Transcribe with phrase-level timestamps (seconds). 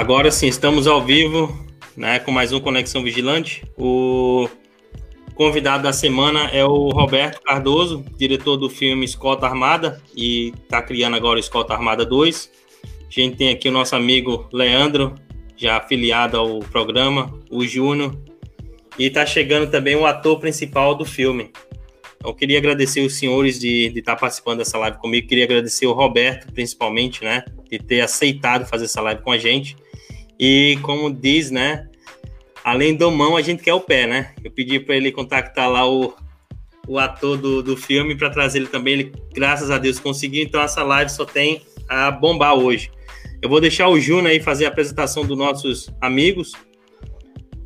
[0.00, 1.54] Agora sim, estamos ao vivo,
[1.94, 3.62] né, com mais um Conexão Vigilante.
[3.76, 4.48] O
[5.34, 11.16] convidado da semana é o Roberto Cardoso, diretor do filme Escolta Armada e está criando
[11.16, 12.50] agora o Armada 2.
[12.82, 15.14] A gente tem aqui o nosso amigo Leandro,
[15.54, 18.18] já afiliado ao programa, o Júnior,
[18.98, 21.50] e está chegando também o ator principal do filme.
[22.24, 25.86] Eu queria agradecer os senhores de, de estar tá participando dessa live comigo, queria agradecer
[25.86, 29.76] o Roberto, principalmente, né, de ter aceitado fazer essa live com a gente.
[30.40, 31.86] E como diz, né,
[32.64, 34.32] além do mão, a gente quer o pé, né?
[34.42, 36.14] Eu pedi para ele contactar lá o,
[36.88, 38.94] o ator do, do filme para trazer ele também.
[38.94, 40.42] Ele, graças a Deus, conseguiu.
[40.42, 42.90] Então, essa live só tem a bombar hoje.
[43.42, 46.52] Eu vou deixar o Júnior aí fazer a apresentação dos nossos amigos,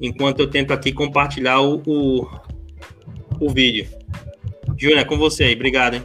[0.00, 2.28] enquanto eu tento aqui compartilhar o, o,
[3.40, 3.86] o vídeo.
[4.76, 5.54] Júnior, é com você aí.
[5.54, 6.02] Obrigado, hein?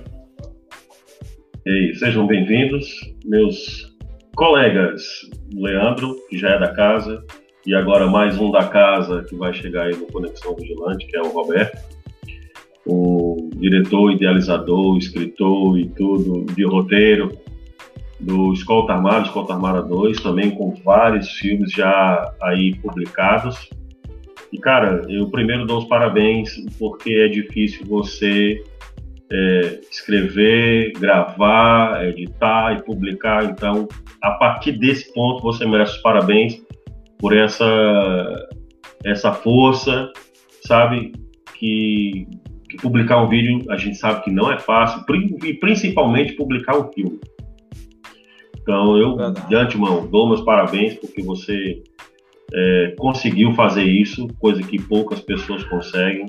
[1.65, 2.87] E aí, sejam bem-vindos,
[3.25, 3.88] meus
[4.35, 5.03] colegas.
[5.53, 7.23] Leandro, que já é da casa,
[7.65, 11.21] e agora mais um da casa que vai chegar aí no Conexão Vigilante, que é
[11.21, 11.77] o Roberto,
[12.85, 17.31] o diretor, idealizador, escritor e tudo de roteiro
[18.19, 23.69] do Escolta Armada, Escolta Armada 2, também com vários filmes já aí publicados.
[24.51, 28.63] E cara, eu primeiro dou os parabéns porque é difícil você
[29.31, 33.45] é, escrever, gravar, editar e publicar.
[33.45, 33.87] Então,
[34.21, 36.61] a partir desse ponto, você merece os parabéns
[37.19, 38.47] por essa,
[39.05, 40.11] essa força,
[40.63, 41.11] sabe?
[41.57, 42.27] Que,
[42.69, 45.03] que publicar um vídeo a gente sabe que não é fácil,
[45.43, 47.19] e principalmente publicar um filme.
[48.61, 51.81] Então, eu, de antemão, dou meus parabéns porque você
[52.53, 56.27] é, conseguiu fazer isso, coisa que poucas pessoas conseguem.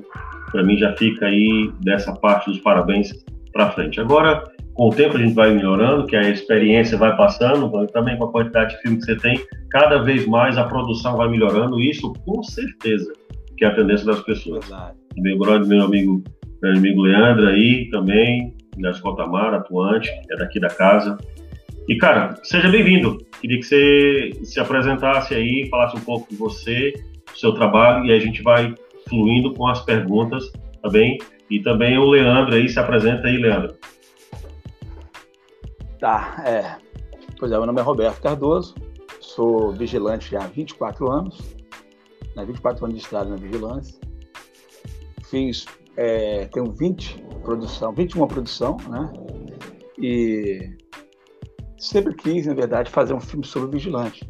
[0.51, 3.11] Para mim, já fica aí dessa parte dos parabéns
[3.53, 3.99] para frente.
[3.99, 8.25] Agora, com o tempo, a gente vai melhorando, que a experiência vai passando, também com
[8.25, 11.79] a quantidade de filme que você tem, cada vez mais a produção vai melhorando.
[11.79, 13.11] Isso, com certeza,
[13.57, 14.67] que é a tendência das pessoas.
[14.67, 14.97] Verdade.
[15.17, 16.23] Meu brother, meu amigo,
[16.61, 21.17] meu amigo Leandro aí também, da Escola Mar, atuante, é daqui da casa.
[21.87, 23.17] E, cara, seja bem-vindo.
[23.41, 26.93] Queria que você se apresentasse aí, falasse um pouco de você,
[27.31, 28.73] do seu trabalho, e a gente vai
[29.11, 30.49] fluindo com as perguntas,
[30.81, 31.19] tá bem?
[31.49, 33.77] E também o Leandro aí, se apresenta aí, Leandro.
[35.99, 36.77] Tá, é.
[37.37, 38.73] Pois é, meu nome é Roberto Cardoso,
[39.19, 41.39] sou vigilante há 24 anos,
[42.35, 43.99] né, 24 anos de estrada na vigilância.
[45.25, 45.65] Fiz,
[45.97, 49.11] é, tenho 20 produção, 21 produção, né?
[49.99, 50.77] E
[51.77, 54.27] sempre quis, na verdade, fazer um filme sobre vigilante.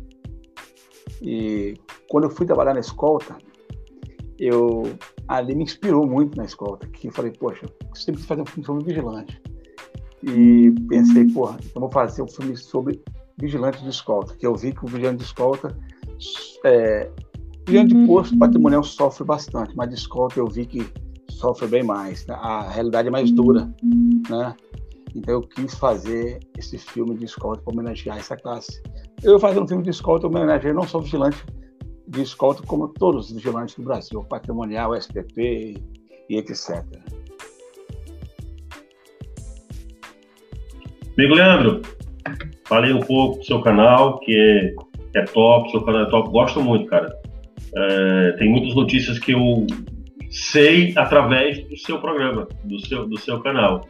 [1.21, 1.75] E
[2.09, 3.37] quando eu fui trabalhar na escolta,
[4.41, 4.84] eu
[5.28, 8.46] ali me inspirou muito na escolta, que eu falei, poxa, eu sempre quis fazer um
[8.46, 9.40] filme vigilante.
[10.24, 13.00] E pensei, porra, então vou fazer um filme sobre
[13.38, 15.78] vigilante de escolta, que eu vi que o vigilante de escolta,
[16.66, 17.09] é,
[17.68, 20.88] vigilante de posto patrimonial sofre bastante, mas de escolta eu vi que
[21.29, 22.35] sofre bem mais, né?
[22.35, 23.72] a realidade é mais dura,
[24.29, 24.56] né?
[25.16, 28.81] Então eu quis fazer esse filme de escolta para homenagear essa classe.
[29.22, 31.44] Eu fazer um filme de escolta homenagear não só vigilante
[32.11, 35.77] de escolta, como todos os vigilantes do Brasil, patrimonial, SPP
[36.29, 36.83] e etc.
[41.17, 41.81] Amigo Leandro,
[42.66, 46.61] falei um pouco do seu canal, que é, é top, seu canal é top, gosto
[46.61, 47.13] muito, cara.
[47.75, 49.66] É, tem muitas notícias que eu
[50.29, 53.85] sei através do seu programa, do seu, do seu canal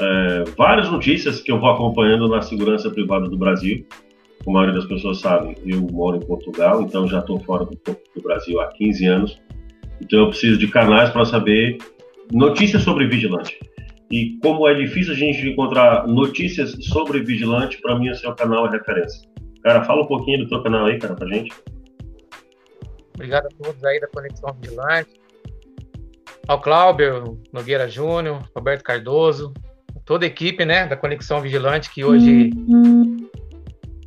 [0.00, 3.86] é, várias notícias que eu vou acompanhando na segurança privada do Brasil.
[4.44, 7.78] Como a maioria das pessoas sabe, eu moro em Portugal, então já estou fora do,
[7.84, 9.42] do Brasil há 15 anos.
[10.00, 11.78] Então eu preciso de canais para saber
[12.32, 13.58] notícias sobre vigilante.
[14.10, 18.66] E como é difícil a gente encontrar notícias sobre vigilante, para mim o seu canal
[18.66, 19.28] é referência.
[19.62, 21.52] Cara, fala um pouquinho do teu canal aí, cara, pra gente.
[23.14, 25.20] Obrigado a todos aí da Conexão Vigilante.
[26.48, 29.52] Ao Cláudio Nogueira Júnior, Roberto Cardoso,
[30.04, 32.50] toda a equipe né, da Conexão Vigilante que hoje,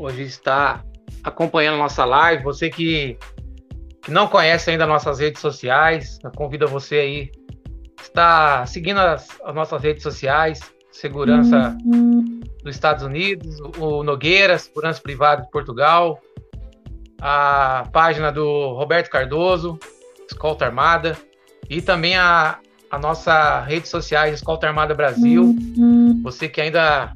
[0.05, 0.83] hoje está
[1.23, 2.43] acompanhando nossa live.
[2.43, 3.17] Você que,
[4.01, 7.31] que não conhece ainda nossas redes sociais, convido você aí
[8.01, 10.59] está seguindo as, as, nossas redes sociais,
[10.91, 11.75] Segurança
[12.63, 16.19] dos Estados Unidos, o Nogueira, Segurança Privada de Portugal,
[17.19, 19.79] a página do Roberto Cardoso,
[20.29, 21.17] Escolta Armada,
[21.69, 22.59] e também a,
[22.91, 25.43] a nossa rede sociais Escolta Armada Brasil.
[25.43, 26.21] Uhum.
[26.23, 27.13] Você que ainda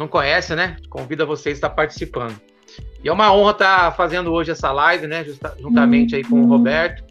[0.00, 0.76] não conhece, né?
[0.88, 2.40] Convida você a estar participando.
[3.04, 5.22] E é uma honra estar fazendo hoje essa live, né?
[5.22, 6.48] Justa, juntamente aí com o uhum.
[6.48, 7.04] Roberto.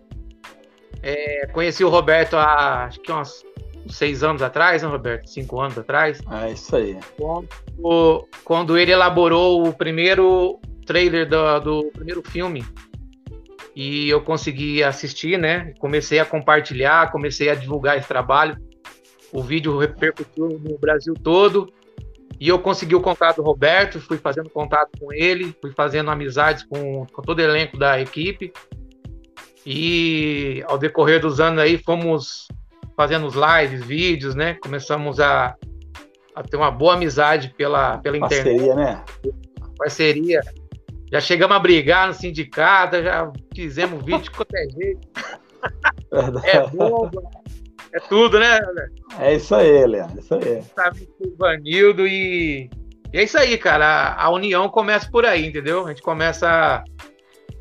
[1.04, 3.46] É, conheci o Roberto há acho que uns,
[3.86, 5.30] uns seis anos atrás, né, Roberto?
[5.30, 6.20] Cinco anos atrás.
[6.42, 6.98] É isso aí.
[7.16, 12.66] Quando, quando ele elaborou o primeiro trailer do, do primeiro filme
[13.76, 15.76] e eu consegui assistir, né?
[15.78, 18.58] Comecei a compartilhar, comecei a divulgar esse trabalho.
[19.32, 21.72] O vídeo repercutiu no Brasil todo
[22.40, 26.64] e eu consegui o contato do Roberto, fui fazendo contato com ele, fui fazendo amizades
[26.64, 28.54] com, com todo o elenco da equipe.
[29.66, 32.48] E ao decorrer dos anos aí fomos
[32.96, 34.54] fazendo os lives, vídeos, né?
[34.56, 35.54] Começamos a,
[36.34, 38.76] a ter uma boa amizade pela, pela Parceria, internet.
[38.76, 39.04] né?
[39.78, 40.42] Parceria.
[41.12, 45.08] Já chegamos a brigar no sindicato, já fizemos vídeo de qualquer jeito.
[46.12, 46.48] Verdade.
[46.48, 47.22] É bomba,
[47.94, 48.60] é tudo, né?
[49.20, 50.18] É isso aí, Leandro.
[50.18, 50.64] É isso aí.
[50.76, 52.70] Sabe, Vanildo e...
[53.14, 53.86] e é isso aí, cara.
[53.86, 55.86] A, a união começa por aí, entendeu?
[55.86, 56.84] A gente começa a,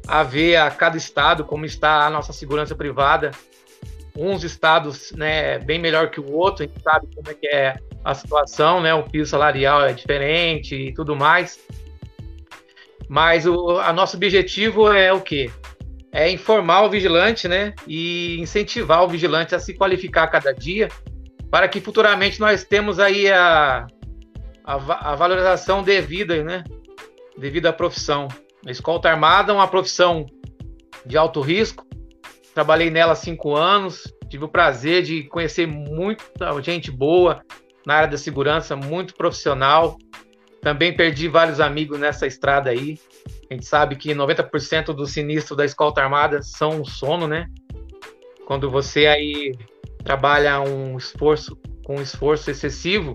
[0.07, 3.31] a ver a cada estado como está a nossa segurança privada.
[4.17, 7.77] Uns estados, né, bem melhor que o outro, a gente sabe como é que é
[8.05, 8.93] a situação, né?
[8.93, 11.59] O piso salarial é diferente e tudo mais.
[13.09, 15.51] Mas o a nosso objetivo é o quê?
[16.19, 17.73] É informar o vigilante, né?
[17.87, 20.89] E incentivar o vigilante a se qualificar a cada dia,
[21.49, 23.87] para que futuramente nós temos aí a,
[24.65, 26.65] a, a valorização devida, né?
[27.39, 28.27] Devido à profissão.
[28.67, 30.27] A escolta armada é uma profissão
[31.07, 31.87] de alto risco.
[32.53, 34.13] Trabalhei nela cinco anos.
[34.29, 37.45] Tive o prazer de conhecer muita gente boa
[37.87, 39.97] na área da segurança, muito profissional.
[40.61, 42.99] Também perdi vários amigos nessa estrada aí.
[43.51, 47.47] A gente sabe que 90% do sinistro da escolta armada são o sono, né?
[48.47, 49.55] Quando você aí
[50.05, 53.15] trabalha um esforço com um esforço excessivo,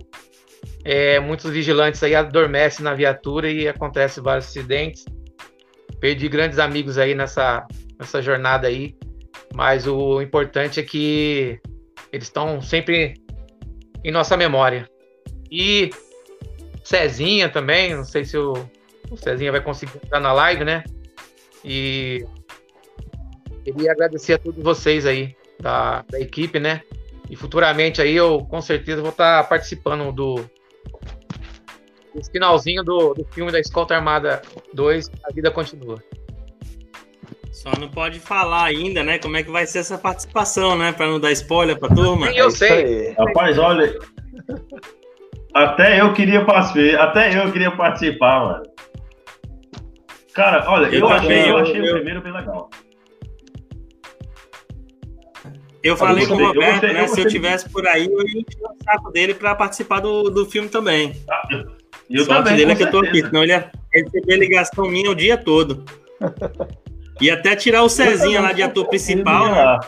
[0.84, 5.06] é, muitos vigilantes aí adormecem na viatura e acontece vários acidentes.
[6.00, 7.66] Perdi grandes amigos aí nessa,
[8.00, 8.96] nessa jornada aí,
[9.54, 11.60] mas o importante é que
[12.12, 13.14] eles estão sempre
[14.04, 14.90] em nossa memória.
[15.52, 15.92] E
[16.84, 18.54] Cezinha também, não sei se o,
[19.10, 20.84] o Cezinha vai conseguir entrar na live, né?
[21.64, 22.26] E
[23.64, 26.82] queria agradecer a todos vocês aí da, da equipe, né?
[27.30, 30.36] E futuramente aí eu com certeza vou estar participando do
[32.14, 34.42] desse finalzinho do, do filme da Escolta Armada
[34.74, 35.98] 2, A Vida Continua.
[37.52, 39.20] Só não pode falar ainda, né?
[39.20, 40.92] Como é que vai ser essa participação, né?
[40.92, 42.28] Pra não dar spoiler pra turma.
[42.28, 43.16] Sim, eu É sei.
[43.18, 43.98] Rapaz, olha.
[45.54, 48.73] Até eu queria participar, até eu queria participar, mano.
[50.34, 52.70] Cara, olha, eu, Eu achei, eu eu- achei o eu- primeiro bem legal.
[55.84, 57.02] Eu falei Eu com o eu Roberto, gostei, né?
[57.04, 60.30] eu Se eu tivesse por aí, eu ia encher o saco dele pra participar do,
[60.30, 61.12] do filme também.
[62.10, 64.86] E eu Sorte também, dele é que eu tô aqui, senão ele ia receber ligação
[64.86, 65.84] minha o dia todo.
[67.20, 69.60] E até tirar o Cezinha lá de ator principal, né?
[69.62, 69.80] Ah,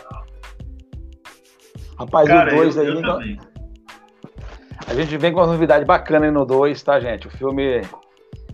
[1.98, 2.88] Rapaz, Cara, o 2 eu, aí.
[2.90, 3.40] eu também.
[4.88, 7.26] A gente vem com uma novidade bacana aí no 2, tá, gente?
[7.28, 7.82] O filme,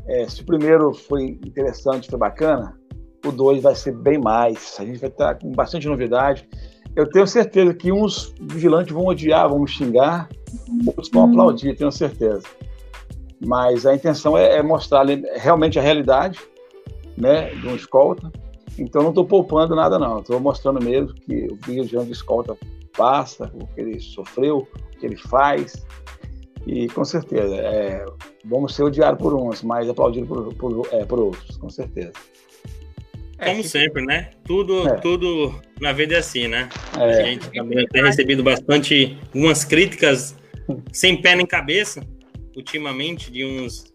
[0.07, 2.77] é, se o primeiro foi interessante, foi bacana,
[3.25, 4.75] o 2 vai ser bem mais.
[4.79, 6.47] A gente vai estar com bastante novidade.
[6.95, 10.27] Eu tenho certeza que uns vigilantes vão odiar, vão xingar,
[10.87, 12.43] outros vão aplaudir, tenho certeza.
[13.45, 15.05] Mas a intenção é, é mostrar
[15.35, 16.39] realmente a realidade
[17.17, 18.31] né, de um escolta.
[18.77, 20.19] Então não estou poupando nada, não.
[20.19, 22.57] Estou mostrando mesmo que o vigilante de escolta
[22.97, 25.85] passa, o que ele sofreu, o que ele faz.
[26.67, 28.05] E com certeza, é,
[28.45, 32.13] vamos ser odiados por uns, mas aplaudidos por, por, é, por outros, com certeza.
[33.43, 34.29] Como sempre, né?
[34.45, 34.97] Tudo, É.
[34.97, 36.69] tudo na vida é assim, né?
[36.93, 40.35] A É, gente também tem recebido bastante umas críticas
[40.93, 42.05] sem pé nem cabeça,
[42.55, 43.91] ultimamente, de uns.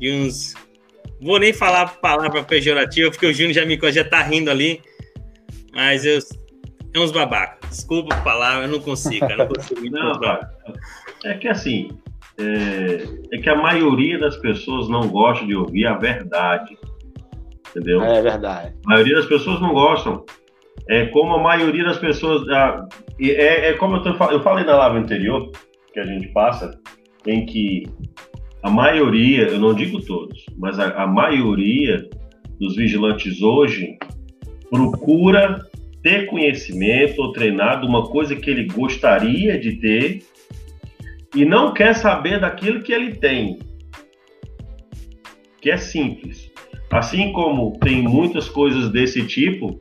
[0.00, 0.54] De uns.
[1.22, 4.82] Vou nem falar a palavra pejorativa, porque o Júnior já me já tá rindo ali.
[5.72, 6.18] Mas eu.
[6.92, 7.68] É uns babaca.
[7.68, 9.36] Desculpa a palavra, eu não consigo, cara.
[9.44, 10.12] Não consigo Não.
[11.24, 11.88] É que assim,
[12.38, 16.76] é, é que a maioria das pessoas não gosta de ouvir a verdade.
[17.70, 18.02] Entendeu?
[18.02, 18.74] é verdade.
[18.86, 20.24] A maioria das pessoas não gostam.
[20.88, 22.46] É como a maioria das pessoas.
[23.18, 25.50] e é, é como eu, tô, eu falei na live anterior,
[25.92, 26.78] que a gente passa,
[27.26, 27.84] em que
[28.62, 32.08] a maioria, eu não digo todos, mas a, a maioria
[32.58, 33.98] dos vigilantes hoje
[34.70, 35.60] procura
[36.02, 40.22] ter conhecimento ou treinar de uma coisa que ele gostaria de ter
[41.36, 43.58] e não quer saber daquilo que ele tem.
[45.60, 46.50] Que é simples.
[46.90, 49.78] Assim como tem muitas coisas desse tipo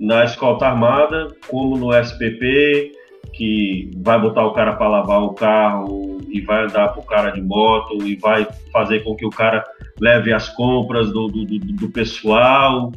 [0.00, 2.92] na escolta armada, como no SPP,
[3.34, 7.42] que vai botar o cara para lavar o carro e vai andar pro cara de
[7.42, 9.62] moto e vai fazer com que o cara
[10.00, 12.90] leve as compras do, do, do, do pessoal,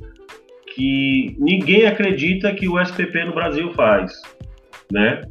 [0.74, 4.13] que ninguém acredita que o SPP no Brasil faz,
[4.89, 5.22] né?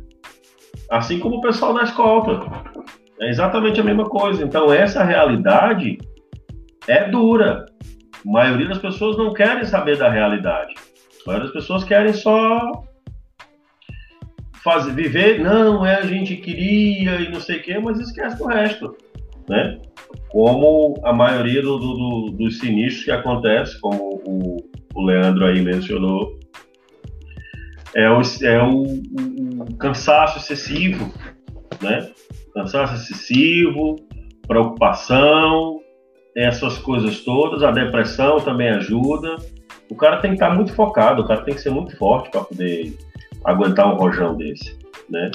[0.90, 2.40] Assim como o pessoal da escolta.
[3.21, 4.42] É exatamente a mesma coisa.
[4.42, 5.99] Então essa realidade
[6.87, 7.66] é dura.
[8.26, 10.75] A maioria das pessoas não querem saber da realidade.
[11.25, 12.85] A maioria das pessoas querem só
[14.62, 18.47] fazer, viver, não, é a gente queria e não sei o quê, mas esquece o
[18.47, 18.97] resto,
[19.49, 19.78] né?
[20.30, 24.57] Como a maioria do, do, dos sinistros que acontece, como o,
[24.95, 26.38] o Leandro aí mencionou,
[27.99, 28.83] é o, é o,
[29.62, 31.12] o cansaço excessivo,
[31.83, 32.09] né?
[32.55, 33.97] Cansaço excessivo,
[34.47, 35.81] preocupação,
[36.37, 39.35] essas coisas todas, a depressão também ajuda.
[39.90, 42.43] O cara tem que estar muito focado, o cara tem que ser muito forte para
[42.43, 42.97] poder
[43.45, 44.78] aguentar um rojão desse,
[45.11, 45.33] né?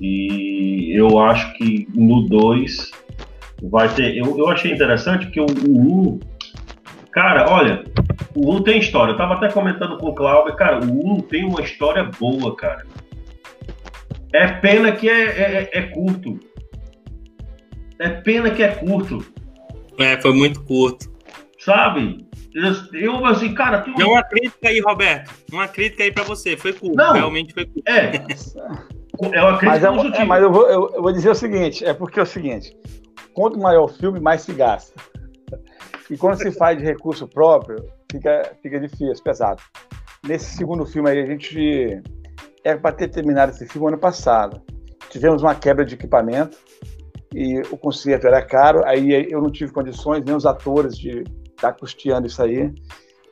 [0.00, 2.90] E eu acho que no 2
[3.62, 4.16] vai ter.
[4.16, 5.70] Eu, eu achei interessante que o 1.
[5.70, 6.20] Um,
[7.12, 7.84] cara, olha,
[8.34, 9.12] o 1 um tem história.
[9.12, 12.54] Eu tava até comentando com o Cláudio, cara, o 1 um tem uma história boa,
[12.56, 12.86] cara.
[14.32, 16.40] É pena que é, é, é curto.
[17.98, 19.24] É pena que é curto.
[19.98, 21.12] É, foi muito curto.
[21.58, 22.26] Sabe?
[22.92, 23.80] Eu, assim, cara.
[23.80, 24.06] Tem uma...
[24.06, 25.30] uma crítica aí, Roberto.
[25.52, 26.56] Uma crítica aí pra você.
[26.56, 26.96] Foi curto.
[26.96, 27.88] Não, Realmente foi curto.
[27.88, 28.16] É.
[29.32, 31.84] é uma crítica mas, é, é, mas eu, vou, eu, eu, vou dizer o seguinte:
[31.84, 32.76] é porque é o seguinte.
[33.34, 34.94] Quanto maior o filme, mais se gasta.
[36.10, 37.76] E quando se faz de recurso próprio,
[38.12, 39.60] fica, fica difícil, pesado.
[40.26, 42.02] Nesse segundo filme aí, a gente.
[42.64, 44.62] É para ter terminado esse filme ano passado.
[45.10, 46.56] Tivemos uma quebra de equipamento
[47.34, 51.72] e o concerto era caro, aí eu não tive condições, nem os atores de estar
[51.72, 52.72] tá custeando isso aí.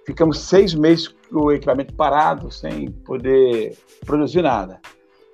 [0.05, 4.81] Ficamos seis meses com o equipamento parado, sem poder produzir nada.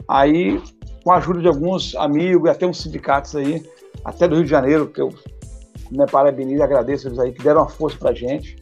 [0.07, 0.61] Aí,
[1.03, 3.65] com a ajuda de alguns amigos, até uns sindicatos aí,
[4.05, 5.09] até do Rio de Janeiro, que eu
[5.91, 8.57] né, parabenizo e agradeço eles aí, que deram uma força pra gente,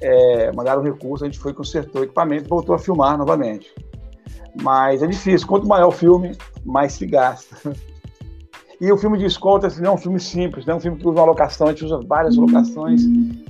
[0.00, 3.72] é, mandaram recurso, a gente foi, consertou o equipamento voltou a filmar novamente.
[4.62, 7.56] Mas é difícil, quanto maior o filme, mais se gasta.
[8.80, 10.98] E o filme de escolta assim, não é um filme simples, não é um filme
[10.98, 13.02] que usa uma locação, a gente usa várias locações,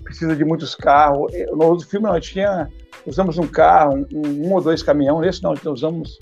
[0.02, 1.32] precisa de muitos carros.
[1.52, 2.68] No outro filme não, a gente tinha,
[3.06, 6.18] usamos um carro, um, um ou dois caminhões, nesse não, então usamos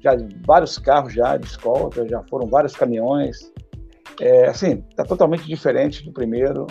[0.00, 0.12] já
[0.46, 3.52] vários carros já de escolta, já foram vários caminhões.
[4.20, 6.68] É, assim, está totalmente diferente do primeiro,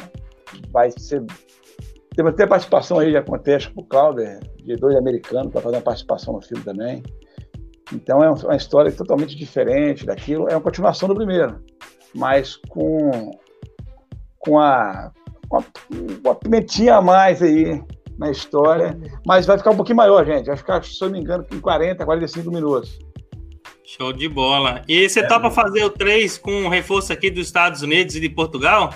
[0.72, 1.22] vai ser...
[2.16, 5.82] Temos até participação aí, já acontece com o Clauber, de dois americanos, para fazer uma
[5.82, 7.04] participação no filme também.
[7.92, 11.62] Então é uma história totalmente diferente daquilo, é uma continuação do primeiro,
[12.14, 13.32] mas com,
[14.40, 15.12] com, a,
[15.48, 15.64] com a,
[16.24, 17.84] uma pimentinha a mais aí
[18.18, 20.46] na história, mas vai ficar um pouquinho maior, gente.
[20.46, 23.00] Vai ficar, se eu não me engano, em 40, 45 minutos.
[23.84, 24.82] Show de bola.
[24.88, 28.20] E você é, topa fazer o 3 com um reforço aqui dos Estados Unidos e
[28.20, 28.94] de Portugal?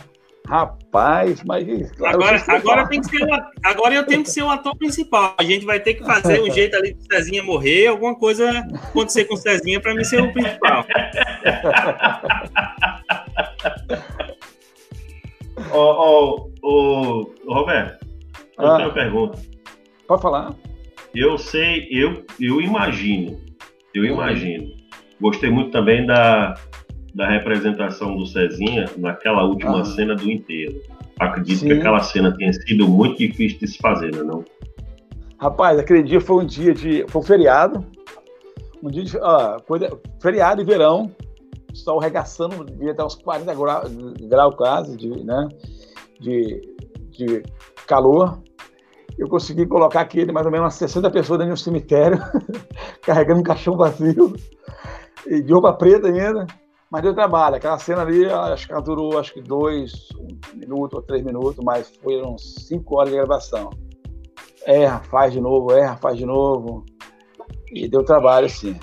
[0.47, 1.91] Rapaz, mas.
[1.91, 3.27] Claro, agora, agora, tem que ser o,
[3.65, 5.35] agora eu tenho que ser o ator principal.
[5.37, 8.49] A gente vai ter que fazer um jeito ali de Cezinha morrer, alguma coisa
[8.89, 10.85] acontecer com o Cezinha para mim ser o principal.
[15.73, 18.05] Ô, ô, ô, Roberto,
[18.57, 19.37] eu ah, tenho uma pergunta.
[20.07, 20.55] Pode falar.
[21.13, 23.37] Eu sei, eu, eu imagino,
[23.93, 24.71] eu imagino.
[25.19, 26.53] Gostei muito também da,
[27.17, 29.85] da representação do Cezinha naquela última ah.
[29.85, 30.79] cena do inteiro.
[31.19, 31.65] Acredito Sim.
[31.65, 34.45] que aquela cena tenha sido muito difícil de se fazer, não é não?
[35.39, 37.05] Rapaz, aquele dia foi um dia de.
[37.07, 37.83] Foi um feriado.
[38.83, 39.17] Um dia de.
[39.17, 41.11] Ah, coisa, feriado e verão.
[41.73, 45.47] Sol regaçando, devia estar uns 40 graus, grau quase, de, né?
[46.19, 46.61] De,
[47.09, 47.43] de
[47.87, 48.39] calor.
[49.17, 52.19] Eu consegui colocar aquele mais ou menos umas 60 pessoas dentro de um cemitério,
[53.01, 54.35] carregando um caixão vazio,
[55.25, 56.45] e de roupa preta ainda.
[56.91, 57.55] Mas deu trabalho.
[57.55, 61.63] Aquela cena ali, acho que ela durou acho que dois um minutos ou três minutos,
[61.63, 63.69] mas foram cinco horas de gravação.
[64.65, 66.85] Erra, faz de novo, erra, faz de novo.
[67.71, 68.77] E deu trabalho, sim.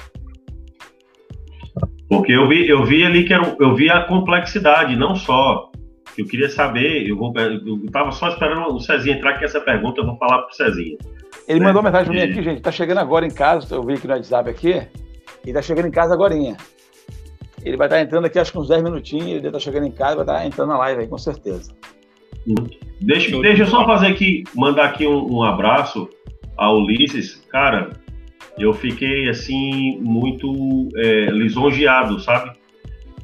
[2.09, 5.71] Porque eu vi, eu vi ali que era, eu vi a complexidade, não só.
[6.17, 10.01] Eu queria saber, eu vou, eu tava só esperando o Cezinha entrar com essa pergunta,
[10.01, 10.97] eu vou falar pro Cezinha.
[11.49, 11.67] Ele né?
[11.67, 12.63] mandou uma mensagem pra mim aqui, gente.
[12.63, 14.87] Tá chegando agora em casa, eu vi aqui no WhatsApp aqui,
[15.45, 16.35] e tá chegando em casa agora.
[17.65, 19.91] Ele vai estar entrando aqui, acho que uns 10 minutinhos, ele deve estar chegando em
[19.91, 21.73] casa, vai estar entrando na live aí, com certeza.
[23.01, 26.09] Deixa, deixa eu só fazer aqui, mandar aqui um, um abraço
[26.57, 27.43] ao Ulisses.
[27.51, 27.91] Cara,
[28.59, 32.53] eu fiquei, assim, muito é, lisonjeado, sabe?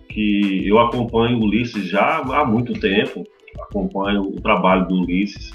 [0.09, 3.25] Que eu acompanho o Ulisses já há muito tempo,
[3.61, 5.53] acompanho o trabalho do Ulisses.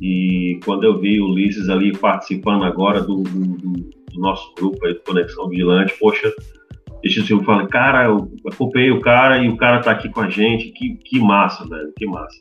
[0.00, 3.72] E quando eu vi o Ulisses ali participando agora do, do,
[4.12, 6.32] do nosso grupo aí, do Conexão Vigilante, poxa,
[7.02, 10.30] esse eu falei, cara, eu acompanhei o cara e o cara tá aqui com a
[10.30, 12.40] gente, que, que massa, velho, que massa.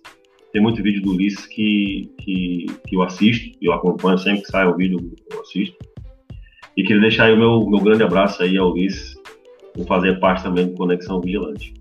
[0.53, 4.68] Tem muito vídeo do Ulisses que, que, que eu assisto, eu acompanho sempre que sai
[4.68, 5.00] o vídeo,
[5.32, 5.75] eu assisto.
[6.77, 9.15] E queria deixar aí o meu, meu grande abraço aí ao Ulisses,
[9.74, 11.74] por fazer parte também do Conexão Vigilante.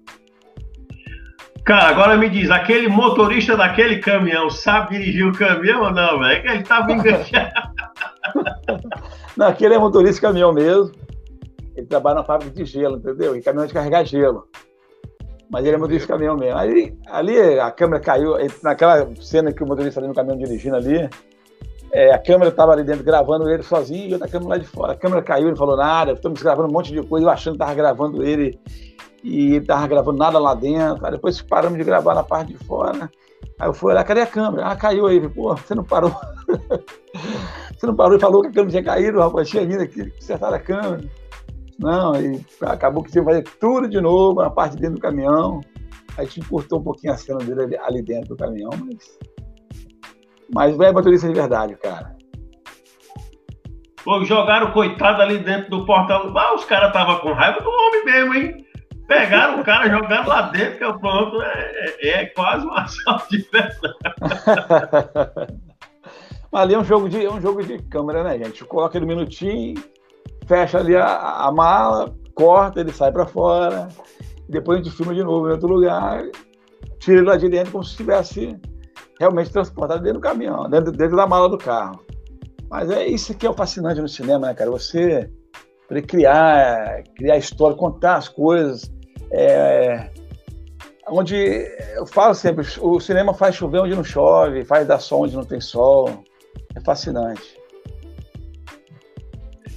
[1.64, 6.48] Cara, agora me diz, aquele motorista daquele caminhão sabe dirigir o caminhão ou não, velho?
[6.48, 7.52] É ele tava enganchado.
[9.36, 10.92] não, aquele é motorista de caminhão mesmo.
[11.80, 13.34] Ele trabalha na fábrica de gelo, entendeu?
[13.34, 14.46] E caminhão de carregar gelo.
[15.50, 16.58] Mas ele é motorista de caminhão mesmo.
[16.58, 21.08] Aí, ali a câmera caiu, naquela cena que o motorista ali no caminhão dirigindo ali,
[21.90, 24.92] é, a câmera estava ali dentro gravando ele sozinho e outra câmera lá de fora.
[24.92, 27.62] A câmera caiu, ele falou nada, estamos gravando um monte de coisa, eu achando que
[27.62, 28.60] estava gravando ele
[29.24, 31.04] e estava gravando nada lá dentro.
[31.04, 33.10] Aí depois paramos de gravar na parte de fora.
[33.58, 34.66] Aí eu fui olhar, cadê a câmera?
[34.66, 35.28] Ah, caiu aí.
[35.28, 36.14] Pô, você não parou.
[37.76, 40.54] você não parou e falou que a câmera tinha caído, rapaz, tinha vindo aqui, consertar
[40.54, 41.00] a câmera.
[41.80, 45.00] Não, e acabou que tinha que fazer tudo de novo, na parte de dentro do
[45.00, 45.60] caminhão.
[46.16, 49.18] Aí gente encurtou um pouquinho a cena dele ali, ali dentro do caminhão, mas.
[50.52, 52.16] Mas é motorista de verdade, cara.
[54.04, 56.36] Pô, jogaram o coitado ali dentro do portal.
[56.36, 58.66] Ah, os caras estavam com raiva do homem mesmo, hein?
[59.06, 63.28] Pegaram o cara, jogaram lá dentro, que é pronto, é, é, é quase um assalto
[63.30, 63.96] de verdade.
[66.52, 68.64] Mas ali é um jogo de, é um jogo de câmera, né, gente?
[68.64, 69.80] Coloca ele um minutinho,
[70.50, 73.86] fecha ali a, a mala, corta, ele sai para fora,
[74.48, 76.24] depois a gente filma de novo em outro lugar,
[76.98, 78.58] tira ele lá de dentro como se estivesse
[79.20, 82.04] realmente transportado dentro do caminhão, dentro, dentro da mala do carro.
[82.68, 84.72] Mas é isso que é o fascinante no cinema, né, cara?
[84.72, 85.30] Você
[86.08, 88.90] criar, criar história, contar as coisas.
[89.30, 90.10] É,
[91.08, 91.36] onde
[91.94, 95.44] eu falo sempre, o cinema faz chover onde não chove, faz dar sol onde não
[95.44, 96.24] tem sol.
[96.74, 97.59] É fascinante.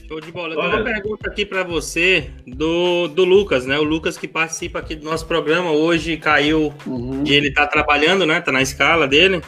[0.07, 0.53] Show de bola.
[0.53, 3.79] Eu tenho uma pergunta aqui para você do, do Lucas, né?
[3.79, 7.23] O Lucas que participa aqui do nosso programa hoje caiu uhum.
[7.25, 8.41] e ele tá trabalhando, né?
[8.41, 9.41] Tá na escala dele.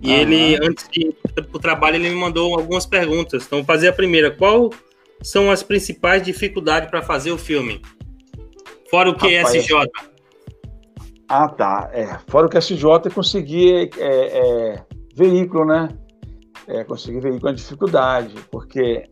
[0.00, 0.16] E uhum.
[0.16, 1.16] ele, antes de ir
[1.50, 3.46] pro trabalho, ele me mandou algumas perguntas.
[3.46, 4.30] Então, vou fazer a primeira.
[4.30, 4.70] Qual
[5.22, 7.80] são as principais dificuldades para fazer o filme?
[8.90, 9.74] Fora o QSJ.
[9.74, 10.16] Rapaz,
[11.28, 11.90] ah, tá.
[11.92, 15.88] É, fora o QSJ, é conseguir é, é, veículo, né?
[16.68, 19.04] É, conseguir veículo é uma dificuldade, porque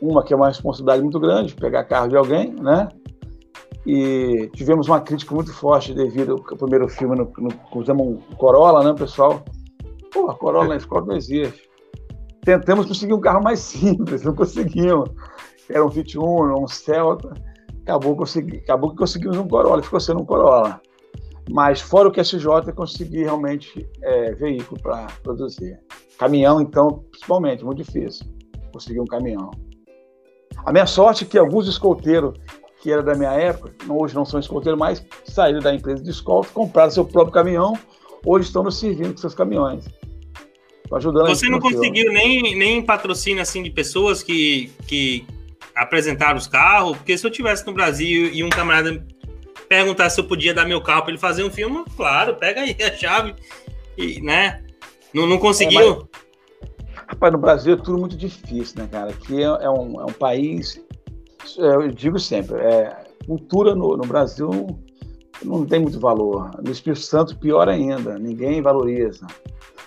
[0.00, 2.88] uma que é uma responsabilidade muito grande, pegar carro de alguém, né?
[3.86, 8.84] E tivemos uma crítica muito forte devido ao primeiro filme, no, no, usamos um Corolla,
[8.84, 9.42] né, pessoal?
[10.12, 11.68] Pô, Corolla na escola não existe.
[12.42, 15.10] Tentamos conseguir um carro mais simples, não conseguimos.
[15.68, 17.32] Era um Fit Uno, um Celta.
[17.82, 20.80] Acabou, consegui, acabou que conseguimos um Corolla, ficou sendo um Corolla.
[21.50, 25.78] Mas fora o que SJ, consegui realmente é, veículo para produzir.
[26.18, 28.26] Caminhão, então, principalmente, muito difícil
[28.72, 29.50] conseguir um caminhão.
[30.64, 32.34] A minha sorte é que alguns escolteiros
[32.80, 36.48] que era da minha época, hoje não são escolteiros mais, saíram da empresa de escolta,
[36.52, 37.76] compraram seu próprio caminhão,
[38.24, 39.84] hoje estão nos servindo com seus caminhões.
[40.92, 45.26] ajudando Você não conseguiu nem, nem patrocínio assim de pessoas que, que
[45.74, 46.96] apresentaram os carros?
[46.96, 49.04] Porque se eu tivesse no Brasil e um camarada
[49.68, 52.76] perguntar se eu podia dar meu carro para ele fazer um filme, claro, pega aí
[52.80, 53.34] a chave,
[53.96, 54.62] e, né?
[55.12, 55.80] Não, não conseguiu?
[55.80, 56.27] É, mas...
[57.08, 59.10] Rapaz, no Brasil é tudo muito difícil, né, cara?
[59.10, 60.78] Aqui é, é, um, é um país,
[61.58, 64.50] é, eu digo sempre, é, cultura no, no Brasil
[65.42, 66.50] não tem muito valor.
[66.62, 69.26] No Espírito Santo, pior ainda, ninguém valoriza.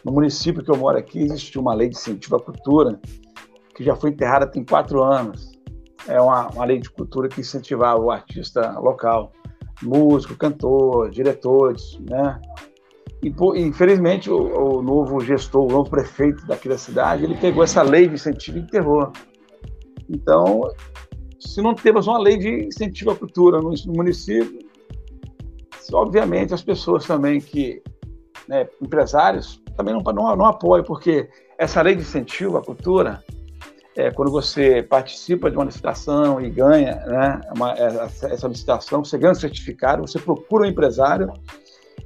[0.03, 2.99] No município que eu moro aqui, existe uma lei de incentivo à cultura
[3.75, 5.51] que já foi enterrada tem quatro anos.
[6.07, 9.31] É uma, uma lei de cultura que incentivava o artista local,
[9.83, 12.41] músico, cantor, diretores, né?
[13.23, 17.83] E, infelizmente, o, o, novo gestor, o novo prefeito daqui da cidade, ele pegou essa
[17.83, 19.11] lei de incentivo e enterrou.
[20.09, 20.61] Então,
[21.39, 24.59] se não temos uma lei de incentivo à cultura no, no município,
[25.93, 27.81] obviamente as pessoas também que,
[28.47, 33.23] né, empresários, também não, não, não apoiam, porque essa lei de incentivo à cultura,
[33.95, 39.31] é, quando você participa de uma licitação e ganha né, uma, essa licitação, você ganha
[39.31, 41.31] um certificado, você procura um empresário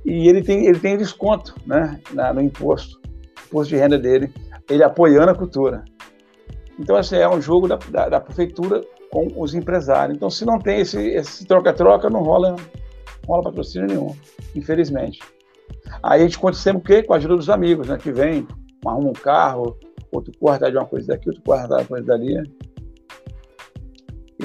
[0.05, 3.01] e ele tem, ele tem desconto né, na, no imposto,
[3.47, 4.31] imposto de renda dele,
[4.69, 5.83] ele apoiando a cultura.
[6.79, 10.15] Então, esse é um jogo da, da, da prefeitura com os empresários.
[10.15, 12.57] Então, se não tem esse troca-troca, não rola, não
[13.27, 14.15] rola patrocínio nenhum,
[14.53, 15.19] infelizmente.
[16.03, 17.03] Aí a gente conta sempre o quê?
[17.03, 17.97] Com a ajuda dos amigos, né?
[17.97, 18.47] Que vem,
[18.85, 19.77] arruma um carro,
[20.11, 22.43] outro corta de uma coisa daqui, outro corta de uma coisa dali.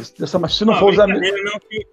[0.05, 1.29] Se não, não for os amigos.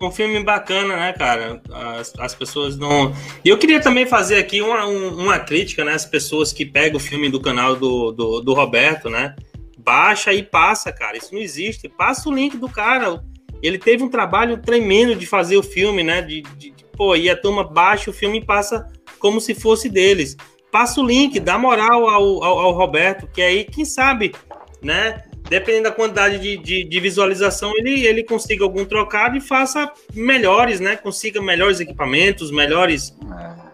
[0.01, 1.61] Um filme bacana, né, cara?
[1.71, 3.13] As, as pessoas não.
[3.43, 5.93] E eu queria também fazer aqui uma, uma crítica, né?
[5.93, 9.35] As pessoas que pegam o filme do canal do, do, do, Roberto, né?
[9.77, 11.17] Baixa e passa, cara.
[11.17, 11.87] Isso não existe.
[11.89, 13.23] Passa o link do cara.
[13.61, 16.21] Ele teve um trabalho tremendo de fazer o filme, né?
[16.21, 18.87] De, de, de pô, e a turma baixa o filme e passa
[19.19, 20.35] como se fosse deles.
[20.71, 24.33] Passa o link, dá moral ao, ao, ao Roberto, que aí, quem sabe,
[24.81, 25.23] né?
[25.49, 30.79] Dependendo da quantidade de, de, de, visualização, ele, ele consiga algum trocado e faça melhores,
[30.79, 30.95] né?
[30.95, 33.15] Consiga melhores equipamentos, melhores.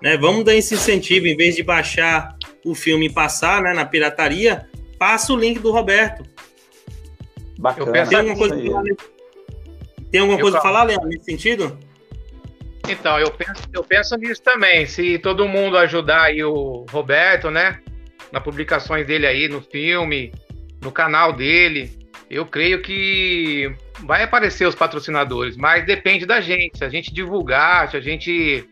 [0.02, 0.18] Né?
[0.18, 4.68] Vamos dar esse incentivo, em vez de baixar o filme e passar né, na pirataria,
[4.98, 6.24] passa o link do Roberto.
[7.58, 8.06] Bacana.
[8.06, 8.84] Tem alguma coisa, falar,
[10.12, 11.78] tem alguma coisa para falar, Leandro, nesse sentido?
[12.88, 14.86] Então, eu penso, eu penso nisso também.
[14.86, 17.80] Se todo mundo ajudar aí o Roberto, né?
[18.32, 20.34] Nas publicações dele aí, no filme,
[20.84, 21.98] no canal dele,
[22.30, 26.78] eu creio que vai aparecer os patrocinadores, mas depende da gente.
[26.78, 28.68] Se a gente divulgar, se a gente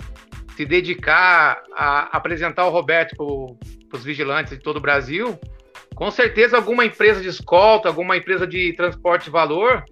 [0.55, 5.39] se dedicar a apresentar o Roberto para os vigilantes de todo o Brasil,
[5.95, 9.83] com certeza alguma empresa de escolta, alguma empresa de transporte de valor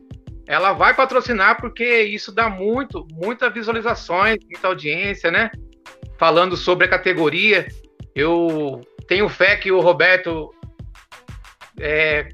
[0.50, 5.52] ela vai patrocinar porque isso dá muito, muitas visualizações, muita audiência, né?
[6.18, 7.68] Falando sobre a categoria,
[8.16, 10.52] eu tenho fé que o Roberto
[11.80, 12.30] é,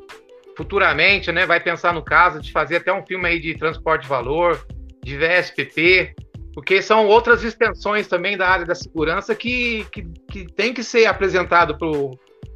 [0.56, 4.08] futuramente, né, vai pensar no caso de fazer até um filme aí de transporte de
[4.08, 4.66] valor,
[5.04, 6.16] de VSPP,
[6.54, 11.06] porque são outras extensões também da área da segurança que, que, que tem que ser
[11.06, 11.78] apresentado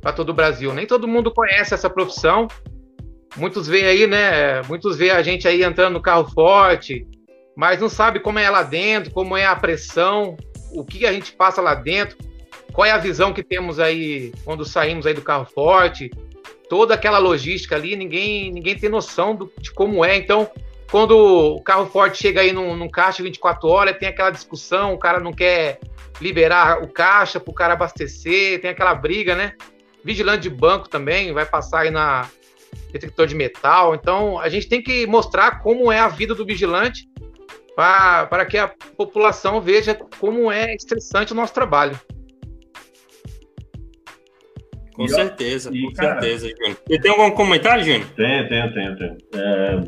[0.02, 0.74] para todo o Brasil.
[0.74, 2.48] Nem todo mundo conhece essa profissão
[3.36, 4.62] Muitos veem aí, né?
[4.64, 7.08] Muitos veem a gente aí entrando no carro forte,
[7.56, 10.36] mas não sabe como é lá dentro, como é a pressão,
[10.72, 12.18] o que a gente passa lá dentro,
[12.74, 16.10] qual é a visão que temos aí quando saímos aí do carro forte,
[16.70, 20.16] toda aquela logística ali, ninguém, ninguém tem noção do, de como é.
[20.16, 20.50] Então,
[20.92, 25.00] quando o carro forte chega aí num, num caixa 24 horas, tem aquela discussão, o
[25.00, 25.80] cara não quer
[26.22, 29.54] liberar o caixa para o cara abastecer, tem aquela briga, né?
[30.04, 32.30] Vigilante de banco também vai passar aí na,
[32.92, 33.96] detector de metal.
[33.96, 37.08] Então, a gente tem que mostrar como é a vida do vigilante
[37.76, 42.00] para, que a população veja como é estressante o nosso trabalho.
[45.00, 46.78] Com e, certeza, e, com cara, certeza, Júnior.
[46.86, 48.06] Você tem algum comentário, Júnior?
[48.18, 49.18] Tenho, tenho, tenho, tenho.
[49.34, 49.82] É,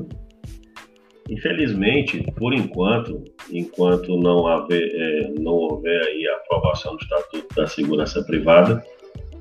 [1.29, 3.21] infelizmente, por enquanto,
[3.51, 8.81] enquanto não, haver, é, não houver aí a aprovação do Estatuto da Segurança Privada,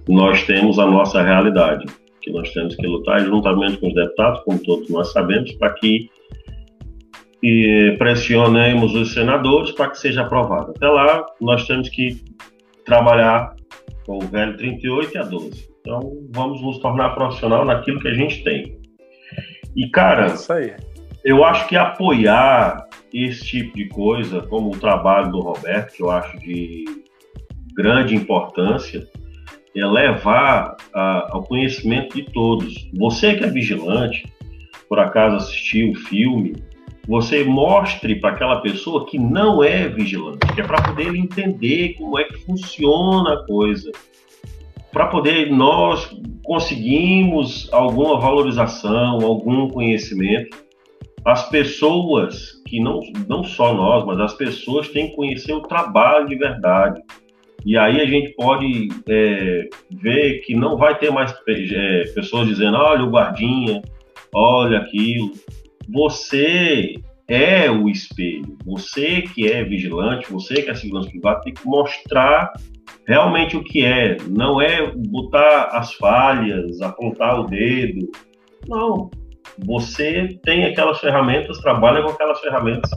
[0.08, 1.86] nós temos a nossa realidade
[2.20, 6.10] que nós temos que lutar juntamente com os deputados, como todos nós sabemos, para que
[7.40, 10.72] e pressionemos os senadores para que seja aprovado.
[10.72, 12.20] Até lá, nós temos que
[12.84, 13.54] trabalhar
[14.06, 15.70] com o velho 38 e a 12.
[15.80, 18.80] Então, vamos nos tornar profissional naquilo que a gente tem.
[19.74, 20.76] E, cara, é
[21.24, 26.10] eu acho que apoiar esse tipo de coisa, como o trabalho do Roberto, que eu
[26.10, 26.84] acho de
[27.74, 29.06] grande importância,
[29.76, 32.90] é levar a, ao conhecimento de todos.
[32.94, 34.30] Você que é vigilante,
[34.88, 36.54] por acaso assistiu o filme,
[37.10, 41.94] você mostre para aquela pessoa que não é vigilante, que é para poder ele entender
[41.94, 43.90] como é que funciona a coisa,
[44.92, 46.08] para poder nós
[46.44, 50.56] conseguimos alguma valorização, algum conhecimento.
[51.24, 56.28] As pessoas que não, não só nós, mas as pessoas têm que conhecer o trabalho
[56.28, 57.02] de verdade.
[57.66, 62.76] E aí a gente pode é, ver que não vai ter mais é, pessoas dizendo,
[62.76, 63.82] olha o guardinha,
[64.32, 65.32] olha aquilo.
[65.92, 66.94] Você
[67.28, 68.56] é o espelho.
[68.64, 72.52] Você que é vigilante, você que é segurança privada, tem que mostrar
[73.06, 74.16] realmente o que é.
[74.28, 78.10] Não é botar as falhas, apontar o dedo.
[78.68, 79.10] Não.
[79.64, 82.90] Você tem aquelas ferramentas, trabalha com aquelas ferramentas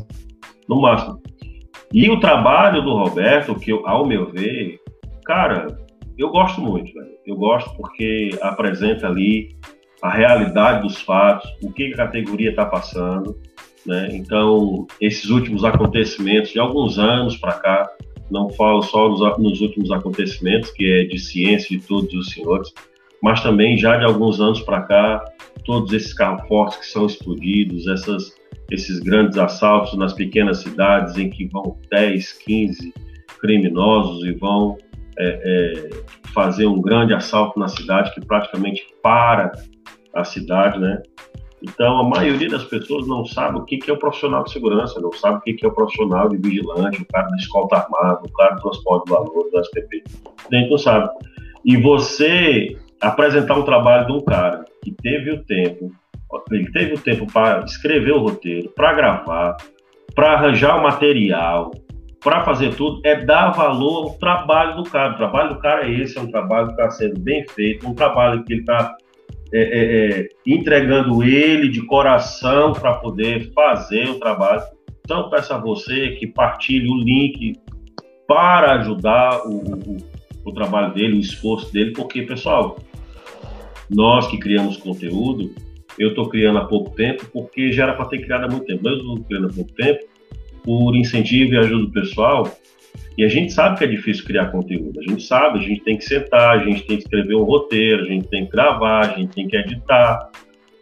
[0.68, 1.22] no máximo.
[1.92, 4.80] E o trabalho do Roberto, que eu, ao meu ver,
[5.26, 5.68] cara,
[6.18, 7.14] eu gosto muito, velho.
[7.26, 9.56] Eu gosto porque apresenta ali
[10.04, 13.38] a realidade dos fatos, o que a categoria está passando,
[13.86, 14.10] né?
[14.12, 17.89] Então, esses últimos acontecimentos de alguns anos para cá,
[18.30, 22.74] não falo só nos, nos, últimos acontecimentos, que é de ciência de todos os senhores,
[23.22, 25.24] mas também já de alguns anos para cá,
[25.63, 28.34] todos esses carros fortes que são explodidos, essas
[28.72, 32.94] esses grandes assaltos nas pequenas cidades em que vão 10, 15
[33.39, 34.78] criminosos e vão
[35.18, 35.89] é, é,
[36.34, 39.52] fazer um grande assalto na cidade que praticamente para
[40.13, 41.02] a cidade, né?
[41.62, 45.13] Então, a maioria das pessoas não sabe o que é o profissional de segurança, não
[45.13, 48.56] sabe o que é o profissional de vigilante, o cara da escolta armada, o cara
[48.56, 50.04] do transporte de valor, do SPP.
[50.52, 51.10] Gente não sabe.
[51.63, 55.89] E você apresentar um trabalho de um cara que teve o tempo,
[56.52, 59.56] ele teve o tempo para escrever o roteiro, para gravar,
[60.13, 61.71] para arranjar o material,
[62.19, 65.13] para fazer tudo, é dar valor ao trabalho do cara.
[65.13, 67.93] O trabalho do cara é esse, é um trabalho que está sendo bem feito, um
[67.93, 68.95] trabalho que ele está
[69.54, 74.63] é, é, é, entregando ele de coração para poder fazer o trabalho.
[75.06, 77.54] Então, peço a você que partilhe o link
[78.28, 79.98] para ajudar o, o,
[80.44, 82.80] o trabalho dele, o esforço dele, porque, pessoal,
[83.89, 85.54] nós que criamos conteúdo,
[86.00, 88.82] eu estou criando há pouco tempo, porque já era para ter criado há muito tempo.
[88.84, 90.06] Mas eu estou criando há pouco tempo,
[90.63, 92.50] por incentivo e ajuda do pessoal.
[93.17, 94.99] E a gente sabe que é difícil criar conteúdo.
[94.99, 98.04] A gente sabe, a gente tem que sentar, a gente tem que escrever um roteiro,
[98.04, 100.30] a gente tem que gravar, a gente tem que editar.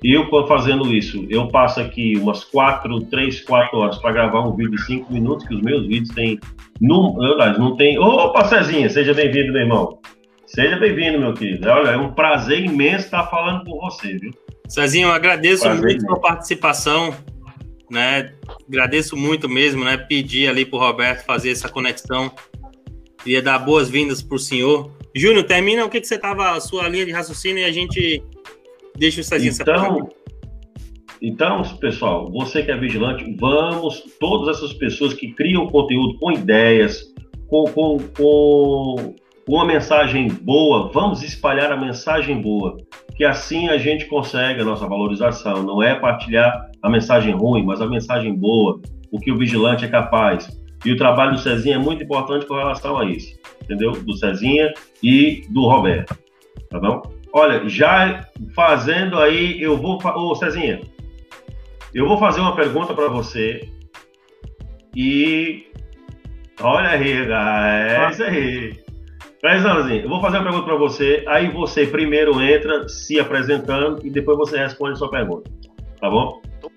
[0.04, 4.56] E eu, fazendo isso, eu passo aqui umas quatro, três, quatro horas para gravar um
[4.56, 6.40] vídeo de cinco minutos, que os meus vídeos têm.
[6.80, 7.16] Não,
[7.60, 8.00] não tem.
[8.00, 10.00] Opa, Cezinha, seja bem-vindo, meu irmão.
[10.48, 11.70] Seja bem-vindo, meu querido.
[11.70, 14.32] Olha, é um prazer imenso estar falando com você, viu?
[14.68, 17.14] Cezinho, eu agradeço prazer muito a sua participação,
[17.92, 18.34] né?
[18.68, 19.98] Agradeço muito mesmo, né?
[19.98, 22.32] Pedir ali para o Roberto fazer essa conexão.
[23.22, 24.92] Queria dar boas-vindas para o senhor.
[25.16, 28.24] Júnior, termina o que, que você estava, a sua linha de raciocínio e a gente
[28.98, 30.10] deixa o Cezinho então,
[31.22, 37.14] então, pessoal, você que é vigilante, vamos, todas essas pessoas que criam conteúdo com ideias,
[37.48, 39.16] com, com, com
[39.48, 42.78] uma mensagem boa, vamos espalhar a mensagem boa,
[43.16, 45.64] que assim a gente consegue a nossa valorização.
[45.64, 48.80] Não é partilhar a mensagem ruim, mas a mensagem boa,
[49.12, 50.50] o que o vigilante é capaz.
[50.86, 53.92] E o trabalho do Cezinha é muito importante com relação a isso, entendeu?
[53.92, 54.74] Do Cezinha
[55.04, 56.18] e do Roberto,
[56.70, 57.02] tá bom?
[57.34, 58.26] Olha, já
[58.56, 60.00] fazendo aí, eu vou.
[60.04, 60.82] Ô, Cezinha,
[61.94, 63.70] eu vou fazer uma pergunta para você.
[64.96, 65.68] E.
[66.60, 68.81] Olha aí, é isso aí.
[69.42, 74.10] Prezãozinho, eu vou fazer uma pergunta para você, aí você primeiro entra se apresentando e
[74.12, 75.50] depois você responde a sua pergunta.
[76.00, 76.40] Tá bom?
[76.62, 76.72] Tô,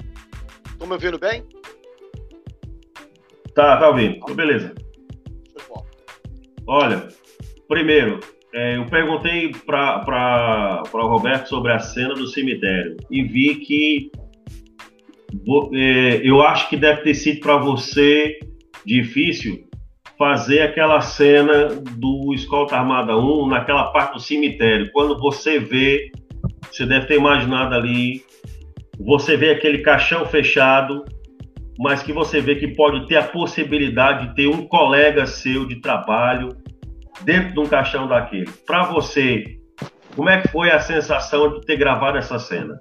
[0.79, 1.45] tô me ouvindo bem?
[3.55, 4.17] Tá, tá ouvindo.
[4.17, 4.75] Então, beleza.
[6.67, 7.07] Olha,
[7.69, 8.21] primeiro,
[8.55, 14.11] é, eu perguntei para o Roberto sobre a cena do cemitério e vi que
[15.75, 18.39] é, eu acho que deve ter sido para você
[18.87, 19.69] difícil
[20.19, 24.91] fazer aquela cena do Escolta Armada 1 naquela parte do cemitério.
[24.93, 26.11] Quando você vê,
[26.71, 28.25] você deve ter imaginado ali,
[28.99, 31.05] você vê aquele caixão fechado,
[31.79, 35.81] mas que você vê que pode ter a possibilidade de ter um colega seu de
[35.81, 36.51] trabalho
[37.23, 38.51] dentro de um caixão daquele.
[38.67, 39.59] Para você,
[40.15, 42.81] como é que foi a sensação de ter gravado essa cena?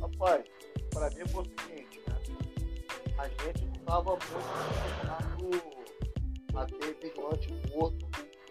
[0.00, 0.42] Rapaz,
[0.92, 2.14] para mim foi o seguinte, né?
[3.18, 4.95] A gente estava muito
[6.56, 8.06] a ter vigilante morto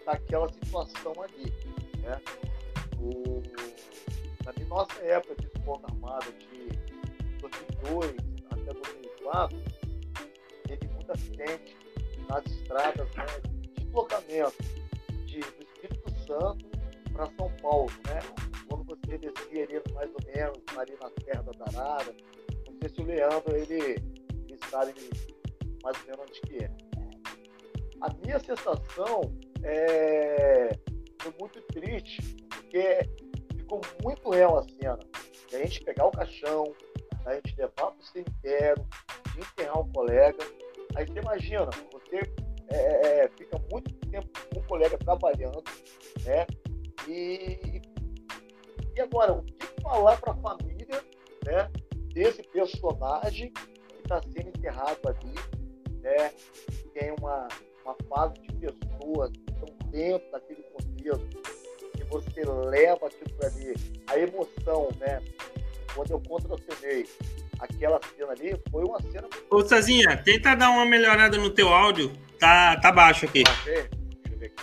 [0.06, 1.52] naquela situação ali.
[1.98, 2.20] Né?
[3.00, 3.42] O,
[4.44, 6.68] na nossa época de esporte armada, de
[7.40, 8.16] 2002
[8.50, 9.58] até 2004,
[10.66, 11.76] teve muito acidente
[12.28, 14.62] nas estradas né, de deslocamento
[15.26, 16.66] de, do Espírito Santo
[17.12, 17.90] para São Paulo.
[18.06, 18.20] Né?
[18.68, 22.14] Quando você descia ali mais ou menos ali na Serra da Tarara,
[22.66, 24.02] não sei se o Leandro ele,
[24.48, 24.94] ele sabe
[25.82, 26.85] mais ou menos onde que é
[28.00, 29.20] a minha sensação
[29.62, 30.70] é,
[31.20, 33.00] foi muito triste, porque
[33.56, 34.98] ficou muito real a cena.
[35.48, 36.64] De a gente pegar o caixão,
[37.24, 38.86] a gente levar para o cemitério,
[39.36, 40.38] enterrar um colega.
[40.94, 42.20] Aí você imagina, você
[42.70, 45.62] é, é, é, fica muito tempo com o colega trabalhando,
[46.24, 46.46] né?
[47.08, 47.82] E,
[48.94, 51.04] e agora, o que falar para a família
[51.44, 51.70] né,
[52.12, 55.34] desse personagem que está sendo enterrado ali,
[56.00, 56.30] né?
[56.92, 57.46] Tem uma,
[57.86, 61.42] uma fase de pessoas que estão dentro daquele contexto,
[61.96, 63.74] que você leva aquilo ali,
[64.08, 65.22] a emoção, né?
[65.94, 67.06] Quando eu contracenei
[67.60, 69.28] aquela cena ali, foi uma cena.
[69.48, 72.12] Ô, Cezinha, tenta dar uma melhorada no teu áudio.
[72.38, 73.44] Tá, tá baixo aqui.
[73.44, 73.88] Deixa
[74.28, 74.54] eu ver aqui.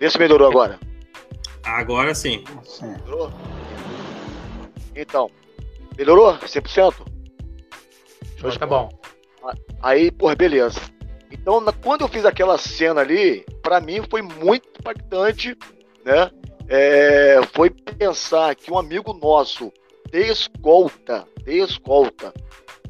[0.00, 0.80] Vê se melhorou agora.
[1.62, 2.42] Agora sim.
[2.80, 3.30] Melhorou?
[4.96, 5.30] Então,
[5.96, 7.06] melhorou 100%?
[8.38, 8.88] Show tá bom.
[9.82, 10.80] Aí, por beleza.
[11.30, 15.56] Então, quando eu fiz aquela cena ali, para mim foi muito impactante,
[16.04, 16.30] né?
[16.68, 19.72] É, foi pensar que um amigo nosso
[20.10, 22.32] de escolta, de escolta,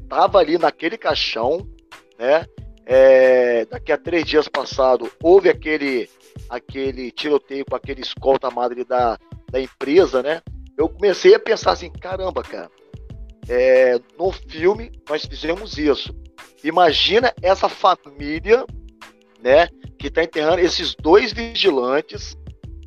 [0.08, 1.68] tava ali naquele caixão,
[2.18, 2.46] né?
[2.86, 6.08] É, daqui a três dias passado houve aquele
[6.48, 9.18] aquele tiroteio com aquele escolta madre da,
[9.50, 10.40] da empresa, né?
[10.76, 12.70] Eu comecei a pensar assim, caramba, cara,
[13.48, 16.14] é, no filme nós fizemos isso.
[16.62, 18.64] Imagina essa família,
[19.40, 22.36] né, que está enterrando esses dois vigilantes,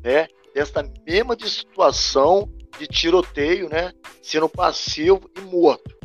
[0.02, 5.96] né, dessa mesma situação de tiroteio, né, sendo passivo e morto.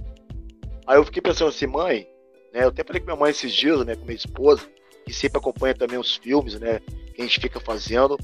[0.85, 2.07] Aí eu fiquei pensando assim, mãe,
[2.53, 4.67] né, eu até falei com minha mãe esses dias, né, com minha esposa,
[5.05, 6.79] que sempre acompanha também os filmes, né,
[7.13, 8.17] que a gente fica fazendo.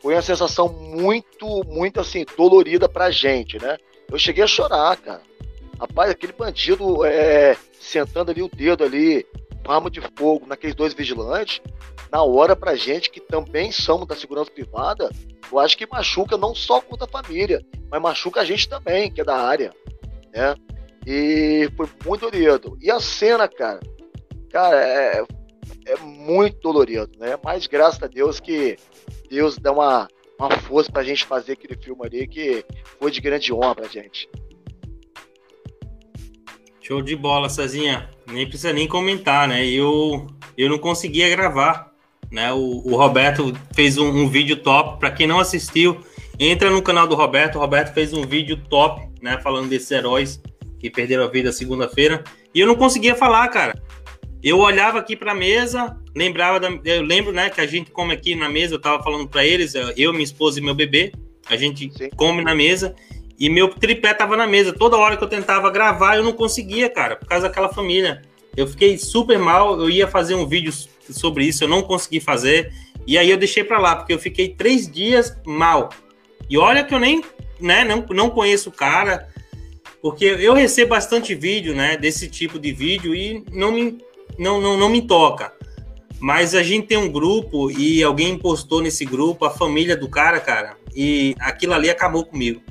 [0.00, 3.78] Foi uma sensação muito, muito assim, dolorida pra gente, né?
[4.10, 5.22] Eu cheguei a chorar, cara.
[5.82, 9.26] Rapaz, aquele bandido é, sentando ali o dedo ali,
[9.66, 11.60] arma de fogo naqueles dois vigilantes,
[12.08, 15.10] na hora pra gente que também somos da segurança privada,
[15.50, 19.22] eu acho que machuca não só contra a família, mas machuca a gente também, que
[19.22, 19.74] é da área,
[20.32, 20.54] né?
[21.04, 22.78] E foi muito dolorido.
[22.80, 23.80] E a cena, cara,
[24.52, 25.24] cara, é,
[25.86, 27.36] é muito dolorido, né?
[27.44, 28.76] Mas graças a Deus que
[29.28, 30.06] Deus dá uma,
[30.38, 32.64] uma força pra gente fazer aquele filme ali que
[33.00, 34.28] foi de grande honra pra gente.
[36.82, 38.08] Show de bola, Cezinha.
[38.26, 39.66] Nem precisa nem comentar, né?
[39.66, 41.92] Eu, eu não conseguia gravar
[42.32, 42.50] né?
[42.52, 44.98] O, o Roberto fez um, um vídeo top.
[44.98, 46.00] Para quem não assistiu,
[46.38, 47.56] entra no canal do Roberto.
[47.56, 49.38] O Roberto fez um vídeo top, né?
[49.42, 50.40] Falando desses heróis
[50.80, 52.24] que perderam a vida segunda-feira.
[52.52, 53.80] E eu não conseguia falar, cara.
[54.42, 58.12] Eu olhava aqui para a mesa, lembrava da, eu lembro, né, que a gente come
[58.12, 61.12] aqui na mesa, eu tava falando para eles, eu, minha esposa e meu bebê,
[61.48, 62.10] a gente Sim.
[62.16, 62.92] come na mesa
[63.42, 64.72] e meu tripé tava na mesa.
[64.72, 68.22] Toda hora que eu tentava gravar, eu não conseguia, cara, por causa daquela família.
[68.56, 70.72] Eu fiquei super mal, eu ia fazer um vídeo
[71.10, 72.72] sobre isso, eu não consegui fazer.
[73.04, 75.88] E aí eu deixei para lá, porque eu fiquei três dias mal.
[76.48, 77.24] E olha que eu nem,
[77.58, 79.28] né, não, não conheço o cara,
[80.00, 83.98] porque eu recebo bastante vídeo, né, desse tipo de vídeo e não me,
[84.38, 85.52] não, não, não me toca.
[86.20, 90.38] Mas a gente tem um grupo e alguém postou nesse grupo a família do cara,
[90.38, 92.62] cara, e aquilo ali acabou comigo.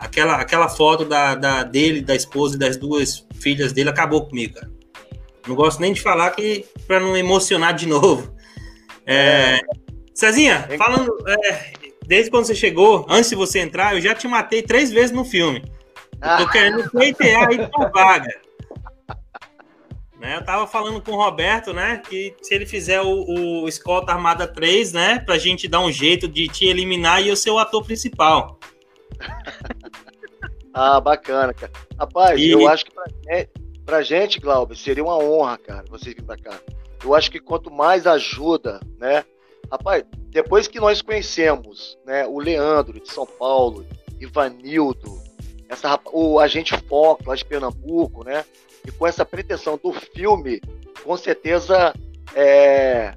[0.00, 4.54] Aquela, aquela foto da, da dele, da esposa e das duas filhas dele acabou comigo,
[4.54, 4.70] cara.
[5.46, 8.34] Não gosto nem de falar que para não emocionar de novo.
[9.06, 9.60] É,
[10.14, 11.72] Cezinha, falando, é,
[12.06, 15.24] desde quando você chegou, antes de você entrar, eu já te matei três vezes no
[15.24, 15.62] filme.
[16.22, 18.40] Eu tô querendo pleitear aí tua vaga.
[20.18, 24.12] Né, eu tava falando com o Roberto, né, que se ele fizer o, o Escolta
[24.12, 27.58] Armada 3, né, pra gente dar um jeito de te eliminar e eu ser o
[27.58, 28.58] ator principal.
[30.72, 31.72] Ah, bacana, cara.
[31.98, 32.50] Rapaz, e...
[32.50, 33.04] eu acho que pra,
[33.84, 36.60] Pra gente, Glauber, seria uma honra, cara, você vir pra cá.
[37.02, 39.24] Eu acho que quanto mais ajuda, né?
[39.70, 43.84] Rapaz, depois que nós conhecemos, né, o Leandro de São Paulo,
[44.20, 45.20] Ivanildo,
[45.68, 48.44] essa, o agente Foco lá de Pernambuco, né?
[48.86, 50.60] E com essa pretensão do filme,
[51.02, 51.92] com certeza
[52.34, 53.14] é.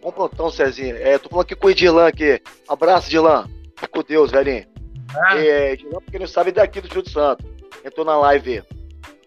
[0.00, 0.94] Bom prontão, Cezinha.
[0.94, 2.40] É, tô falando aqui com o Edilan aqui.
[2.68, 3.48] Abraço, Edilan.
[3.74, 4.73] Fica com Deus, velhinho.
[5.16, 5.38] Ah.
[5.38, 7.44] É, porque não sabe daqui do Espírito Santo.
[7.84, 8.62] Entrou na live.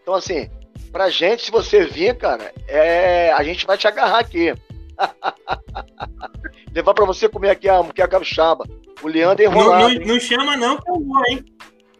[0.01, 0.49] Então, assim,
[0.91, 3.31] Pra gente, se você vir, cara, é...
[3.33, 4.53] a gente vai te agarrar aqui.
[6.73, 8.65] Levar pra você comer aqui a, que é a capixaba.
[9.01, 9.93] O Leandro enrolado.
[9.93, 11.45] Não, não, não, chama não que eu vou, hein?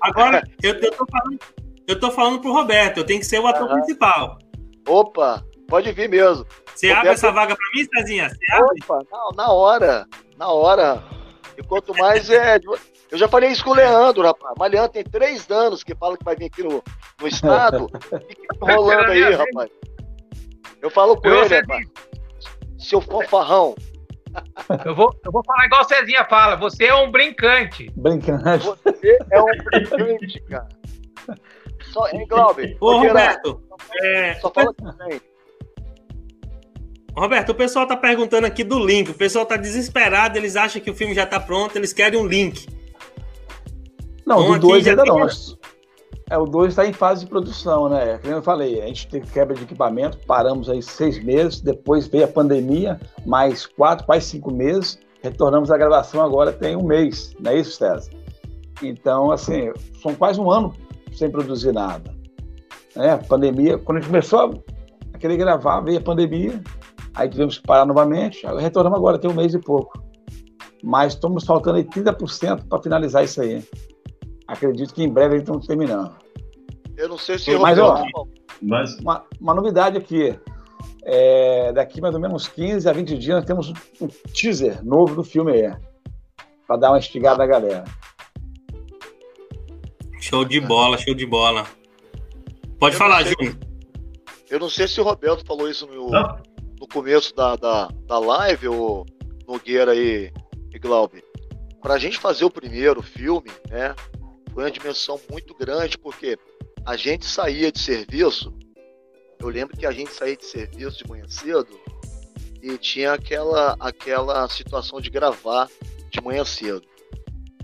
[0.02, 1.40] Agora, eu, eu, tô falando,
[1.88, 3.76] eu tô falando pro Roberto, eu tenho que ser o ator uhum.
[3.76, 4.38] principal.
[4.88, 6.46] Opa, pode vir mesmo.
[6.74, 7.00] Você Roberto...
[7.00, 8.30] abre essa vaga pra mim, Cezinha?
[8.30, 8.84] Você abre?
[8.84, 11.04] Opa, não, na hora, na hora.
[11.58, 12.60] E quanto mais é...
[13.12, 14.54] Eu já falei isso com o Leandro, rapaz.
[14.58, 16.84] Mas Leandro tem três anos que fala que vai vir aqui no,
[17.22, 17.90] no estado.
[18.28, 19.70] Fica rolando aí, rapaz.
[20.82, 21.88] Eu falo com eu ele, rapaz.
[22.78, 23.76] Seu fanfarrão.
[24.86, 26.56] Eu vou, eu vou falar igual o Cezinha fala.
[26.58, 27.90] Você é um brincante.
[27.96, 28.66] Brincante.
[28.66, 30.68] Você é um brincante, cara.
[31.92, 32.78] Só, hein, Glauber?
[32.80, 33.62] Ô, Roberto.
[34.04, 34.36] É...
[34.36, 35.22] Só fala também.
[37.16, 39.10] Roberto, o pessoal tá perguntando aqui do link.
[39.10, 42.28] O pessoal tá desesperado, eles acham que o filme já tá pronto, eles querem um
[42.28, 42.68] link.
[44.28, 45.12] Não, então, do 2 ainda tem...
[45.14, 45.28] não.
[46.30, 48.18] É, o 2 está em fase de produção, né?
[48.18, 52.26] Como eu falei, a gente teve quebra de equipamento, paramos aí seis meses, depois veio
[52.26, 57.52] a pandemia, mais quatro, quase cinco meses, retornamos à gravação agora tem um mês, não
[57.52, 58.12] é isso, César?
[58.84, 60.74] Então, assim, são quase um ano
[61.14, 62.14] sem produzir nada.
[62.94, 63.16] Né?
[63.30, 64.62] Pandemia, quando a gente começou
[65.14, 66.62] a querer gravar, veio a pandemia,
[67.16, 70.04] aí tivemos que parar novamente, retornamos agora, tem um mês e pouco.
[70.84, 73.64] Mas estamos faltando aí 30% para finalizar isso aí.
[74.48, 76.16] Acredito que em breve eles estão terminando.
[76.96, 78.04] Eu não sei se Mas, ó,
[78.62, 78.98] mas...
[79.00, 80.38] Uma, uma novidade aqui.
[81.04, 85.24] É, daqui mais ou menos 15 a 20 dias nós temos um teaser novo do
[85.24, 85.74] filme aí.
[86.66, 87.86] Para dar uma estigada na galera.
[90.20, 91.66] Show de bola, show de bola.
[92.80, 93.58] Pode eu falar, Júnior.
[94.50, 98.68] Eu não sei se o Roberto falou isso no, no começo da, da, da live,
[98.70, 99.06] o
[99.48, 100.32] Nogueira e,
[100.74, 101.24] e Glaube.
[101.82, 103.96] Para a gente fazer o primeiro filme, né?
[104.58, 106.36] Foi uma dimensão muito grande, porque
[106.84, 108.52] a gente saía de serviço,
[109.38, 111.80] eu lembro que a gente saía de serviço de manhã cedo
[112.60, 115.70] e tinha aquela, aquela situação de gravar
[116.10, 116.82] de manhã cedo.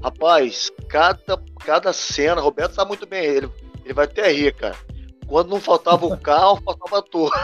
[0.04, 3.50] Rapaz, cada, cada cena, Roberto sabe muito bem, ele,
[3.84, 4.78] ele vai até rir, cara.
[5.26, 7.42] Quando não faltava o carro, faltava a torre.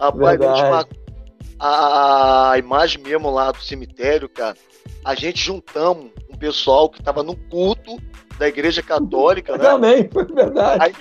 [0.00, 0.84] Rapaz, a, a,
[1.64, 4.56] a imagem mesmo lá do cemitério, cara,
[5.04, 7.96] a gente juntamos um pessoal que estava no culto
[8.36, 9.64] da igreja católica, né?
[9.64, 10.82] Também, foi verdade.
[10.82, 10.92] Aí,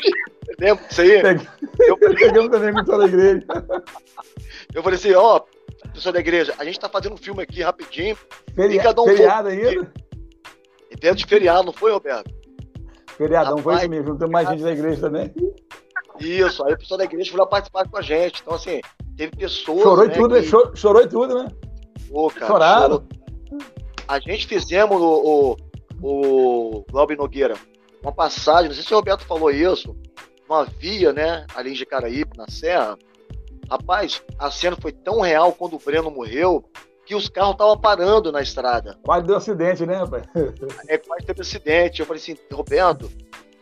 [0.59, 1.21] lembra disso aí?
[1.79, 3.43] Eu, peguei, eu também com toda a igreja.
[4.71, 5.41] Eu falei assim, ó,
[5.93, 8.15] pessoal da igreja, a gente tá fazendo um filme aqui rapidinho.
[8.55, 9.91] E cada um feriado ainda?
[10.99, 12.31] Dentro de feriado, não foi, Roberto?
[13.17, 14.17] Feriadão, Rapaz, foi isso mesmo.
[14.17, 15.33] Tem mais gente da igreja também.
[16.21, 18.41] Isso, aí o pessoal da igreja foi lá participar com a gente.
[18.41, 18.81] Então, assim,
[19.15, 19.83] teve pessoas.
[19.83, 20.43] Chorou né, e tudo, que...
[20.43, 21.47] chorou, chorou e tudo, né?
[22.09, 23.03] Pô, cara, Choraram.
[23.03, 23.07] Chorou.
[24.07, 25.57] A gente fizemos o,
[26.01, 27.55] o, o Glauber Nogueira
[28.01, 29.95] uma passagem, não sei se o Roberto falou isso,
[30.49, 32.97] uma via, né, ali em Jacaraípe, na Serra.
[33.69, 36.65] Rapaz, a cena foi tão real quando o Breno morreu
[37.05, 38.97] que os carros estavam parando na estrada.
[39.03, 40.23] Quase deu acidente, né, rapaz?
[40.87, 41.99] É, quase teve acidente.
[41.99, 43.09] Eu falei assim, Roberto,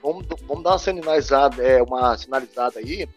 [0.01, 3.07] vamos, vamos dar uma sinalizada, é, uma sinalizada aí,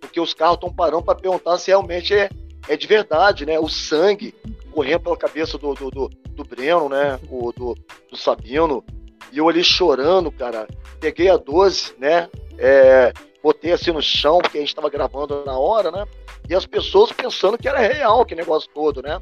[0.00, 2.30] porque os carros estão parando para perguntar se realmente é,
[2.68, 3.58] é de verdade, né?
[3.58, 4.34] O sangue
[4.72, 7.18] correndo pela cabeça do, do, do, do Breno, né?
[7.30, 7.74] O, do,
[8.10, 8.84] do Sabino.
[9.32, 10.66] E eu ali chorando, cara.
[11.00, 12.28] Peguei a 12, né?
[12.58, 13.12] É,
[13.42, 16.04] botei assim no chão, porque a gente estava gravando na hora, né?
[16.48, 19.20] E as pessoas pensando que era real que negócio todo, né?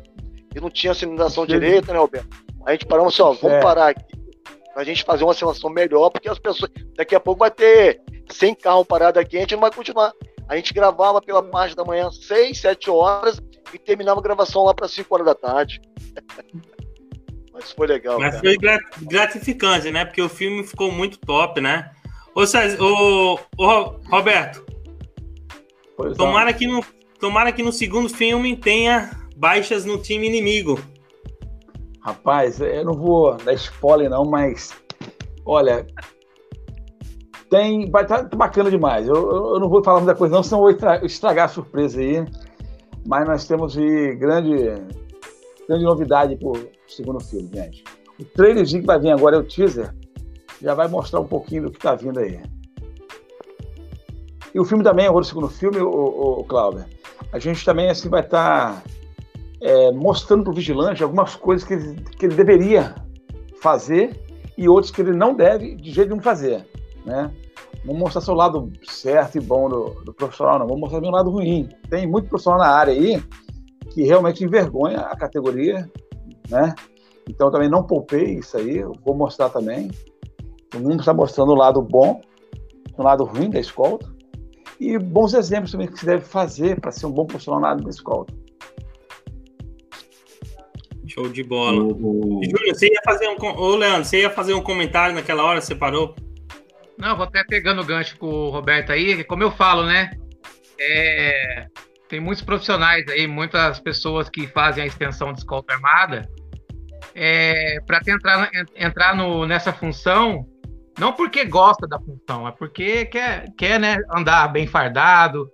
[0.55, 2.37] E não tinha sinalização direita, né, Alberto?
[2.67, 3.61] A gente parou assim, ó, vamos é.
[3.61, 4.24] parar aqui
[4.75, 6.71] pra gente fazer uma sinalização melhor, porque as pessoas.
[6.97, 10.13] Daqui a pouco vai ter 100 carros parados aqui, a gente não vai continuar.
[10.49, 13.41] A gente gravava pela parte da manhã 6, 7 horas
[13.73, 15.81] e terminava a gravação lá para 5 horas da tarde.
[17.53, 18.19] Mas foi legal.
[18.19, 18.81] Mas cara.
[18.91, 20.05] foi gratificante, né?
[20.05, 21.93] Porque o filme ficou muito top, né?
[22.35, 24.67] Ô, César, ô, ô Roberto,
[25.97, 26.85] pois tomara que, no,
[27.21, 30.81] tomara que no segundo filme tenha baixas no time inimigo.
[32.05, 34.75] Rapaz, eu não vou dar spoiler não, mas
[35.47, 35.87] olha,
[37.49, 39.09] tem, vai estar tá bacana demais.
[39.09, 42.23] Eu, eu, não vou falar muita coisa não, senão vou estragar a surpresa aí.
[43.07, 44.55] Mas nós temos grande,
[45.67, 47.85] grande novidade para o segundo filme, gente.
[48.21, 49.95] O trailerzinho que vai vir agora é o teaser,
[50.61, 52.41] já vai mostrar um pouquinho do que está vindo aí.
[54.55, 56.85] E o filme também, agora o segundo filme, o, o, o Cláudio,
[57.33, 58.83] a gente também assim vai estar tá,
[59.65, 62.95] é, mostrando para o vigilante algumas coisas que ele, que ele deveria
[63.63, 64.21] fazer
[64.59, 66.69] e outras que ele não deve de jeito nenhum fazer,
[67.05, 67.31] né?
[67.83, 70.67] Vamos mostrar seu lado certo e bom do, do profissional, não.
[70.67, 71.69] Vamos mostrar meu lado ruim.
[71.89, 73.23] Tem muito profissional na área aí
[73.91, 75.91] que realmente envergonha a categoria,
[76.51, 76.75] né?
[77.29, 79.91] Então também não poupei isso aí, vou mostrar também.
[80.75, 82.21] O mundo está mostrando o lado bom,
[82.99, 84.13] o lado ruim da escolta
[84.79, 87.83] e bons exemplos também que se deve fazer para ser um bom profissional na área
[87.83, 88.35] da escolta.
[91.15, 91.81] Show de bola.
[91.81, 92.41] Uhum.
[92.43, 93.37] Júlio, você ia fazer um.
[93.41, 96.17] Ô, Leandro, você ia fazer um comentário naquela hora, você parou?
[96.99, 100.11] Não, vou até pegando o gancho com o Roberto aí, como eu falo, né?
[100.79, 101.67] É,
[102.09, 106.29] tem muitos profissionais aí, muitas pessoas que fazem a extensão de escolta armada,
[107.15, 110.47] é, para entrar, entrar no, nessa função,
[110.99, 115.51] não porque gosta da função, é porque quer, quer né, andar bem fardado,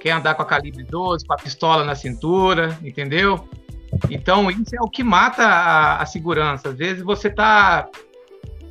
[0.00, 3.48] quer andar com a calibre 12, com a pistola na cintura, entendeu?
[4.10, 6.70] Então, isso é o que mata a, a segurança.
[6.70, 7.88] Às vezes você tá.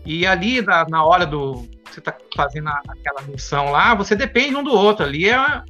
[0.05, 4.63] E ali, na, na hora do, você está fazendo aquela missão lá, você depende um
[4.63, 5.05] do outro.
[5.05, 5.63] Ali é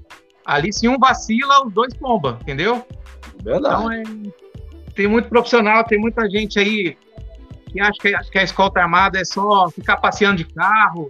[0.45, 2.85] ali se um vacila, os dois bombam, entendeu?
[3.43, 3.75] Verdade.
[3.75, 4.03] Então é,
[4.93, 6.97] tem muito profissional, tem muita gente aí
[7.71, 11.09] que acha que, acha que a escolta armada é só ficar passeando de carro,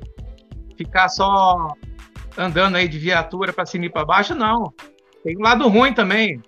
[0.75, 1.73] ficar só
[2.38, 4.73] andando aí de viatura para cima e para baixo, não.
[5.23, 6.41] Tem um lado ruim também,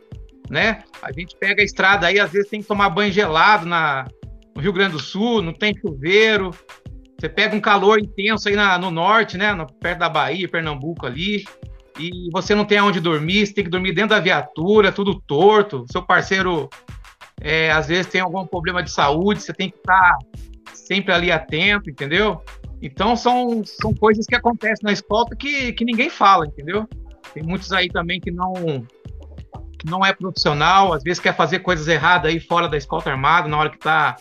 [0.49, 0.83] né?
[1.01, 4.07] A gente pega a estrada aí, às vezes tem que tomar banho gelado na,
[4.55, 6.51] no Rio Grande do Sul, não tem chuveiro,
[7.19, 9.53] você pega um calor intenso aí na, no norte, né?
[9.53, 11.43] No, perto da Bahia, Pernambuco ali,
[11.99, 15.85] e você não tem aonde dormir, você tem que dormir dentro da viatura, tudo torto.
[15.91, 16.69] Seu parceiro,
[17.41, 20.17] é, às vezes, tem algum problema de saúde, você tem que estar
[20.73, 22.41] sempre ali atento, entendeu?
[22.81, 26.87] Então, são, são coisas que acontecem na escolta que, que ninguém fala, entendeu?
[27.33, 28.53] Tem muitos aí também que não
[29.85, 33.57] não é profissional, às vezes quer fazer coisas erradas aí fora da escolta armada, na
[33.57, 34.15] hora que está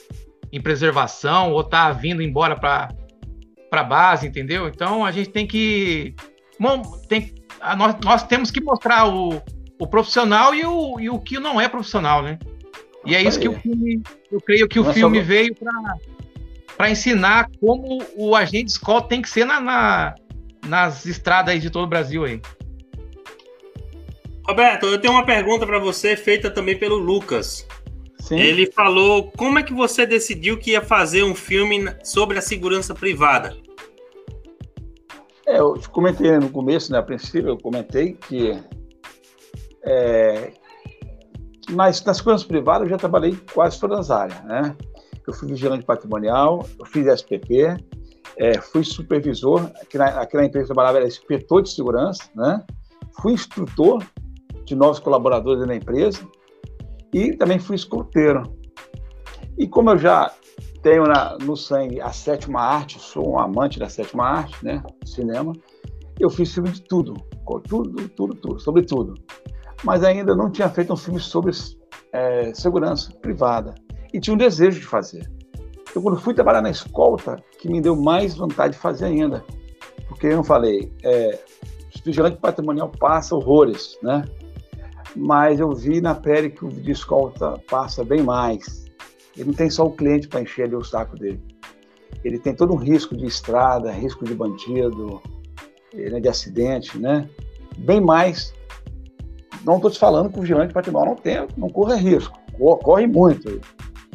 [0.53, 2.89] em preservação ou tá vindo embora para
[3.71, 4.67] para base, entendeu?
[4.67, 6.15] Então a gente tem que
[6.59, 9.43] bom, tem a, nós, nós temos que mostrar o,
[9.79, 12.39] o profissional e o, e o que não é profissional, né?
[13.05, 15.55] E é isso que o filme, eu creio que o Nossa, filme veio
[16.77, 20.15] para ensinar como o agente escola tem que ser na, na,
[20.67, 22.41] nas estradas de todo o Brasil aí.
[24.49, 27.67] Roberto, eu tenho uma pergunta para você feita também pelo Lucas.
[28.19, 28.39] Sim.
[28.39, 32.95] Ele falou como é que você decidiu que ia fazer um filme sobre a segurança
[32.95, 33.55] privada.
[35.47, 38.59] É, eu comentei no começo, né, a princípio, eu comentei que
[39.83, 40.53] é,
[41.71, 44.75] mas na segurança privada eu já trabalhei em quase todas as áreas, né?
[45.27, 47.77] Eu fui vigilante patrimonial, eu fiz SPP,
[48.39, 52.25] é, fui supervisor, aqui na, aqui na empresa que eu trabalhava era inspetor de segurança,
[52.35, 52.65] né?
[53.21, 54.03] Fui instrutor
[54.69, 56.21] de novos colaboradores na empresa,
[57.13, 58.43] E também fui escoteiro.
[59.57, 60.31] E como eu já
[60.83, 64.83] tenho na, no sangue a sétima arte, sou um amante da sétima arte, né?
[65.07, 65.55] Cinema.
[66.21, 67.15] Eu fiz filme de tudo,
[67.67, 69.15] tudo, tudo, tudo, sobre tudo.
[69.83, 71.53] Mas ainda não tinha feito um filme sobre
[72.13, 73.75] é, segurança privada.
[74.13, 75.31] E tinha um desejo de fazer.
[75.89, 79.43] Então, quando fui trabalhar na escolta, que me deu mais vontade de fazer ainda.
[80.09, 81.39] Porque eu falei, é,
[82.05, 84.25] vigilante patrimonial passa horrores, né?
[85.19, 88.87] Mas eu vi na pele que o de escolta passa bem mais.
[89.37, 91.43] Ele não tem só o cliente para encher ali o saco dele.
[92.23, 95.21] Ele tem todo um risco de estrada, risco de bandido,
[95.93, 97.29] né, de acidente, né?
[97.79, 98.55] Bem mais.
[99.65, 102.39] Não estou te falando que o vigilante patrimonial não tem, não corre risco,
[102.83, 103.61] corre muito,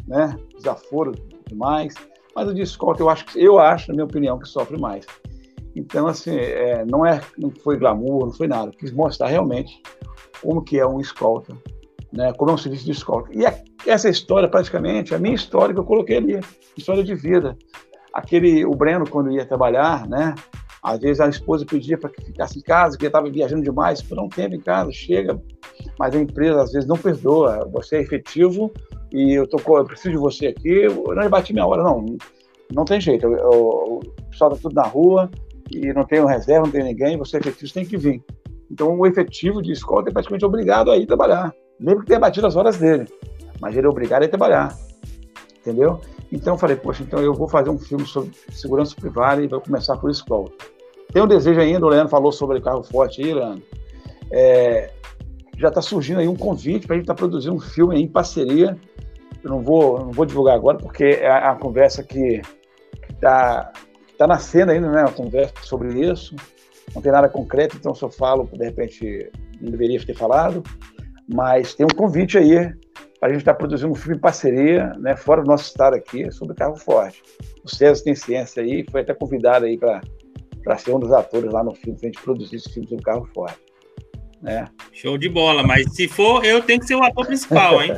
[0.06, 0.36] né?
[0.56, 1.12] Desaforo
[1.46, 1.94] demais.
[2.34, 5.06] Mas o de escolta eu acho, eu acho, na minha opinião, que sofre mais.
[5.76, 8.70] Então, assim, é, não é, não foi glamour, não foi nada.
[8.70, 9.82] Quis mostrar realmente
[10.42, 11.56] como que é um escolta
[12.14, 13.30] né, como é um serviço de escolta.
[13.32, 13.54] E a,
[13.86, 16.40] essa história, praticamente, a minha história que eu coloquei ali,
[16.76, 17.58] história de vida.
[18.12, 20.34] Aquele, o Breno, quando ia trabalhar, né,
[20.80, 24.18] às vezes a esposa pedia para que ficasse em casa, que estava viajando demais, por
[24.20, 25.40] um tempo em casa, chega,
[25.98, 27.68] mas a empresa às vezes não perdoa.
[27.72, 28.72] Você é efetivo
[29.12, 32.06] e eu, tô, eu preciso de você aqui, eu não bati minha hora, não.
[32.72, 33.26] Não tem jeito.
[33.26, 35.30] Eu, eu, o pessoal está tudo na rua
[35.70, 38.22] e não tem reserva, não tem ninguém, você é efetivo, você tem que vir.
[38.74, 42.46] Então, o efetivo de escola é praticamente obrigado a ir trabalhar mesmo que tenha batido
[42.46, 43.06] as horas dele,
[43.60, 44.76] mas ele é obrigado a ir trabalhar,
[45.60, 46.00] entendeu?
[46.30, 49.60] Então eu falei, poxa, então eu vou fazer um filme sobre segurança privada e vou
[49.60, 50.50] começar por escola.
[51.12, 53.62] Tem um desejo ainda, o Leandro falou sobre carro forte aí, Leandro.
[54.30, 54.90] É,
[55.56, 58.08] já está surgindo aí um convite para a gente estar tá produzindo um filme em
[58.08, 58.76] parceria.
[59.42, 62.40] Eu não vou, não vou divulgar agora, porque é a conversa que
[63.10, 63.72] está
[64.18, 65.02] tá nascendo ainda, né?
[65.02, 66.34] Uma conversa sobre isso.
[66.94, 69.30] Não tem nada concreto, então se eu falo, de repente,
[69.60, 70.62] não deveria ter falado.
[71.32, 72.72] Mas tem um convite aí
[73.18, 75.94] para a gente estar tá produzindo um filme em parceria, né, fora do nosso estado
[75.94, 77.22] aqui, sobre carro forte.
[77.64, 81.64] O César tem ciência aí, foi até convidado aí para ser um dos atores lá
[81.64, 83.64] no filme, para a gente produzir esse filme sobre carro forte.
[84.42, 84.66] Né?
[84.92, 87.92] Show de bola, mas se for, eu tenho que ser o ator principal, hein?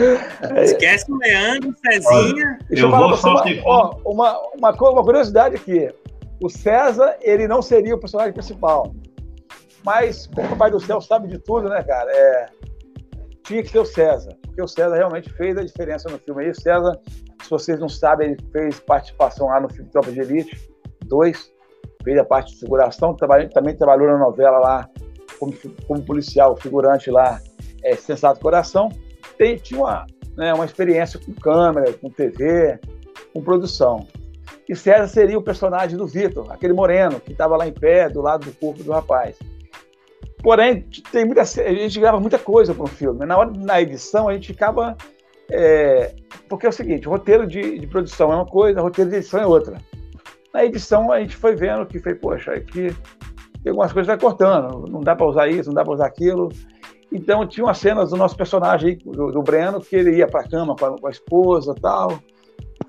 [0.64, 2.58] Esquece o Leandro, Cezinha.
[2.66, 5.92] Deixa eu, eu vou só uma, ó, uma, uma, uma curiosidade aqui.
[6.40, 8.94] O César, ele não seria o personagem principal.
[9.84, 12.10] Mas, como o Pai do Céu sabe de tudo, né, cara?
[12.10, 12.46] É,
[13.44, 16.46] tinha que ser o César, porque o César realmente fez a diferença no filme.
[16.46, 16.98] E o César,
[17.42, 20.70] se vocês não sabem, ele fez participação lá no filme Tropa de Elite
[21.06, 21.52] 2,
[22.04, 24.88] fez a parte de seguração, também trabalhou na novela lá
[25.38, 25.52] como,
[25.86, 27.40] como policial, figurante lá,
[27.82, 28.90] é, Sensato Coração.
[29.36, 32.78] Tem, tinha uma, né, uma experiência com câmera, com TV,
[33.32, 34.06] com produção.
[34.70, 38.22] E César seria o personagem do Vitor, aquele moreno que estava lá em pé, do
[38.22, 39.36] lado do corpo do rapaz.
[40.44, 43.26] Porém, tem muita, a gente grava muita coisa para um filme.
[43.26, 44.96] Na hora na edição, a gente acaba.
[45.50, 46.14] É,
[46.48, 49.46] porque é o seguinte: roteiro de, de, produção é uma coisa, roteiro de edição é
[49.46, 49.78] outra.
[50.54, 52.94] Na edição, a gente foi vendo que foi, poxa, aqui
[53.64, 56.06] tem algumas coisas que vai cortando, não dá para usar isso, não dá para usar
[56.06, 56.48] aquilo.
[57.10, 60.48] Então, tinha umas cenas do nosso personagem, do, do Breno, que ele ia para a
[60.48, 62.20] cama com a, com a esposa tal.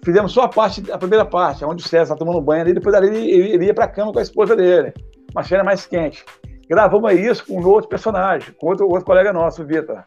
[0.03, 2.95] Fizemos só a parte, a primeira parte, onde o César está tomando banho ali, depois
[2.95, 4.93] ali ele, ele ia para a cama com a esposa dele.
[5.31, 6.25] Uma cena mais quente.
[6.67, 10.03] Gravamos isso com um outro personagem, com outro, outro colega nosso, o Vitor.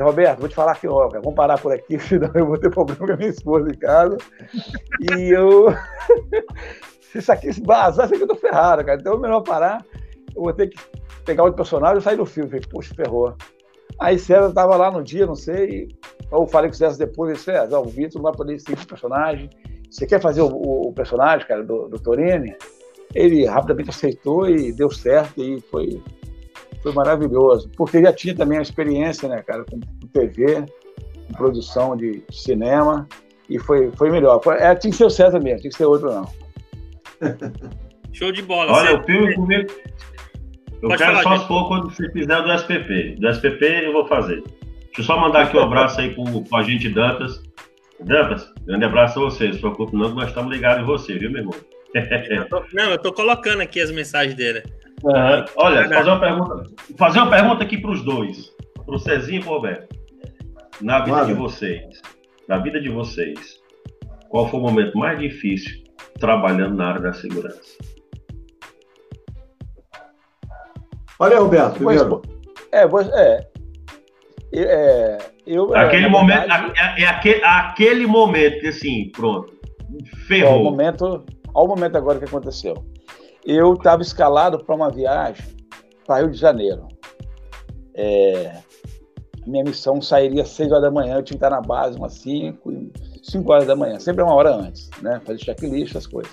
[0.00, 3.06] Roberto, vou te falar aqui, ó, vamos parar por aqui, senão eu vou ter problema
[3.06, 4.16] com a minha esposa em casa.
[5.00, 5.66] e eu.
[7.00, 8.98] se isso aqui se vazar, isso aqui eu tô ferrado, cara.
[8.98, 9.84] Então é melhor parar.
[10.34, 10.78] Eu vou ter que
[11.24, 12.48] pegar outro personagem e sair do filme.
[12.48, 13.36] Falei, poxa, ferrou.
[14.00, 15.88] Aí César estava lá no dia, não sei,
[16.32, 18.82] ou falei com o César depois, ele disse, César, o Vitor não vai poder seguir
[18.82, 19.50] o personagem.
[19.90, 22.56] Você quer fazer o, o, o personagem, cara, do, do Torini?
[23.14, 26.02] ele rapidamente aceitou e deu certo e foi,
[26.82, 27.70] foi maravilhoso.
[27.76, 30.64] Porque já tinha também a experiência, né, cara, com, com TV,
[31.26, 33.06] com produção de cinema,
[33.48, 34.42] e foi, foi melhor.
[34.42, 36.26] Foi, é, tinha que ser o César mesmo, tinha que ser outro não.
[38.12, 38.72] Show de bola.
[38.72, 39.70] Olha, o filme comigo.
[40.82, 43.16] Eu Pode quero falar, só supor quando você fizer do SPP.
[43.18, 44.42] Do SPP eu vou fazer.
[44.92, 47.42] Deixa eu só mandar aqui um abraço aí com, com a gente Dantas.
[47.98, 49.46] Dantas, grande abraço a você.
[49.46, 51.54] Não se preocupe não, nós estamos ligados em você, viu, meu irmão?
[51.94, 54.62] Eu tô, não, eu tô colocando aqui as mensagens dele.
[55.02, 55.44] Uhum.
[55.56, 56.64] Olha, fazer uma pergunta,
[56.96, 58.50] fazer uma pergunta aqui para os dois,
[58.84, 59.96] para o Cezinho e para o Roberto.
[60.80, 62.00] Na vida de vocês,
[62.48, 63.60] na vida de vocês,
[64.28, 65.84] qual foi o momento mais difícil
[66.18, 67.78] trabalhando na área da segurança?
[71.18, 72.22] Olha, Roberto, primeiro.
[72.72, 73.51] É, é,
[74.60, 79.52] é, eu, é, aquele momento, verdade, é, é, aquele, aquele momento que assim, pronto,
[80.26, 80.52] ferrou.
[80.52, 81.24] É o momento,
[81.54, 82.74] Olha o momento agora que aconteceu.
[83.44, 85.44] Eu estava escalado para uma viagem
[86.06, 86.88] para Rio de Janeiro.
[87.94, 88.58] É...
[89.46, 92.14] minha missão sairia às 6 horas da manhã, eu tinha que estar na base umas
[92.14, 92.72] 5,
[93.22, 95.20] 5 horas da manhã, sempre uma hora antes, né?
[95.26, 96.32] Fazer checklist, as coisas.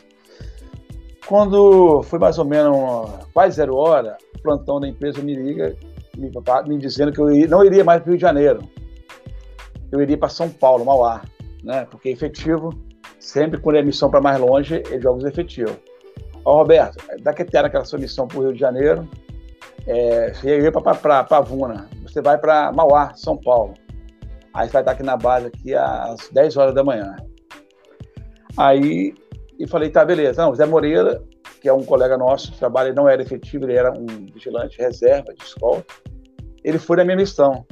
[1.25, 5.75] Quando foi mais ou menos quase zero hora, o plantão da empresa me liga,
[6.17, 6.31] me,
[6.67, 8.59] me dizendo que eu não iria mais para o Rio de Janeiro.
[9.91, 11.21] Eu iria para São Paulo, Mauá,
[11.63, 11.87] né?
[11.89, 12.73] Porque efetivo,
[13.19, 15.77] sempre quando é missão para mais longe, ele joga os efetivos.
[16.45, 19.07] Ó, Roberto, daqui até aquela sua missão para o Rio de Janeiro,
[19.87, 23.73] é, você ia para Pavuna, você vai para Mauá, São Paulo.
[24.53, 27.15] Aí você vai estar aqui na base aqui às 10 horas da manhã.
[28.57, 29.13] Aí
[29.59, 30.41] e falei, tá, beleza.
[30.41, 31.21] Não, Zé Moreira,
[31.59, 35.33] que é um colega nosso, que trabalha, não era efetivo, ele era um vigilante reserva
[35.33, 35.85] de escola.
[36.63, 37.65] Ele foi na minha missão.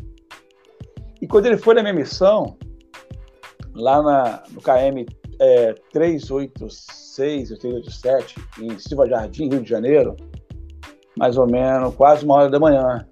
[1.22, 2.58] E quando ele foi na minha missão,
[3.74, 5.06] lá na, no KM
[5.40, 10.16] é, 386, 387, em Silva Jardim, Rio de Janeiro,
[11.18, 13.08] mais ou menos quase uma hora da manhã,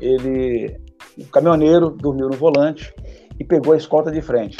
[0.00, 0.76] ele,
[1.18, 2.92] o caminhoneiro dormiu no volante
[3.38, 4.56] e pegou a escolta de frente.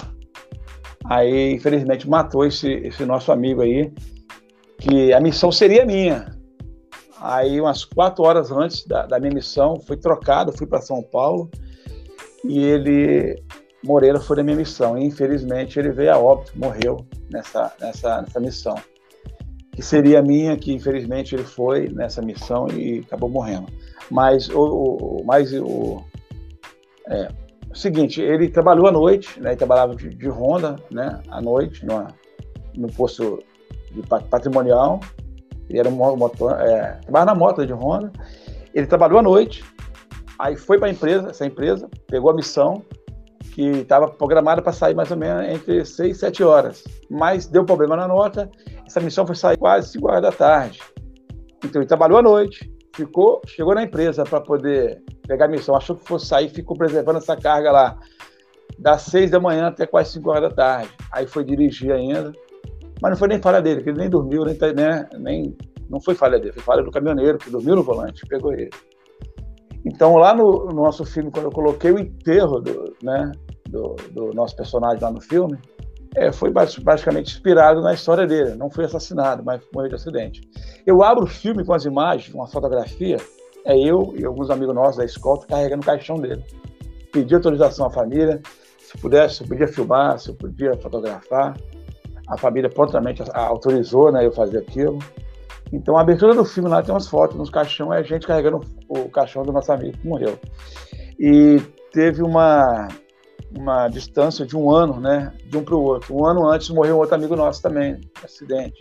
[1.05, 3.93] Aí, infelizmente, matou esse, esse nosso amigo aí,
[4.81, 6.35] que a missão seria minha.
[7.21, 11.51] Aí, umas quatro horas antes da, da minha missão, fui trocado, fui para São Paulo
[12.43, 13.43] e ele,
[13.85, 14.97] Moreira, foi da minha missão.
[14.97, 18.75] E, infelizmente, ele veio a óbito, morreu nessa, nessa, nessa missão.
[19.73, 23.67] Que seria minha, que infelizmente ele foi nessa missão e acabou morrendo.
[24.11, 26.03] Mas o, o mais o,
[27.07, 27.29] é,
[27.75, 29.51] seguinte, ele trabalhou à noite, né?
[29.51, 31.21] Ele trabalhava de, de Honda, né?
[31.29, 32.09] À noite, numa,
[32.75, 33.43] no posto
[33.91, 35.01] de patrimonial.
[35.69, 38.13] Ele era um motor, é, trabalhava na moto de Honda.
[38.75, 39.65] Ele trabalhou à noite,
[40.39, 42.83] aí foi para a empresa, essa empresa, pegou a missão
[43.53, 46.85] que estava programada para sair mais ou menos entre 6 e 7 horas.
[47.11, 48.51] Mas deu problema na nota,
[48.87, 50.81] essa missão foi sair quase 5 horas da tarde.
[51.65, 55.97] Então ele trabalhou à noite, ficou, chegou na empresa para poder pegar a missão, achou
[55.97, 57.99] que fosse sair, ficou preservando essa carga lá
[58.79, 60.91] das seis da manhã até quase cinco horas da tarde.
[61.13, 62.33] Aí foi dirigir ainda,
[63.01, 65.57] mas não foi nem falha dele, que ele nem dormiu, nem, né, nem
[65.89, 68.71] não foi falha dele, foi falha do caminhoneiro que dormiu no volante, pegou ele.
[69.85, 73.33] Então lá no, no nosso filme, quando eu coloquei o enterro do, né,
[73.69, 75.59] do, do nosso personagem lá no filme,
[76.15, 78.55] é, foi basicamente inspirado na história dele.
[78.57, 80.41] Não foi assassinado, mas morreu de acidente.
[80.87, 83.17] Eu abro o filme com as imagens, uma fotografia,
[83.65, 86.45] é eu e alguns amigos nossos da escola carregando o caixão dele.
[87.13, 88.41] Pedi autorização à família,
[88.79, 91.57] se pudesse, se eu podia filmar, se eu podia fotografar.
[92.31, 94.99] A família prontamente autorizou né, eu fazer aquilo.
[95.73, 98.61] Então, a abertura do filme lá tem umas fotos nos caixão, é a gente carregando
[98.89, 100.39] o caixão do nosso amigo que morreu.
[101.19, 101.61] E
[101.93, 102.89] teve uma,
[103.57, 106.17] uma distância de um ano, né, de um para o outro.
[106.17, 108.81] Um ano antes morreu um outro amigo nosso também, acidente.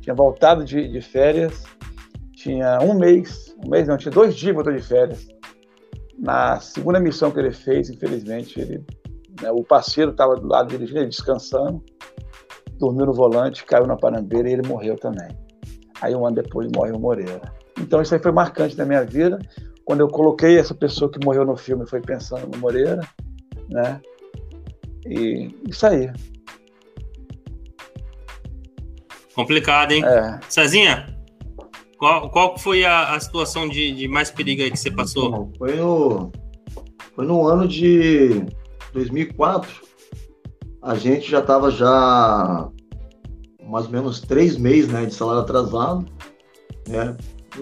[0.00, 1.64] Tinha voltado de, de férias,
[2.34, 5.26] tinha um mês, um mês não, tinha dois dias voltou de férias.
[6.18, 8.84] Na segunda missão que ele fez, infelizmente, ele,
[9.42, 11.82] né, o parceiro estava do lado dirigindo, ele descansando,
[12.80, 15.28] dormiu no volante, caiu na panambeira e ele morreu também.
[16.00, 17.42] Aí um ano depois morre o Moreira.
[17.78, 19.38] Então isso aí foi marcante na minha vida.
[19.84, 23.00] Quando eu coloquei essa pessoa que morreu no filme, foi pensando no Moreira,
[23.68, 24.00] né?
[25.06, 26.10] E isso aí.
[29.34, 30.04] Complicado, hein?
[30.04, 30.40] É.
[30.48, 31.06] Cezinha,
[31.98, 35.52] qual, qual foi a, a situação de, de, mais perigo aí que você passou?
[35.58, 36.32] Foi, no,
[37.14, 38.42] foi no ano de
[38.92, 39.89] 2004.
[40.82, 42.68] A gente já estava já
[43.64, 46.06] mais ou menos três meses né, de salário atrasado.
[46.88, 47.16] Né?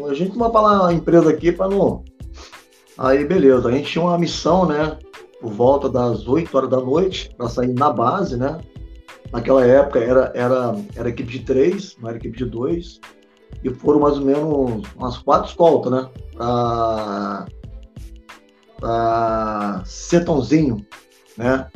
[0.08, 2.04] A gente não vai falar a empresa aqui para não.
[2.96, 3.68] Aí, beleza.
[3.68, 4.98] A gente tinha uma missão, né?
[5.40, 8.60] por volta das 8 horas da noite para sair na base, né?
[9.32, 13.00] Naquela época era, era, era equipe de três, não era equipe de dois.
[13.62, 16.08] E foram mais ou menos umas quatro escoltas, né?
[16.36, 17.46] Para
[18.78, 20.84] pra Setãozinho,
[21.36, 21.68] né?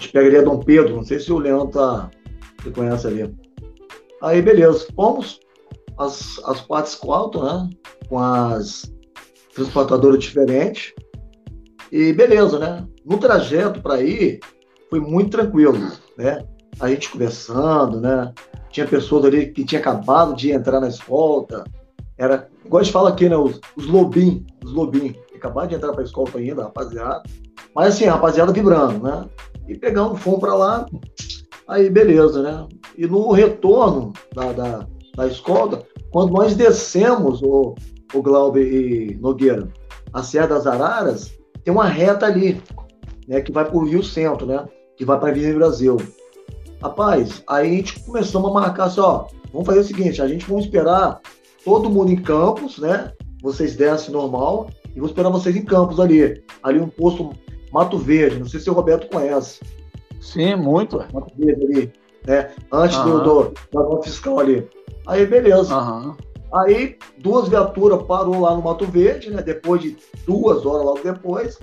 [0.00, 2.10] A gente pegaria Dom Pedro, não sei se o Leandro tá,
[2.56, 3.36] você conhece ali.
[4.22, 5.38] Aí, beleza, fomos
[5.98, 7.70] as, as quatro escoltas, né?
[8.08, 8.90] Com as
[9.54, 10.94] transportadoras diferentes.
[11.92, 12.88] E beleza, né?
[13.04, 14.40] No trajeto para ir,
[14.88, 15.76] foi muito tranquilo,
[16.16, 16.46] né?
[16.80, 18.32] A gente conversando, né?
[18.70, 21.62] Tinha pessoas ali que tinha acabado de entrar na escolta.
[22.16, 23.36] Era, igual a gente fala aqui, né?
[23.36, 27.22] Os, os lobinhos, os lobinhos, acabaram de entrar para a escolta ainda, rapaziada.
[27.74, 29.28] Mas assim, rapaziada vibrando, né?
[29.70, 30.86] E pegando, fomos para lá,
[31.68, 32.66] aí beleza, né?
[32.98, 37.76] E no retorno da, da, da escolta, quando nós descemos, o,
[38.12, 39.68] o Glauber e Nogueira,
[40.12, 42.60] a Serra das Araras, tem uma reta ali,
[43.28, 44.66] né, que vai para o Rio Centro, né,
[44.96, 45.96] que vai para a Brasil.
[46.82, 50.50] Rapaz, aí a gente começou a marcar assim, ó, vamos fazer o seguinte, a gente
[50.50, 51.20] vai esperar
[51.64, 56.42] todo mundo em Campos, né, vocês descem normal, e vou esperar vocês em Campos ali.
[56.60, 57.30] Ali um posto
[57.72, 58.38] Mato Verde.
[58.38, 59.60] Não sei se o Roberto conhece.
[60.20, 60.98] Sim, muito.
[61.12, 61.92] Mato Verde ali,
[62.26, 62.50] né?
[62.72, 64.68] Antes do, do, da fiscal ali.
[65.06, 65.74] Aí, beleza.
[65.74, 66.16] Aham.
[66.52, 69.40] Aí, duas viaturas parou lá no Mato Verde, né?
[69.40, 69.96] Depois de
[70.26, 71.58] duas horas logo depois.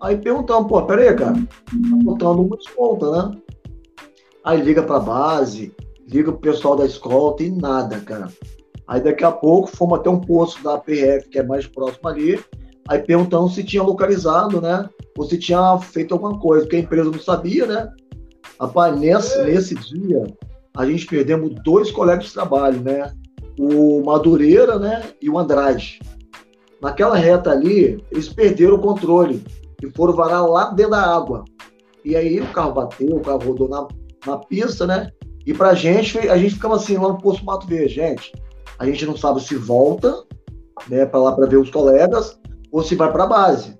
[0.00, 3.38] Aí perguntamos, pô, peraí, cara, tá faltando uma escolta, né?
[4.44, 5.74] Aí liga pra base,
[6.06, 8.28] liga pro pessoal da escolta e nada, cara.
[8.86, 12.38] Aí daqui a pouco fomos até um posto da PRF, que é mais próximo ali,
[12.88, 14.88] aí perguntando se tinha localizado, né?
[15.16, 17.90] Ou se tinha feito alguma coisa, porque a empresa não sabia, né?
[18.60, 20.24] Rapaz, nesse, nesse dia,
[20.76, 23.12] a gente perdemos dois colegas de trabalho, né?
[23.58, 25.02] O Madureira, né?
[25.20, 26.00] E o Andrade.
[26.80, 29.42] Naquela reta ali, eles perderam o controle
[29.82, 31.44] e foram varar lá dentro da água.
[32.04, 33.88] E aí o carro bateu, o carro rodou na,
[34.26, 35.10] na pista, né?
[35.46, 38.32] E pra gente, a gente ficava assim, lá no Posto Mato Verde, gente.
[38.78, 40.24] A gente não sabe se volta,
[40.88, 42.38] né, para lá para ver os colegas,
[42.70, 43.78] ou se vai para a base,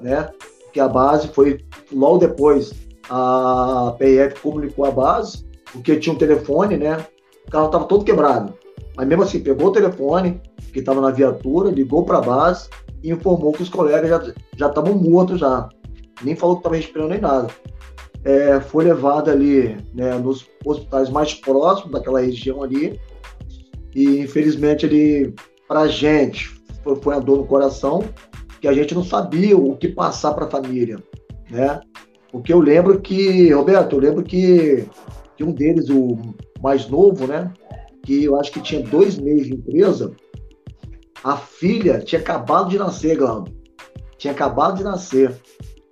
[0.00, 0.28] né?
[0.72, 2.72] Que a base foi logo depois
[3.08, 7.04] a PF comunicou a base, porque tinha um telefone, né?
[7.46, 8.54] O carro estava todo quebrado.
[8.96, 10.40] Mas mesmo assim, pegou o telefone
[10.72, 12.68] que estava na viatura, ligou para a base
[13.02, 15.68] e informou que os colegas já estavam mortos já.
[16.22, 17.48] Nem falou que estava respirando nem nada.
[18.24, 23.00] É, foi levado ali né, nos hospitais mais próximos daquela região ali.
[23.94, 25.34] E infelizmente ele,
[25.66, 28.04] para gente, foi, uma dor no coração,
[28.60, 31.02] que a gente não sabia o que passar para a família,
[31.50, 31.80] né?
[32.30, 34.86] Porque eu lembro que, Roberto, eu lembro que,
[35.36, 36.16] que um deles, o
[36.62, 37.52] mais novo, né?
[38.02, 40.12] Que eu acho que tinha dois meses de empresa,
[41.22, 43.52] a filha tinha acabado de nascer, Glauber.
[44.18, 45.36] Tinha acabado de nascer.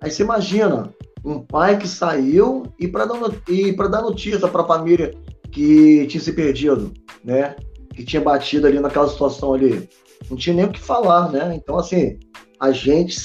[0.01, 3.17] Aí você imagina, um pai que saiu e para dar,
[3.47, 5.13] e dar notícia para a família
[5.51, 6.91] que tinha se perdido,
[7.23, 7.55] né?
[7.93, 9.87] Que tinha batido ali naquela situação ali.
[10.29, 11.53] Não tinha nem o que falar, né?
[11.55, 12.19] Então, assim,
[12.59, 13.15] a gente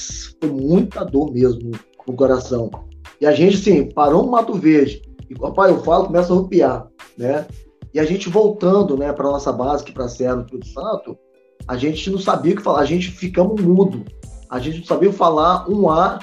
[0.41, 1.71] com muita dor mesmo
[2.07, 2.69] no coração.
[3.19, 5.01] E a gente, assim, parou no Mato Verde.
[5.29, 6.87] E, papai, eu falo, começa a rupiar,
[7.17, 7.45] né?
[7.93, 11.17] E a gente voltando, né, para nossa base, que para a Serra do Espírito Santo,
[11.67, 14.05] a gente não sabia o que falar, a gente ficamos mudo.
[14.49, 16.19] A gente não sabia falar um A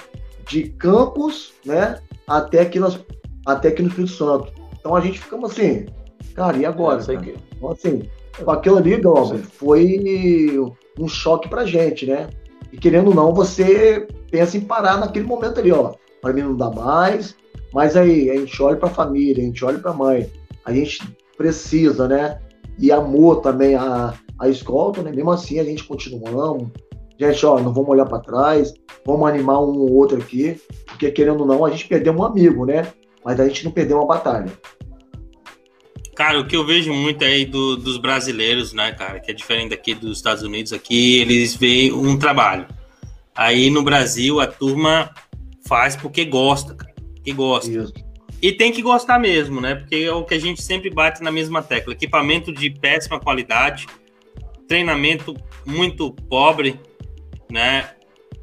[0.48, 2.98] de Campos, né, até aqui, nas,
[3.46, 4.52] até aqui no Espírito Santo.
[4.78, 5.86] Então a gente ficamos assim,
[6.34, 7.00] cara, e agora?
[7.12, 7.34] É, que...
[7.56, 8.08] Então, assim,
[8.46, 10.58] aquilo ali, Glauber, foi
[10.98, 12.28] um choque pra gente, né?
[12.72, 15.94] E querendo ou não, você pensa em parar naquele momento ali, ó.
[16.20, 17.36] Para mim não dá mais,
[17.72, 20.30] mas aí a gente olha para a família, a gente olha para a mãe,
[20.64, 21.00] a gente
[21.36, 22.40] precisa, né?
[22.78, 25.12] E amor também a, a escolta, né?
[25.12, 26.68] Mesmo assim, a gente continuamos.
[27.18, 28.74] Gente, ó, não vamos olhar para trás,
[29.06, 32.66] vamos animar um ou outro aqui, porque querendo ou não, a gente perdeu um amigo,
[32.66, 32.88] né?
[33.24, 34.50] Mas a gente não perdeu uma batalha.
[36.14, 39.70] Cara, o que eu vejo muito aí do, dos brasileiros, né, cara, que é diferente
[39.70, 42.66] daqui dos Estados Unidos, aqui eles veem um trabalho.
[43.34, 45.12] Aí no Brasil a turma
[45.66, 47.70] faz porque gosta, cara, que gosta.
[47.70, 47.92] Isso.
[48.40, 49.74] E tem que gostar mesmo, né?
[49.74, 51.94] Porque é o que a gente sempre bate na mesma tecla.
[51.94, 53.86] Equipamento de péssima qualidade,
[54.68, 55.34] treinamento
[55.64, 56.78] muito pobre,
[57.50, 57.90] né?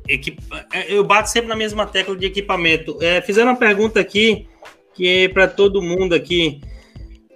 [0.08, 0.40] Equip...
[0.74, 2.98] É, eu bato sempre na mesma tecla de equipamento.
[3.00, 4.48] É, fizeram uma pergunta aqui
[4.94, 6.60] que é para todo mundo aqui.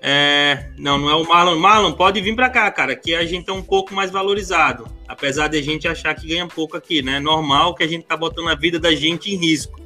[0.08, 0.70] É...
[0.78, 1.58] não, não é o Marlon.
[1.58, 4.88] Marlon, pode vir para cá, cara, que a gente é um pouco mais valorizado.
[5.08, 7.20] Apesar de a gente achar que ganha pouco aqui, né?
[7.20, 9.82] Normal que a gente tá botando a vida da gente em risco.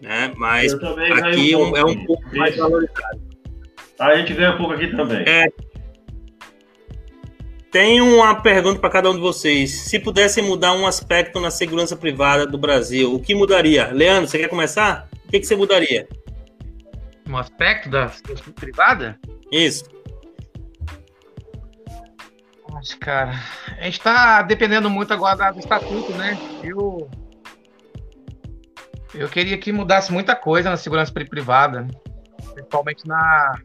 [0.00, 0.32] Né?
[0.36, 3.20] Mas aqui um é um pouco mais valorizado.
[4.00, 5.24] A gente ganha pouco aqui também.
[5.26, 5.46] É,
[7.70, 9.70] tenho uma pergunta para cada um de vocês.
[9.70, 13.92] Se pudessem mudar um aspecto na segurança privada do Brasil, o que mudaria?
[13.92, 15.08] Leandro, você quer começar?
[15.26, 16.08] O que, que você mudaria?
[17.28, 19.18] Um aspecto da segurança privada?
[19.50, 19.84] Isso.
[22.70, 23.32] Nossa, cara,
[23.78, 26.38] a gente está dependendo muito agora do estatuto, né?
[26.62, 27.08] Eu
[29.14, 31.86] eu queria que mudasse muita coisa na segurança privada,
[32.52, 33.58] principalmente na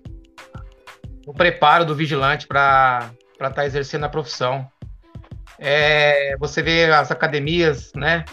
[1.28, 4.70] no preparo do vigilante para para estar tá exercendo a profissão.
[5.57, 8.24] É, você vê as academias, né?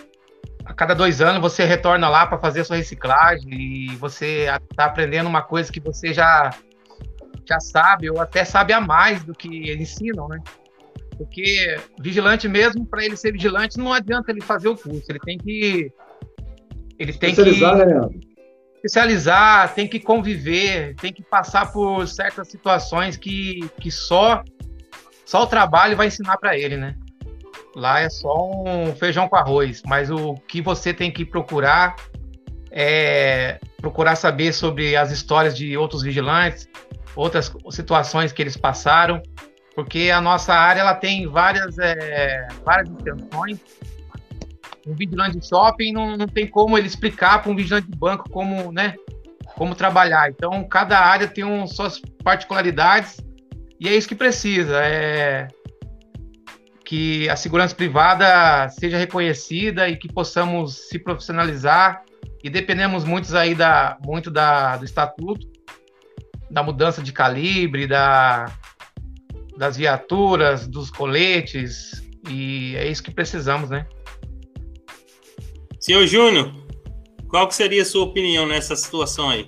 [0.68, 4.84] A cada dois anos você retorna lá para fazer a sua reciclagem e você está
[4.84, 6.50] aprendendo uma coisa que você já
[7.48, 10.38] já sabe ou até sabe a mais do que ensinam, né?
[11.16, 15.38] Porque vigilante mesmo, para ele ser vigilante, não adianta ele fazer o curso, ele tem
[15.38, 15.90] que
[16.98, 18.08] ele tem que né,
[18.74, 24.44] especializar, tem que conviver, tem que passar por certas situações que, que só
[25.24, 26.94] só o trabalho vai ensinar para ele, né?
[27.74, 31.96] Lá é só um feijão com arroz, mas o que você tem que procurar
[32.70, 36.68] é procurar saber sobre as histórias de outros vigilantes,
[37.14, 39.22] outras situações que eles passaram,
[39.74, 43.58] porque a nossa área ela tem várias, é, várias extensões.
[44.86, 48.28] um vigilante de shopping não, não tem como ele explicar para um vigilante de banco
[48.30, 48.94] como, né,
[49.54, 50.30] como trabalhar.
[50.30, 53.20] Então, cada área tem um, suas particularidades
[53.78, 54.80] e é isso que precisa.
[54.82, 55.46] É
[56.88, 62.02] que a segurança privada seja reconhecida e que possamos se profissionalizar
[62.42, 65.46] e dependemos muito aí da, muito da, do estatuto,
[66.50, 68.50] da mudança de calibre, da,
[69.54, 73.86] das viaturas, dos coletes, e é isso que precisamos, né?
[75.78, 76.54] Senhor Júnior,
[77.28, 79.46] qual que seria a sua opinião nessa situação aí?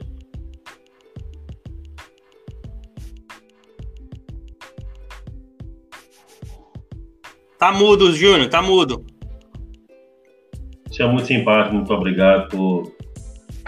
[7.60, 9.04] Tá mudo, Júnior, tá mudo.
[10.88, 12.90] Você é muito simpático, muito obrigado por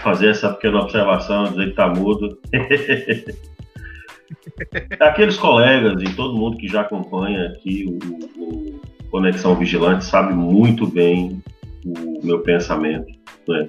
[0.01, 2.41] fazer essa pequena observação, dizer que tá mudo.
[4.99, 7.99] Aqueles colegas e todo mundo que já acompanha aqui o,
[8.43, 8.81] o
[9.11, 11.43] Conexão Vigilante sabe muito bem
[11.85, 13.13] o meu pensamento.
[13.47, 13.69] Né?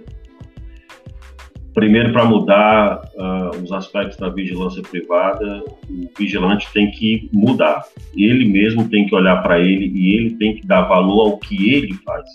[1.73, 7.83] Primeiro, para mudar uh, os aspectos da vigilância privada, o vigilante tem que mudar.
[8.15, 11.73] Ele mesmo tem que olhar para ele e ele tem que dar valor ao que
[11.73, 12.29] ele faz.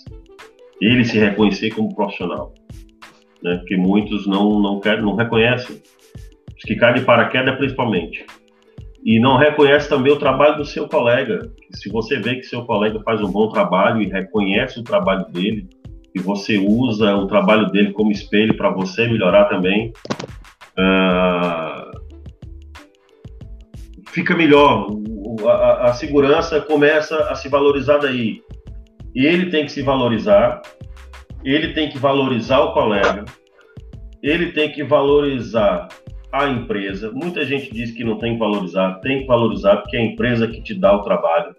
[0.81, 2.53] Ele se reconhecer como profissional.
[3.41, 3.55] Né?
[3.57, 5.81] Porque muitos não, não, querem, não reconhecem.
[6.57, 8.25] Os que caem de paraquedas, principalmente.
[9.03, 11.49] E não reconhece também o trabalho do seu colega.
[11.71, 15.69] Se você vê que seu colega faz um bom trabalho e reconhece o trabalho dele,
[16.13, 19.93] e você usa o trabalho dele como espelho para você melhorar também,
[20.77, 21.89] uh,
[24.09, 24.87] fica melhor.
[25.45, 28.41] A, a, segurança começa a se valorizar daí.
[29.15, 30.61] Ele tem que se valorizar,
[31.43, 33.25] ele tem que valorizar o colega,
[34.21, 35.87] ele tem que valorizar
[36.31, 37.11] a empresa.
[37.11, 40.47] Muita gente diz que não tem que valorizar, tem que valorizar porque é a empresa
[40.47, 41.55] que te dá o trabalho.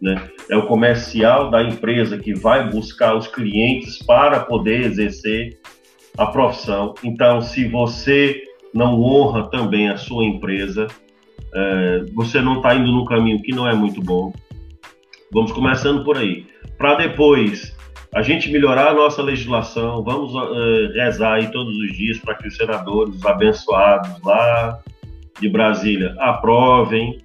[0.00, 0.30] Né?
[0.48, 5.58] É o comercial da empresa que vai buscar os clientes para poder exercer
[6.16, 6.94] a profissão.
[7.04, 8.42] Então, se você
[8.72, 10.86] não honra também a sua empresa,
[11.54, 14.32] é, você não está indo no caminho que não é muito bom.
[15.32, 16.46] Vamos começando por aí.
[16.78, 17.76] Para depois
[18.14, 22.48] a gente melhorar a nossa legislação, vamos uh, rezar aí todos os dias para que
[22.48, 24.80] os senadores, os abençoados lá
[25.40, 27.18] de Brasília, aprovem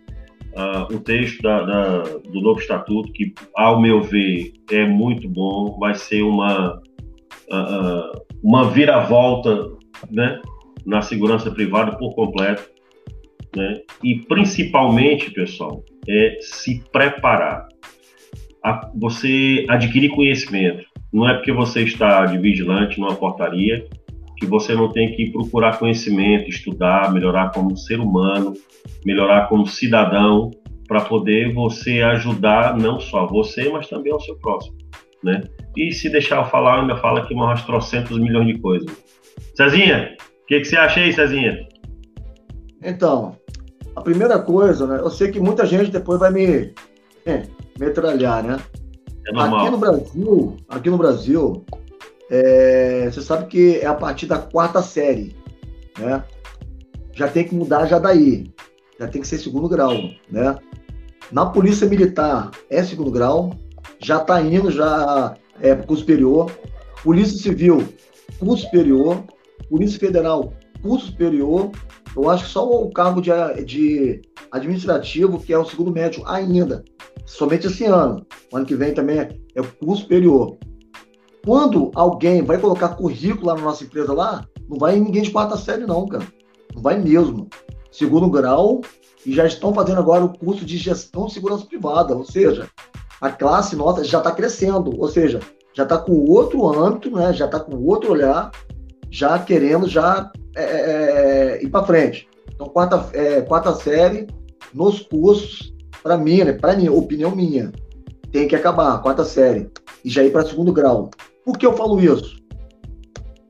[0.55, 5.77] uh, o texto da, da, do novo estatuto, que, ao meu ver, é muito bom,
[5.79, 6.81] vai ser uma,
[7.51, 9.69] uh, uma viravolta
[10.09, 10.41] né,
[10.85, 12.69] na segurança privada por completo.
[13.55, 13.81] Né?
[14.03, 17.67] E, principalmente, pessoal, é se preparar.
[18.63, 20.83] A, você adquirir conhecimento.
[21.13, 23.87] Não é porque você está de vigilante numa portaria
[24.37, 28.53] que você não tem que procurar conhecimento, estudar, melhorar como ser humano,
[29.05, 30.51] melhorar como cidadão,
[30.87, 34.77] para poder você ajudar não só você, mas também ao seu próximo,
[35.23, 35.41] né?
[35.75, 38.89] E se deixar eu falar, eu ainda falo aqui umas trocentos milhões de coisas.
[39.55, 41.67] Cezinha, o que, que você acha aí, Cezinha?
[42.83, 43.35] Então,
[43.95, 44.99] a primeira coisa, né?
[44.99, 46.73] Eu sei que muita gente depois vai me
[47.25, 47.43] é,
[47.79, 48.57] metralhar, né?
[49.27, 49.61] É normal.
[49.61, 51.65] Aqui no Brasil, aqui no Brasil,
[52.29, 55.35] é, você sabe que é a partir da quarta série,
[55.97, 56.23] né?
[57.13, 58.51] Já tem que mudar já daí,
[58.99, 59.93] já tem que ser segundo grau,
[60.29, 60.57] né?
[61.31, 63.55] Na polícia militar é segundo grau,
[63.99, 66.51] já está indo já é curso superior,
[67.03, 67.87] polícia civil
[68.39, 69.23] curso superior,
[69.69, 71.71] polícia federal curso superior.
[72.15, 73.31] Eu acho que só o cargo de,
[73.65, 74.21] de
[74.51, 76.83] administrativo que é o segundo médio ainda,
[77.25, 78.25] somente esse ano.
[78.51, 79.29] O ano que vem também é,
[79.79, 80.57] curso superior.
[81.45, 85.55] Quando alguém vai colocar currículo lá na nossa empresa lá, não vai ninguém de quarta
[85.55, 86.25] série, não, cara.
[86.73, 87.47] Não vai mesmo.
[87.91, 88.81] Segundo grau,
[89.25, 92.67] e já estão fazendo agora o curso de gestão de segurança privada, ou seja,
[93.21, 95.39] a classe nossa já está crescendo, ou seja,
[95.73, 97.31] já está com outro âmbito, né?
[97.31, 98.51] já está com outro olhar,
[99.09, 102.27] já querendo já é, é, é ir para frente.
[102.53, 104.27] Então, quarta, é, quarta série,
[104.73, 107.71] nos cursos, para mim, né, para mim, opinião minha,
[108.31, 109.69] tem que acabar, quarta série,
[110.03, 111.09] e já ir para segundo grau.
[111.45, 112.37] Por que eu falo isso?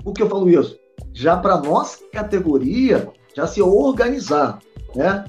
[0.03, 0.77] Por que eu falo isso?
[1.13, 4.59] Já para nossa categoria, já se organizar,
[4.93, 5.23] né?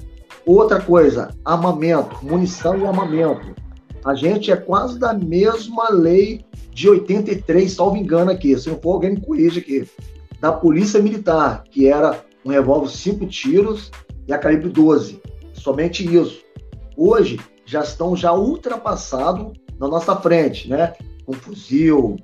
[0.45, 3.55] Outra coisa, armamento, munição e armamento.
[4.03, 8.93] A gente é quase da mesma lei de 83, salvo engano aqui, se não for
[8.93, 9.89] alguém me corrija aqui,
[10.39, 13.91] da Polícia Militar, que era um revólver cinco tiros
[14.27, 15.21] e a calibre 12.
[15.53, 16.41] Somente isso.
[16.95, 20.93] Hoje já estão já ultrapassados na nossa frente, né?
[21.25, 22.17] Com fuzil,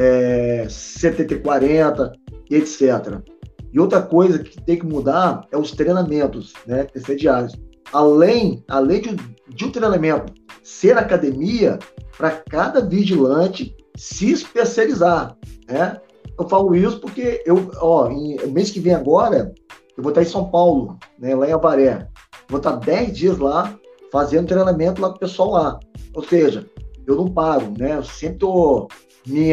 [0.00, 2.12] é, CTT-40
[2.50, 3.20] e etc.
[3.70, 6.86] E outra coisa que tem que mudar é os treinamentos, né,
[7.16, 7.54] diários.
[7.92, 9.16] Além, além de,
[9.54, 10.32] de um treinamento
[10.62, 11.78] ser academia,
[12.16, 15.36] para cada vigilante se especializar,
[15.68, 16.00] né?
[16.38, 19.52] Eu falo isso porque eu, ó, em, mês que vem agora,
[19.96, 22.08] eu vou estar em São Paulo, né, lá em Avaré.
[22.48, 23.76] Vou estar 10 dias lá,
[24.10, 25.80] fazendo treinamento lá com o pessoal lá.
[26.14, 26.66] Ou seja,
[27.06, 27.96] eu não paro, né?
[27.96, 28.88] Eu sempre tô
[29.26, 29.52] me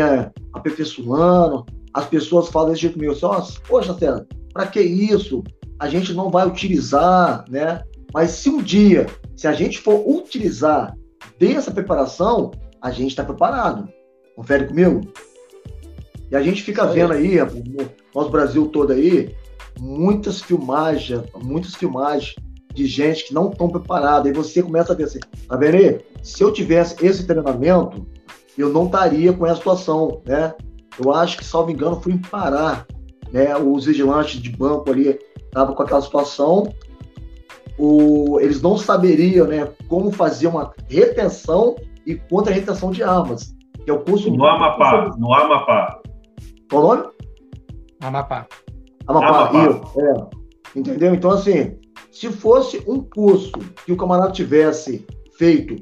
[0.54, 1.66] aperfeiçoando.
[1.94, 5.44] As pessoas falam desse jeito meu, assim, poxa, César, para que isso?
[5.80, 7.84] A gente não vai utilizar, né?
[8.14, 10.96] Mas se um dia, se a gente for utilizar
[11.40, 12.52] dessa preparação,
[12.82, 13.88] a gente está preparado.
[14.36, 15.02] Confere comigo?
[16.30, 19.36] E a gente fica vendo aí, no nosso Brasil todo aí,
[19.80, 22.36] muitas filmagens, muitas filmagens
[22.74, 24.30] de gente que não estão preparada.
[24.30, 26.00] E você começa a ver assim, tá vendo aí?
[26.22, 28.06] Se eu tivesse esse treinamento,
[28.58, 30.54] eu não estaria com essa situação, né?
[31.04, 32.86] Eu acho que, salvo engano, fui em Pará,
[33.32, 33.56] né?
[33.56, 36.64] Os vigilantes de banco ali estavam com aquela situação,
[37.78, 43.94] o, eles não saberiam, né, como fazer uma retenção e contra-retenção de armas, que é
[43.94, 44.32] o curso...
[44.32, 46.02] No Amapá, no Amapá.
[46.70, 47.10] Qual o nome?
[48.02, 48.48] Amapá.
[49.08, 49.90] Amapá, Amapá.
[50.00, 50.80] é.
[50.80, 51.14] Entendeu?
[51.14, 51.78] Então, assim,
[52.12, 53.52] se fosse um curso
[53.86, 55.06] que o camarada tivesse
[55.38, 55.76] feito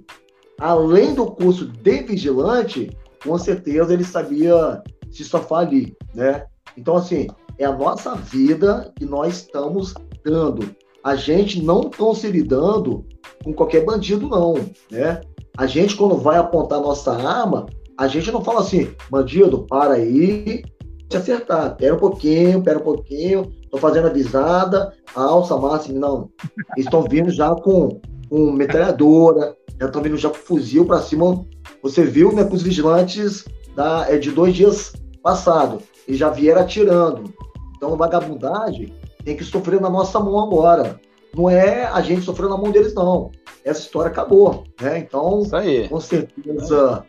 [0.59, 2.89] além do curso de vigilante,
[3.23, 4.81] com certeza ele sabia
[5.11, 6.45] se safar ali, né?
[6.77, 7.27] Então, assim,
[7.57, 9.93] é a nossa vida que nós estamos
[10.23, 10.75] dando.
[11.03, 13.05] A gente não está se lidando
[13.43, 14.55] com qualquer bandido, não,
[14.91, 15.21] né?
[15.57, 17.65] A gente, quando vai apontar nossa arma,
[17.97, 20.63] a gente não fala assim, bandido, para aí,
[21.07, 21.77] te acertar.
[21.77, 26.29] Pera um pouquinho, pera um pouquinho, tô fazendo avisada, alça máxima, não.
[26.77, 31.45] Estão vindo já com, com metralhadora, já estão vindo já com fuzil para cima.
[31.81, 33.45] Você viu, né, com os vigilantes
[33.75, 37.33] da, é, de dois dias passado, e já vieram atirando.
[37.75, 40.99] Então, vagabundagem tem que sofrer na nossa mão agora.
[41.35, 43.31] Não é a gente sofrendo na mão deles, não.
[43.63, 44.99] Essa história acabou, né?
[44.99, 45.43] Então,
[45.89, 47.03] com certeza,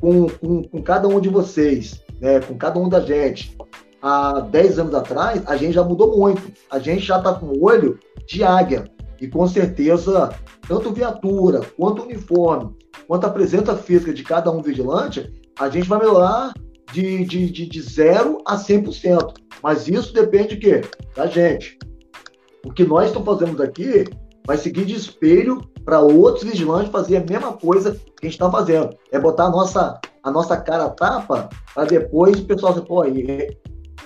[0.00, 3.56] com, com, com cada um de vocês, né, com cada um da gente,
[4.02, 6.42] há 10 anos atrás, a gente já mudou muito.
[6.68, 8.84] A gente já está com o olho de águia.
[9.22, 10.34] E com certeza,
[10.66, 16.00] tanto viatura, quanto uniforme, quanto a presença física de cada um vigilante, a gente vai
[16.00, 16.52] melhorar
[16.92, 19.32] de, de, de, de 0 a 100%.
[19.62, 20.80] Mas isso depende de quê?
[21.14, 21.78] Da gente.
[22.66, 24.04] O que nós estamos fazendo aqui
[24.44, 28.50] vai seguir de espelho para outros vigilantes fazer a mesma coisa que a gente está
[28.50, 28.90] fazendo.
[29.12, 33.56] É botar a nossa, a nossa cara tapa para depois o pessoal dizer, pô, aí,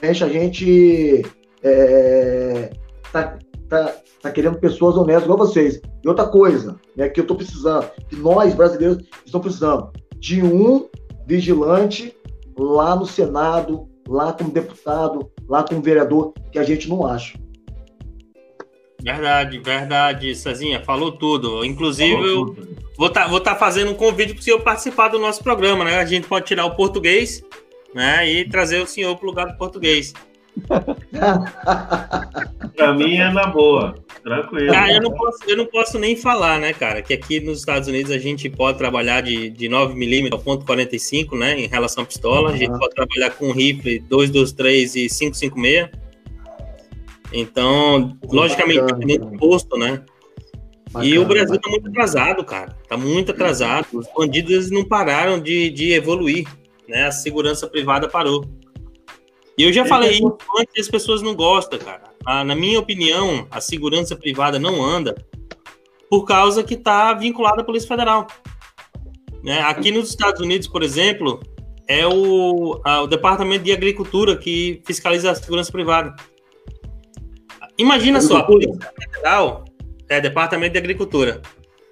[0.03, 1.23] a gente
[1.63, 2.71] é,
[3.11, 3.39] tá,
[3.69, 5.81] tá, tá querendo pessoas honestas igual vocês.
[6.03, 10.89] E outra coisa, né, que eu estou precisando, que nós brasileiros estamos precisando, de um
[11.27, 12.17] vigilante
[12.59, 17.39] lá no Senado, lá como deputado, lá como vereador, que a gente não acha.
[19.03, 21.65] Verdade, verdade, Cezinha, falou tudo.
[21.65, 22.63] Inclusive, falou tudo.
[22.63, 25.43] eu vou estar tá, vou tá fazendo um convite para o senhor participar do nosso
[25.45, 25.99] programa, né?
[25.99, 27.43] A gente pode tirar o português,
[27.95, 28.29] né?
[28.29, 30.13] E trazer o senhor para o lugar do português.
[32.77, 34.73] Para mim é na boa, tranquilo.
[34.75, 37.89] Ah, eu, não posso, eu não posso nem falar, né, cara, que aqui nos Estados
[37.89, 42.07] Unidos a gente pode trabalhar de, de 9mm ao ponto 45, né, em relação à
[42.07, 42.49] pistola.
[42.49, 42.55] Uhum.
[42.55, 46.07] A gente pode trabalhar com rifle 223 e 556.
[47.33, 50.03] Então, logicamente, dependendo do posto, né?
[50.91, 52.77] Bacana, e o Brasil está muito atrasado, cara.
[52.83, 53.87] Está muito atrasado.
[53.93, 56.47] Os bandidos não pararam de, de evoluir,
[56.89, 57.07] né?
[57.07, 58.47] A segurança privada parou.
[59.59, 62.05] E eu já falei isso antes, as pessoas não gostam, cara.
[62.25, 65.15] Ah, na minha opinião, a segurança privada não anda
[66.11, 68.27] por causa que está vinculada à Polícia Federal.
[69.43, 69.61] Né?
[69.61, 71.41] Aqui nos Estados Unidos, por exemplo,
[71.89, 76.15] é o, a, o Departamento de Agricultura que fiscaliza a segurança privada.
[77.79, 79.65] Imagina só, a Polícia Federal
[80.09, 81.41] é Departamento de Agricultura.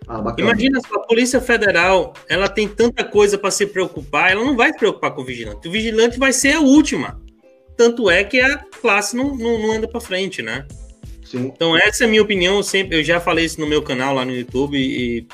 [0.07, 4.57] Ah, Imagina só, a Polícia Federal, ela tem tanta coisa para se preocupar, ela não
[4.57, 5.67] vai se preocupar com o vigilante.
[5.67, 7.24] O vigilante vai ser a última.
[7.77, 10.67] Tanto é que a classe não, não, não anda para frente, né?
[11.25, 11.53] Sim.
[11.55, 12.57] Então, essa é a minha opinião.
[12.57, 14.79] Eu, sempre, eu já falei isso no meu canal lá no YouTube.
[14.79, 15.27] E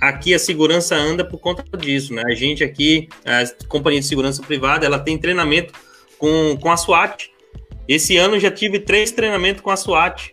[0.00, 2.22] aqui a segurança anda por conta disso, né?
[2.26, 5.72] A gente aqui, a companhia de segurança privada, ela tem treinamento
[6.18, 7.30] com, com a SWAT.
[7.86, 10.32] Esse ano já tive três treinamentos com a SWAT.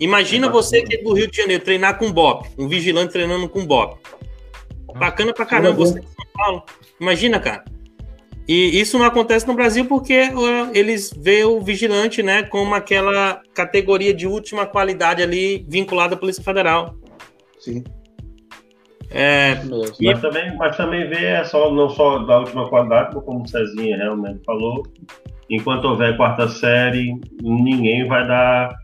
[0.00, 3.48] Imagina é você que é do Rio de Janeiro treinar com BOP, um vigilante treinando
[3.48, 4.00] com BOP.
[4.96, 6.64] Bacana pra caramba você de São Paulo.
[7.00, 7.64] Imagina, cara.
[8.48, 10.30] E isso não acontece no Brasil porque
[10.74, 16.42] eles veem o vigilante, né, como aquela categoria de última qualidade ali vinculada à Polícia
[16.42, 16.96] Federal.
[17.58, 17.84] Sim.
[19.14, 19.56] É,
[20.00, 23.96] mas, também, mas também vê é só, não só da última qualidade, como o Cezinha
[23.96, 24.82] realmente falou,
[25.50, 28.74] enquanto houver quarta série, ninguém vai dar.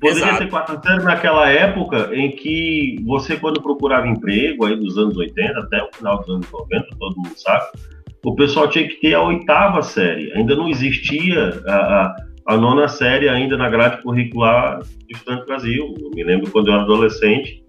[0.00, 0.38] Poderia Exato.
[0.38, 5.58] ter quarta série naquela época em que você, quando procurava emprego, aí dos anos 80
[5.58, 7.66] até o final dos anos 90, todo mundo sabe,
[8.24, 10.32] o pessoal tinha que ter a oitava série.
[10.32, 12.16] Ainda não existia a, a,
[12.48, 15.94] a nona série ainda na grade curricular do Estudante Brasil.
[16.00, 17.62] Eu me lembro quando eu era adolescente,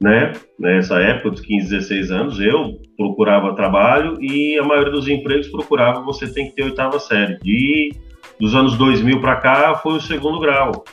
[0.00, 0.32] né?
[0.58, 6.00] Nessa época, dos 15, 16 anos, eu procurava trabalho e a maioria dos empregos procurava
[6.02, 7.38] você tem que ter oitava série.
[7.44, 7.90] E
[8.38, 10.84] dos anos 2000 para cá foi o segundo grau.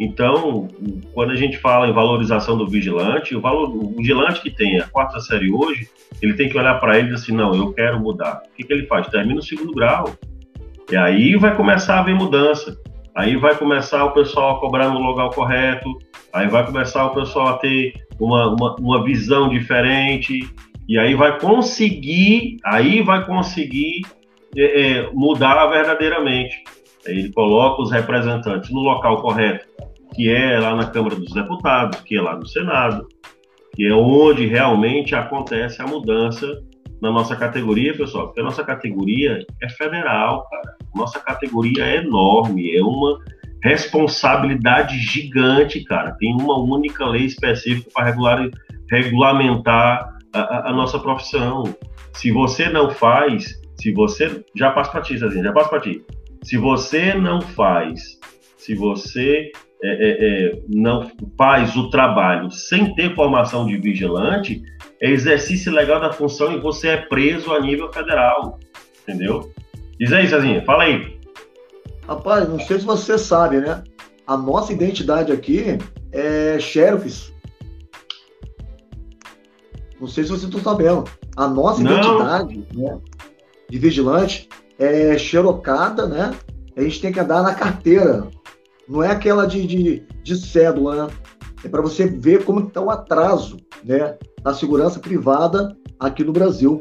[0.00, 0.66] Então,
[1.12, 4.86] quando a gente fala em valorização do vigilante, o, valor, o vigilante que tem a
[4.86, 5.90] quarta série hoje,
[6.22, 8.42] ele tem que olhar para ele e dizer assim, não, eu quero mudar.
[8.50, 9.06] O que, que ele faz?
[9.08, 10.06] Termina o segundo grau.
[10.90, 12.78] E aí vai começar a haver mudança.
[13.14, 15.90] Aí vai começar o pessoal a cobrar no local correto,
[16.32, 20.48] aí vai começar o pessoal a ter uma, uma, uma visão diferente,
[20.88, 24.02] e aí vai conseguir, aí vai conseguir
[24.56, 26.62] é, é, mudar verdadeiramente.
[27.06, 29.66] Ele coloca os representantes no local correto,
[30.14, 33.06] que é lá na Câmara dos Deputados, que é lá no Senado,
[33.74, 36.46] que é onde realmente acontece a mudança
[37.00, 40.76] na nossa categoria, pessoal, porque a nossa categoria é federal, cara.
[40.94, 43.18] Nossa categoria é enorme, é uma
[43.62, 46.12] responsabilidade gigante, cara.
[46.18, 48.50] Tem uma única lei específica para regular,
[48.90, 51.64] regulamentar a, a, nossa profissão.
[52.12, 54.44] Se você não faz, se você.
[54.54, 56.04] Já passa para ti, Zezinho, já passa para ti.
[56.42, 58.18] Se você não faz,
[58.56, 59.50] se você
[59.82, 64.62] é, é, é, não faz o trabalho sem ter formação de vigilante,
[65.00, 68.58] é exercício legal da função e você é preso a nível federal.
[69.02, 69.50] Entendeu?
[69.98, 71.18] Diz aí, Cezinha, fala aí.
[72.06, 73.82] Rapaz, não sei se você sabe, né?
[74.26, 75.78] A nossa identidade aqui
[76.12, 77.32] é xerox.
[80.00, 81.04] Não sei se você está sabendo.
[81.36, 81.92] A nossa não.
[81.92, 82.98] identidade né,
[83.68, 84.48] de vigilante
[84.80, 86.34] é xerocada, né?
[86.76, 88.26] A gente tem que andar na carteira.
[88.88, 91.12] Não é aquela de, de, de cédula, né?
[91.62, 96.80] É para você ver como está o atraso né, da segurança privada aqui no Brasil.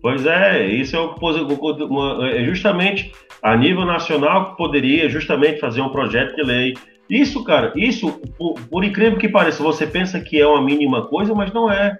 [0.00, 6.34] Pois é, isso é, é justamente a nível nacional que poderia justamente fazer um projeto
[6.36, 6.74] de lei.
[7.08, 11.34] Isso, cara, isso, por, por, incrível que pareça, você pensa que é uma mínima coisa,
[11.34, 11.98] mas não é.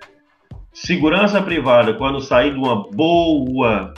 [0.72, 3.92] Segurança privada, quando sair de uma boa,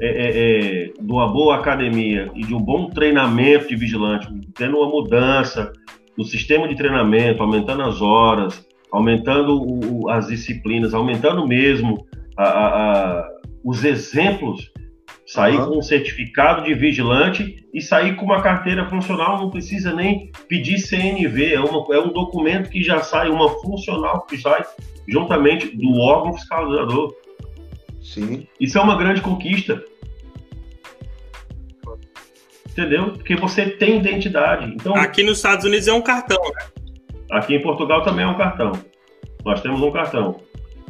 [0.00, 4.76] é, é, é, de uma boa academia e de um bom treinamento de vigilante, tendo
[4.76, 5.72] uma mudança
[6.16, 13.28] no sistema de treinamento, aumentando as horas, aumentando o, as disciplinas, aumentando mesmo a, a,
[13.64, 14.70] os exemplos,
[15.26, 15.66] sair uhum.
[15.66, 20.78] com um certificado de vigilante e sair com uma carteira funcional, não precisa nem pedir
[20.78, 24.64] CNV, é, uma, é um documento que já sai, uma funcional que sai
[25.08, 27.14] juntamente do órgão fiscalizador.
[28.02, 28.46] Sim.
[28.60, 29.82] Isso é uma grande conquista.
[32.70, 33.12] Entendeu?
[33.12, 34.72] Porque você tem identidade.
[34.74, 36.66] Então, Aqui nos Estados Unidos é um cartão, né?
[37.30, 38.72] Aqui em Portugal também é um cartão.
[39.44, 40.40] Nós temos um cartão.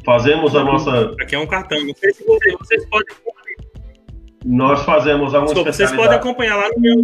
[0.05, 1.15] Fazemos a nossa.
[1.21, 1.79] Aqui é um cartão.
[1.85, 3.15] Não sei se vocês, vocês podem.
[4.45, 6.95] Nós fazemos alguma Desculpa, Vocês podem acompanhar lá no meu.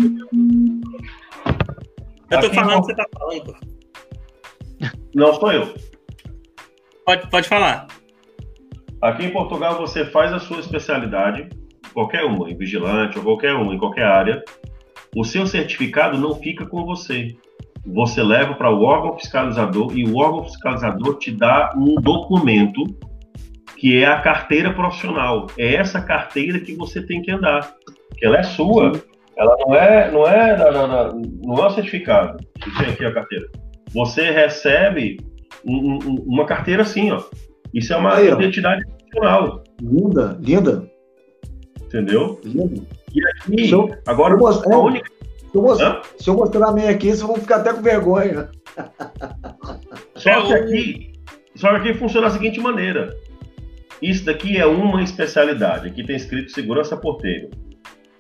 [2.30, 3.57] Eu tô Aqui falando o que você tá falando.
[5.14, 5.74] Não sou eu.
[7.05, 7.86] Pode, pode falar.
[9.03, 11.49] Aqui em Portugal você faz a sua especialidade,
[11.93, 14.45] qualquer uma, em vigilante ou qualquer uma, em qualquer área.
[15.16, 17.36] O seu certificado não fica com você
[17.85, 22.85] você leva para o órgão fiscalizador e o órgão fiscalizador te dá um documento
[23.81, 25.47] que é a carteira profissional.
[25.57, 27.74] É essa carteira que você tem que andar,
[28.15, 28.93] que ela é sua.
[29.39, 32.44] Ela não é, não é, não, não, não é um certificado.
[32.61, 33.48] Que tem aqui a carteira.
[33.94, 35.16] Você recebe
[35.65, 37.23] um, um, uma carteira assim, ó.
[37.73, 39.65] Isso é uma Aí, identidade profissional.
[39.81, 40.90] Linda, linda.
[41.81, 42.39] Entendeu?
[42.44, 42.82] Linda.
[43.15, 43.70] E aqui,
[44.07, 45.11] agora, a única
[45.51, 48.51] se eu, mostrar, se eu mostrar a minha aqui, vocês vão ficar até com vergonha.
[50.15, 51.12] Só que aqui,
[51.57, 53.11] só que aqui funciona da seguinte maneira.
[54.02, 55.89] Isso daqui é uma especialidade.
[55.89, 57.51] Aqui tem escrito segurança porteiro.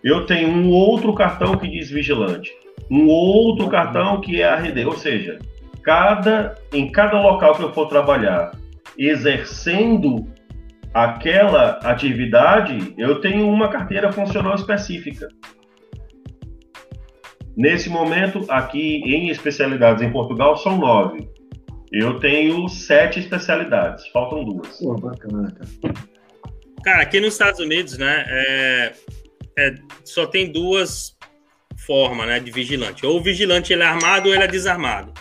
[0.02, 2.50] Eu tenho um outro cartão que diz vigilante.
[2.90, 4.84] Um outro cartão que é RD.
[4.84, 5.38] Ou seja,
[5.82, 8.52] cada, em cada local que eu for trabalhar,
[8.96, 10.26] exercendo
[10.92, 15.28] aquela atividade, eu tenho uma carteira funcional específica.
[17.56, 21.28] Nesse momento, aqui em especialidades em Portugal, são nove.
[21.92, 24.78] Eu tenho sete especialidades, faltam duas.
[24.78, 25.94] Pô, bacana, cara.
[26.84, 28.92] Cara, aqui nos Estados Unidos, né, é,
[29.58, 31.16] é, só tem duas
[31.84, 33.04] formas né, de vigilante.
[33.04, 35.12] Ou o vigilante ele é armado ou ele é desarmado.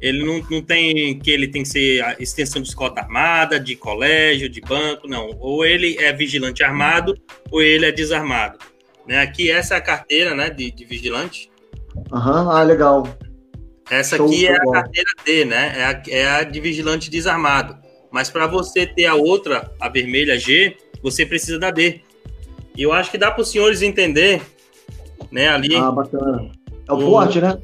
[0.00, 3.74] Ele não, não tem que ele tem que ser a extensão de escolta armada, de
[3.74, 5.30] colégio, de banco, não.
[5.40, 7.16] Ou ele é vigilante armado
[7.50, 8.58] ou ele é desarmado.
[9.06, 11.50] Né, aqui essa é a carteira né, de, de vigilante.
[12.12, 13.06] Aham, ah, legal.
[13.90, 15.74] Essa Show aqui é a carteira D, né?
[15.76, 17.76] É a, é a de vigilante desarmado.
[18.10, 22.00] Mas para você ter a outra, a vermelha G, você precisa da D.
[22.76, 24.40] E eu acho que dá para os senhores entender,
[25.30, 25.74] né, ali.
[25.76, 26.50] Ah, bacana.
[26.88, 27.58] É o, o porte, né?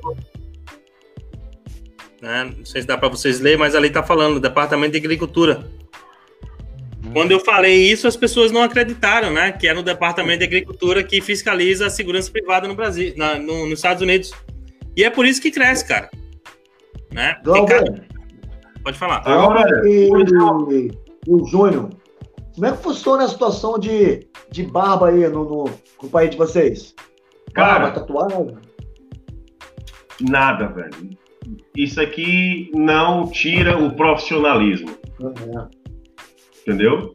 [2.20, 2.52] né?
[2.56, 5.64] Não sei se dá para vocês ler, mas ali está falando, Departamento de Agricultura.
[7.12, 9.52] Quando eu falei isso, as pessoas não acreditaram, né?
[9.52, 13.66] Que é no Departamento de Agricultura que fiscaliza a segurança privada no Brasil, na, no,
[13.66, 14.32] nos Estados Unidos.
[14.96, 16.10] E é por isso que cresce, cara.
[17.12, 17.36] Né?
[17.44, 18.04] Cada...
[18.82, 19.22] Pode falar.
[19.26, 20.10] Agora, e,
[21.26, 21.90] o Júnior,
[22.54, 25.64] como é que funciona a situação de, de barba aí no, no,
[26.02, 26.94] no país de vocês?
[27.52, 28.58] Cara, barba, tatuagem?
[30.20, 31.18] Nada, velho.
[31.76, 34.90] Isso aqui não tira o profissionalismo.
[35.20, 35.68] Uhum
[36.70, 37.14] entendeu?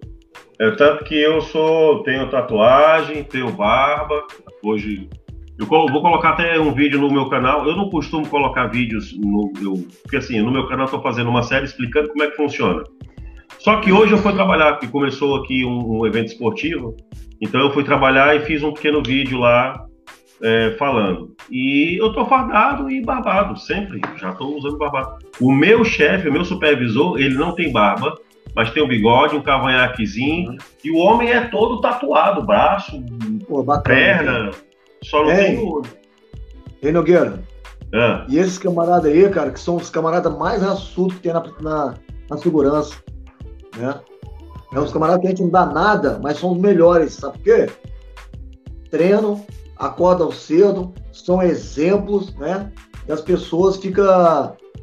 [0.60, 4.26] É tanto que eu sou, tenho tatuagem, tenho barba,
[4.64, 5.10] hoje
[5.58, 7.66] eu vou colocar até um vídeo no meu canal.
[7.68, 11.44] Eu não costumo colocar vídeos no meu, porque assim, no meu canal estou fazendo uma
[11.44, 12.84] série explicando como é que funciona.
[13.60, 16.96] Só que hoje eu fui trabalhar, porque começou aqui um, um evento esportivo,
[17.42, 19.86] então eu fui trabalhar e fiz um pequeno vídeo lá
[20.42, 21.34] é, falando.
[21.50, 25.18] E eu tô fardado e barbado, sempre, já estou usando barbado.
[25.40, 28.16] O meu chefe, o meu supervisor, ele não tem barba,
[28.56, 30.58] mas tem o bigode, um cavanhaquezinho, uhum.
[30.84, 33.04] e o homem é todo tatuado, braço,
[33.48, 34.52] Pô, bacana, perna,
[35.10, 35.90] só não tem o olho.
[36.82, 37.44] Ei, Nogueira,
[37.94, 38.26] é.
[38.30, 41.94] e esses camaradas aí, cara, que são os camaradas mais raçudos que tem na, na,
[42.30, 42.96] na segurança,
[43.78, 44.00] né?
[44.74, 47.44] É os camaradas que a gente não dá nada, mas são os melhores, sabe por
[47.44, 47.70] quê?
[48.92, 49.46] Treinam,
[49.78, 52.72] acordam cedo, são exemplos, né?
[53.08, 54.06] E as pessoas ficam,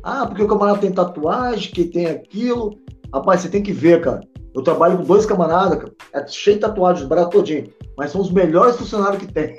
[0.02, 2.78] ah, porque o camarada tem tatuagem, que tem aquilo,
[3.12, 4.20] Rapaz, você tem que ver, cara.
[4.54, 5.92] Eu trabalho com dois camaradas, cara.
[6.14, 7.70] É cheio de tatuagens, barato todinho.
[7.96, 9.58] Mas são os melhores funcionários que tem.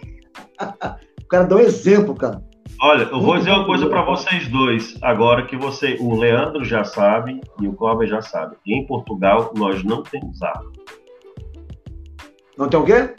[1.21, 2.41] O cara dá um exemplo, cara.
[2.81, 6.83] Olha, eu vou dizer uma coisa para vocês dois, agora que você, o Leandro já
[6.83, 8.57] sabe e o Cláudio já sabe.
[8.67, 10.71] Em Portugal nós não temos arma.
[12.57, 13.15] Não tem o quê?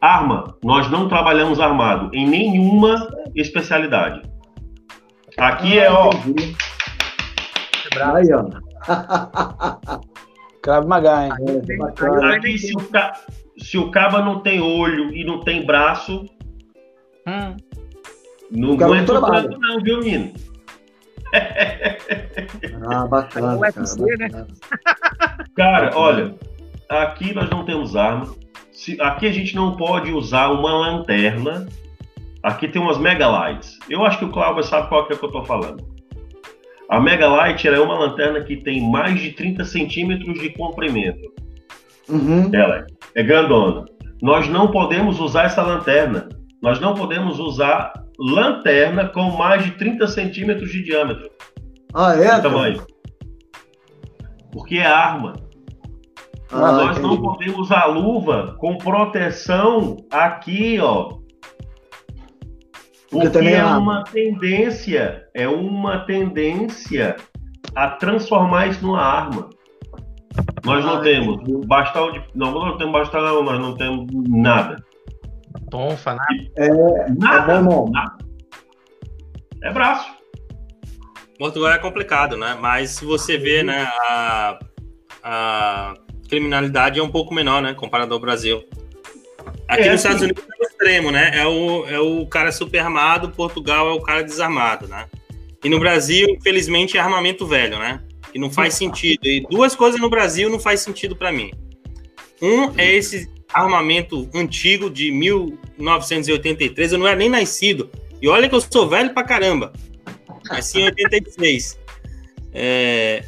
[0.00, 0.56] Arma.
[0.62, 4.22] Nós não trabalhamos armado em nenhuma especialidade.
[5.36, 6.10] Aqui ah, é, ó.
[8.14, 8.46] Aí, ó.
[10.62, 11.32] Cravo Maga, hein?
[11.46, 13.12] É, Aqui, se o, ca...
[13.58, 16.24] se o caba não tem olho e não tem braço,
[17.26, 17.56] hum.
[18.50, 20.32] não aguenta o não, viu, menino?
[22.88, 24.46] Ah, bacana, cara, né?
[25.56, 26.34] cara, olha,
[26.88, 28.32] aqui nós não temos arma.
[28.70, 31.66] Se, aqui a gente não pode usar uma lanterna.
[32.42, 33.78] Aqui tem umas mega lights.
[33.88, 35.84] Eu acho que o Cláudio sabe qual que é que eu tô falando.
[36.88, 41.32] A Megalight é uma lanterna que tem mais de 30 centímetros de comprimento.
[42.08, 42.48] Uhum.
[42.54, 43.86] Ela é grandona.
[44.22, 46.28] Nós não podemos usar essa lanterna.
[46.66, 51.30] Nós não podemos usar lanterna com mais de 30 centímetros de diâmetro.
[51.94, 52.40] Ah, é?
[52.40, 52.84] Tamanho.
[54.50, 55.34] Porque é arma.
[56.50, 57.06] Ah, Nós entendi.
[57.06, 61.10] não podemos usar luva com proteção aqui, ó,
[63.12, 67.14] porque, Porque é uma tendência, é uma tendência
[67.76, 69.50] a transformar isso numa arma.
[70.64, 72.20] Nós não ah, temos bastão de.
[72.34, 74.84] Não, nós não temos bastão, nós não temos nada.
[75.70, 76.34] Tonfa, nada.
[76.56, 76.68] É,
[77.10, 78.18] nada, é nada.
[79.62, 80.16] É braço.
[81.38, 82.56] Portugal é complicado, né?
[82.60, 84.58] Mas se você vê, né, a,
[85.22, 85.94] a
[86.28, 88.64] criminalidade é um pouco menor, né, comparado ao Brasil.
[89.68, 91.30] Aqui é, nos Estados Unidos é o extremo, né?
[91.34, 95.06] É o, é o cara super armado, Portugal é o cara desarmado, né?
[95.64, 98.00] E no Brasil, infelizmente, é armamento velho, né?
[98.32, 99.26] Que não faz sentido.
[99.26, 101.50] E duas coisas no Brasil não faz sentido para mim.
[102.40, 103.28] Um é esse
[103.62, 107.90] armamento antigo de 1983, eu não era nem nascido.
[108.20, 109.72] E olha que eu sou velho pra caramba.
[110.48, 111.78] Nasci em 86.
[112.52, 113.24] É...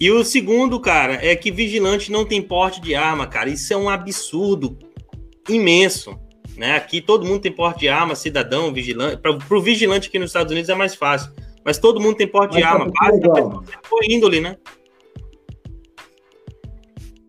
[0.00, 3.48] E o segundo, cara, é que vigilante não tem porte de arma, cara.
[3.48, 4.76] Isso é um absurdo
[5.48, 6.18] imenso.
[6.56, 6.76] Né?
[6.76, 9.18] Aqui todo mundo tem porte de arma, cidadão, vigilante.
[9.18, 11.32] Para o vigilante aqui nos Estados Unidos é mais fácil.
[11.64, 12.92] Mas todo mundo tem porte Mas de arma.
[12.92, 14.56] Basta a índole, né?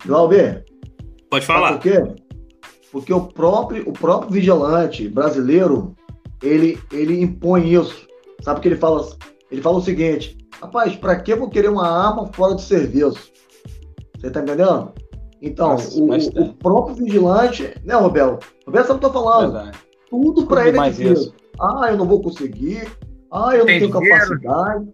[0.06, 0.66] Glauber.
[1.30, 1.74] Pode falar.
[1.74, 2.25] Por quê?
[2.96, 5.94] Porque o próprio, o próprio vigilante brasileiro,
[6.42, 8.08] ele, ele impõe isso.
[8.42, 9.06] Sabe o que ele fala?
[9.52, 13.34] Ele fala o seguinte: rapaz, para que eu vou querer uma arma fora de serviço?
[14.18, 14.94] Você tá entendendo?
[15.42, 18.40] Então, mas, o, mas o, próprio vigilante, né, Robel?
[18.66, 19.52] Roberto sabe o que eu tô falando.
[19.52, 19.78] Verdade.
[20.10, 21.34] Tudo para ele é difícil.
[21.60, 22.88] Ah, eu não vou conseguir.
[23.30, 24.88] Ah, eu não tenho capacidade.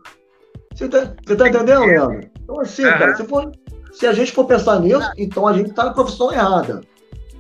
[0.74, 2.32] Você tá, você tá entendendo, Leandro?
[2.42, 2.98] Então, assim, uhum.
[2.98, 3.52] cara, se, for,
[3.92, 6.82] se a gente for pensar nisso, então a gente tá na profissão errada.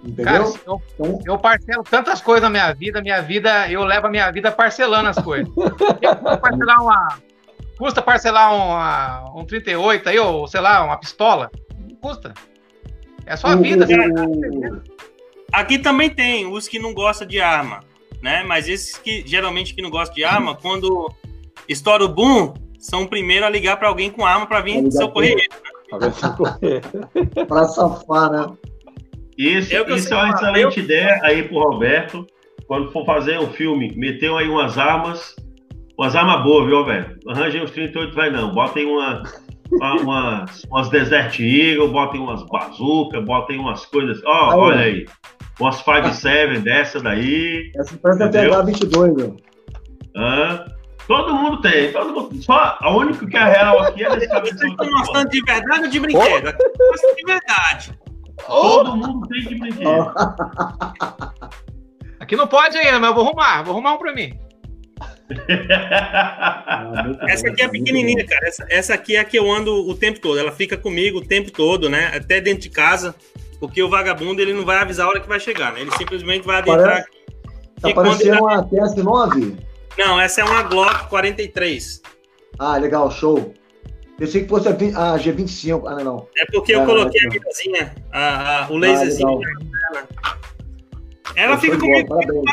[0.03, 0.25] Entendeu?
[0.25, 1.19] Cara, eu, então...
[1.25, 5.09] eu, parcelo tantas coisas na minha vida, minha vida, eu levo a minha vida parcelando
[5.09, 5.47] as coisas.
[6.41, 7.19] parcelar uma,
[7.77, 11.51] custa parcelar um, um 38 aí, ou sei lá, uma pistola?
[11.77, 12.33] Não custa.
[13.25, 13.85] É só a vida.
[13.85, 14.81] O...
[15.51, 17.83] Aqui também tem os que não gostam de arma,
[18.21, 18.43] né?
[18.43, 21.13] Mas esses que geralmente que não gostam de arma, quando
[21.67, 25.47] estoura o boom, são o primeiro a ligar para alguém com arma para vir socorrer
[27.47, 28.57] para safar, né?
[29.41, 30.83] Isso, isso é uma excelente eu...
[30.83, 32.27] ideia aí pro Roberto.
[32.67, 35.35] Quando for fazer um filme, meteu aí umas armas,
[35.97, 37.17] umas armas boas, viu, velho?
[37.27, 38.53] Arranjem uns 38, vai não.
[38.53, 39.23] Botem uma,
[39.71, 44.21] umas, umas Desert Eagle, botem umas bazucas, botem umas coisas.
[44.25, 45.05] Ó, oh, olha aí.
[45.59, 47.71] Umas 5-7 dessa daí.
[47.75, 49.37] Essa parece até 22, meu.
[50.15, 50.65] Hã?
[51.07, 52.41] Todo mundo tem, todo mundo.
[52.43, 54.57] Só a única que é real aqui é desse cabeção.
[54.59, 56.47] Vocês estão mostrando de verdade ou de brinquedo?
[56.47, 57.91] Aqui de verdade.
[58.47, 60.13] Todo mundo tem de brinquedo.
[62.19, 63.63] Aqui não pode ainda, mas eu vou arrumar.
[63.63, 64.37] Vou arrumar um pra mim.
[67.27, 68.47] essa aqui é pequenininha, cara.
[68.47, 70.37] Essa, essa aqui é a que eu ando o tempo todo.
[70.37, 72.11] Ela fica comigo o tempo todo, né?
[72.15, 73.15] Até dentro de casa.
[73.59, 75.81] Porque o vagabundo ele não vai avisar a hora que vai chegar, né?
[75.81, 77.07] Ele simplesmente vai adentrar Parece...
[77.07, 77.21] aqui.
[77.81, 78.41] Tá parecendo ele...
[78.41, 79.57] uma TS9?
[79.97, 82.01] Não, essa é uma Glock 43.
[82.59, 83.53] Ah, legal, show.
[84.21, 85.81] Pensei que fosse a, a G25.
[85.87, 86.27] Ah, não.
[86.37, 89.39] É porque eu ah, coloquei a mirazinha, a, a, o laserzinho.
[90.23, 90.37] Ah,
[91.35, 92.43] ela fica comigo, comigo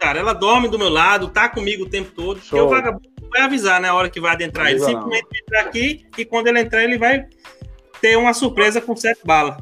[0.00, 0.18] cara.
[0.18, 2.40] Ela dorme do meu lado, tá comigo o tempo todo.
[2.40, 2.58] Show.
[2.58, 3.88] E o vagabundo vai avisar, né?
[3.88, 4.68] A hora que vai adentrar.
[4.70, 7.26] Ele simplesmente entra aqui e quando ele entrar, ele vai
[8.00, 9.58] ter uma surpresa com sete balas.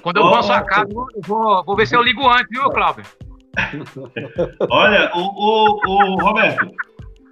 [0.00, 2.70] Quando eu vou à sua casa, eu vou, vou ver se eu ligo antes, viu,
[2.70, 3.04] Cláudio?
[4.70, 6.66] Olha, o, o, o Roberto,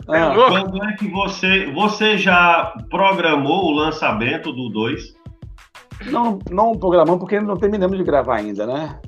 [0.08, 0.34] ah.
[0.34, 5.14] quando é que você, você já programou o lançamento do 2?
[6.10, 8.98] Não, não programamos porque não terminamos de gravar ainda, né?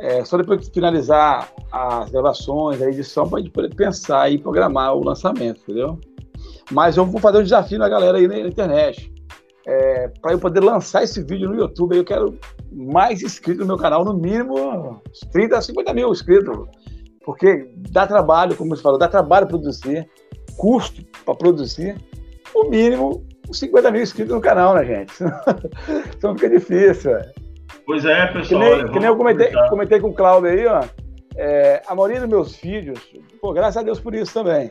[0.00, 4.38] É, só depois de finalizar as gravações, a edição, para a gente poder pensar e
[4.38, 5.98] programar o lançamento, entendeu?
[6.70, 9.12] Mas eu vou fazer um desafio na galera aí na internet.
[9.64, 12.36] É, para eu poder lançar esse vídeo no YouTube, eu quero
[12.72, 15.00] mais inscritos no meu canal, no mínimo
[15.30, 16.66] 30 a 50 mil inscritos.
[17.24, 20.08] Porque dá trabalho, como você falou, dá trabalho produzir,
[20.56, 21.96] custo para produzir,
[22.54, 25.14] o mínimo 50 mil inscritos no canal, né, gente?
[26.16, 27.12] Então fica difícil.
[27.84, 28.60] Pois é, pessoal.
[28.60, 30.84] Que nem, que nem eu comentei, comentei com o Cláudio aí, ó.
[31.36, 33.00] É, a maioria dos meus vídeos,
[33.40, 34.70] pô, graças a Deus por isso também.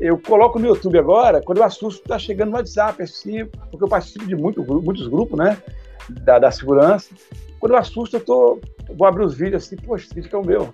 [0.00, 3.88] Eu coloco no YouTube agora, quando eu assusto, tá chegando no WhatsApp, assim, porque eu
[3.88, 5.60] participo de muito, muitos grupos, né?
[6.08, 7.10] Da, da segurança.
[7.58, 8.60] Quando eu assusto, eu tô,
[8.96, 10.72] vou abrir os vídeos assim, poxa, esse vídeo que é o meu.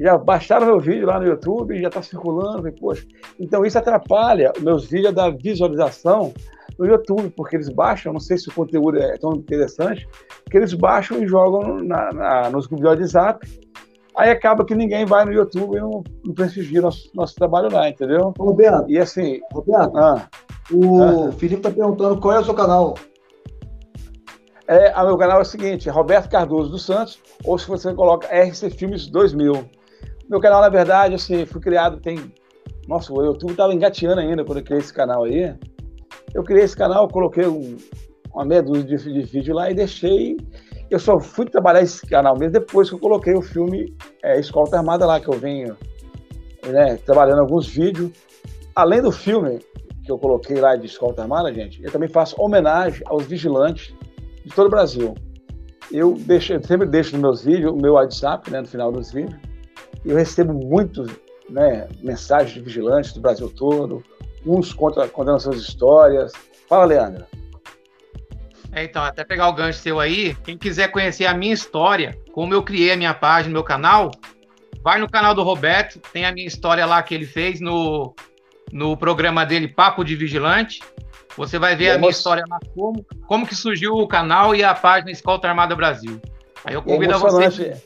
[0.00, 3.06] Já baixaram meu vídeo lá no YouTube, já está circulando, e, poxa.
[3.38, 6.32] Então isso atrapalha meus vídeos da visualização
[6.78, 10.08] no YouTube, porque eles baixam, não sei se o conteúdo é tão interessante,
[10.50, 13.46] que eles baixam e jogam na, na, nos grupos de WhatsApp.
[14.16, 17.86] Aí acaba que ninguém vai no YouTube e não, não prestigia nosso, nosso trabalho lá,
[17.88, 18.32] entendeu?
[18.38, 18.90] Roberto.
[18.90, 19.40] E assim.
[19.52, 20.28] Roberto, ah,
[20.72, 22.94] o ah, Felipe está perguntando qual é o seu canal.
[24.66, 27.92] É, o meu canal é o seguinte, é Roberto Cardoso dos Santos, ou se você
[27.92, 29.79] coloca RC Filmes 2000.
[30.30, 32.32] Meu canal, na verdade, assim, foi criado tem...
[32.86, 35.52] Nossa, o YouTube estava engateando ainda quando eu criei esse canal aí.
[36.32, 37.76] Eu criei esse canal, coloquei um,
[38.32, 40.36] uma meia dúzia de, de vídeo lá e deixei.
[40.88, 43.92] Eu só fui trabalhar esse canal mesmo depois que eu coloquei o filme
[44.22, 45.76] é, Escolta Armada lá, que eu venho
[46.64, 48.12] né, trabalhando alguns vídeos.
[48.76, 49.58] Além do filme
[50.04, 53.92] que eu coloquei lá de Escolta Armada, gente, eu também faço homenagem aos vigilantes
[54.44, 55.12] de todo o Brasil.
[55.90, 59.10] Eu, deixo, eu sempre deixo nos meus vídeos o meu WhatsApp, né, no final dos
[59.10, 59.49] vídeos.
[60.04, 61.10] Eu recebo muitos
[61.48, 64.02] né, mensagens de vigilantes do Brasil todo,
[64.46, 66.32] uns contra, contando suas histórias.
[66.68, 67.26] Fala, Leandro.
[68.72, 72.54] É, então, até pegar o gancho seu aí, quem quiser conhecer a minha história, como
[72.54, 74.12] eu criei a minha página, meu canal,
[74.82, 78.14] vai no canal do Roberto, tem a minha história lá que ele fez no,
[78.72, 80.80] no programa dele Papo de Vigilante.
[81.36, 84.74] Você vai ver a minha história lá, como, como que surgiu o canal e a
[84.74, 86.20] página Escolta Armada Brasil.
[86.64, 87.82] Aí eu convido a você.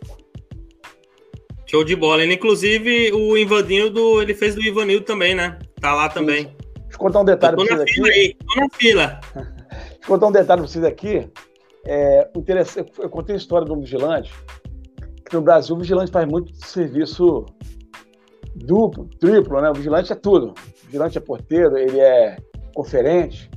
[1.75, 2.25] Show de bola.
[2.25, 5.59] Inclusive, o Ivanildo, ele fez do Ivanildo também, né?
[5.81, 6.45] Tá lá também.
[6.45, 8.13] Deixa eu contar um detalhe pra vocês aqui.
[8.13, 9.21] Aí, tô na fila.
[9.35, 11.29] Deixa eu contar um detalhe pra vocês aqui.
[11.85, 12.31] É,
[13.03, 14.33] eu contei a história um vigilante,
[15.29, 17.45] que no Brasil o vigilante faz muito serviço
[18.55, 19.69] duplo, triplo, né?
[19.69, 20.55] O vigilante é tudo.
[20.85, 22.37] O vigilante é porteiro, ele é
[22.73, 23.51] conferente.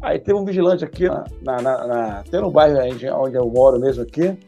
[0.00, 1.08] Aí teve um vigilante aqui,
[1.42, 2.78] na, na, na até no bairro
[3.18, 4.38] onde eu moro mesmo aqui,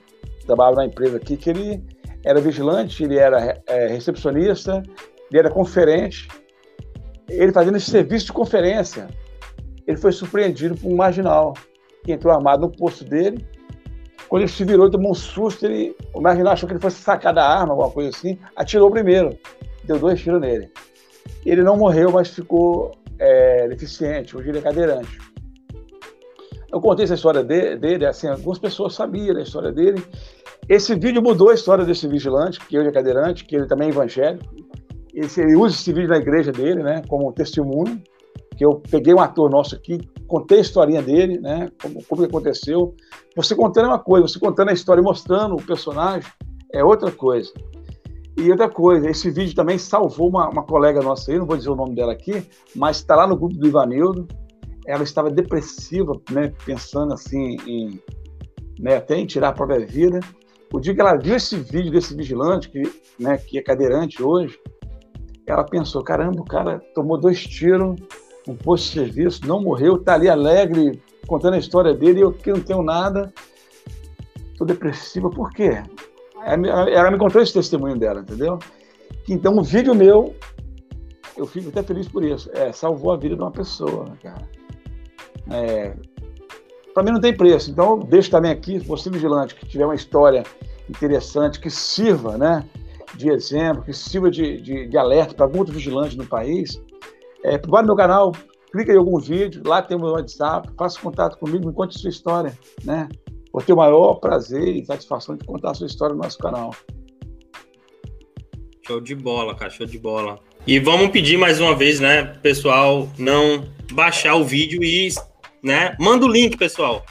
[0.46, 1.82] trabalhava na empresa aqui, que ele
[2.24, 4.82] era vigilante, ele era é, recepcionista,
[5.30, 6.28] ele era conferente.
[7.28, 9.08] Ele fazendo esse serviço de conferência,
[9.86, 11.54] ele foi surpreendido por um marginal
[12.04, 13.46] que entrou armado no posto dele.
[14.28, 17.34] Quando ele se virou, tomou um susto, ele, o marginal achou que ele fosse sacar
[17.34, 19.36] da arma, alguma coisa assim, atirou primeiro,
[19.84, 20.70] deu dois tiros nele.
[21.44, 25.18] Ele não morreu, mas ficou é, deficiente, hoje ele é cadeirante.
[26.72, 30.02] Eu contei essa história dele, assim, algumas pessoas sabiam da história dele.
[30.68, 33.90] Esse vídeo mudou a história desse vigilante, que hoje é cadeirante, que ele também é
[33.90, 34.44] evangélico.
[35.12, 38.00] ele usa esse vídeo na igreja dele, né, como testemunho,
[38.56, 42.94] que eu peguei um ator nosso aqui, contei a historinha dele, né, como, como aconteceu.
[43.36, 46.30] Você contando é uma coisa, você contando a história e mostrando o personagem
[46.72, 47.52] é outra coisa.
[48.36, 51.70] E outra coisa, esse vídeo também salvou uma, uma colega nossa aí, não vou dizer
[51.70, 54.26] o nome dela aqui, mas está lá no grupo do Ivanildo.
[54.86, 58.00] Ela estava depressiva, né, pensando assim em
[58.80, 60.18] né, até em tirar a própria vida.
[60.72, 62.82] O dia que ela viu esse vídeo desse vigilante, que,
[63.18, 64.58] né, que é cadeirante hoje,
[65.46, 68.00] ela pensou: caramba, o cara tomou dois tiros,
[68.48, 72.32] um posto de serviço, não morreu, está ali alegre, contando a história dele, e eu
[72.32, 73.32] que não tenho nada,
[74.50, 75.82] estou depressiva, por quê?
[76.44, 78.58] Ela me contou esse testemunho dela, entendeu?
[79.28, 80.34] Então, um vídeo meu,
[81.36, 84.48] eu fico até feliz por isso, é, salvou a vida de uma pessoa, cara.
[85.50, 85.94] É,
[86.92, 87.70] para mim não tem preço.
[87.70, 90.42] Então, deixo também aqui, você vigilante, que tiver uma história
[90.88, 92.64] interessante, que sirva né,
[93.14, 96.80] de exemplo, que sirva de, de, de alerta para muitos vigilantes no país,
[97.44, 98.32] é, vai no meu canal,
[98.70, 102.10] clica em algum vídeo, lá tem o meu WhatsApp, faça contato comigo, me conte sua
[102.10, 103.08] história, né?
[103.52, 106.74] Vou ter o maior prazer e satisfação de contar a sua história no nosso canal.
[108.86, 110.38] Show de bola, cara, show de bola.
[110.66, 115.08] E vamos pedir mais uma vez, né, pessoal, não baixar o vídeo e,
[115.62, 117.04] né, manda o link, pessoal.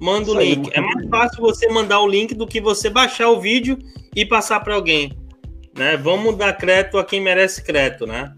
[0.00, 0.70] Manda o link.
[0.72, 3.78] É mais fácil você mandar o link do que você baixar o vídeo
[4.14, 5.12] e passar para alguém,
[5.76, 5.96] né?
[5.96, 8.34] Vamos dar crédito a quem merece crédito, né?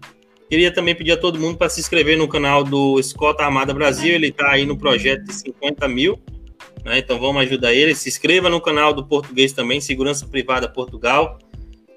[0.49, 4.15] Queria também pedir a todo mundo para se inscrever no canal do Escota Armada Brasil.
[4.15, 6.19] Ele está aí no projeto de 50 mil.
[6.83, 6.97] Né?
[6.97, 7.93] Então vamos ajudar ele.
[7.93, 11.37] Se inscreva no canal do português também, Segurança Privada Portugal.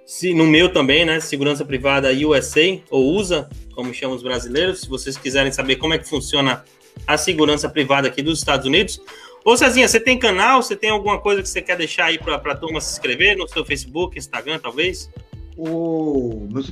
[0.05, 1.19] Se, no meu também, né?
[1.19, 4.82] Segurança Privada USA, ou USA, como chamam os brasileiros.
[4.82, 6.62] Se vocês quiserem saber como é que funciona
[7.06, 9.01] a segurança privada aqui dos Estados Unidos.
[9.44, 10.62] Ô Cezinha, você tem canal?
[10.62, 13.48] Você tem alguma coisa que você quer deixar aí para a turma se inscrever no
[13.48, 15.10] seu Facebook, Instagram, talvez?
[15.56, 16.62] O meu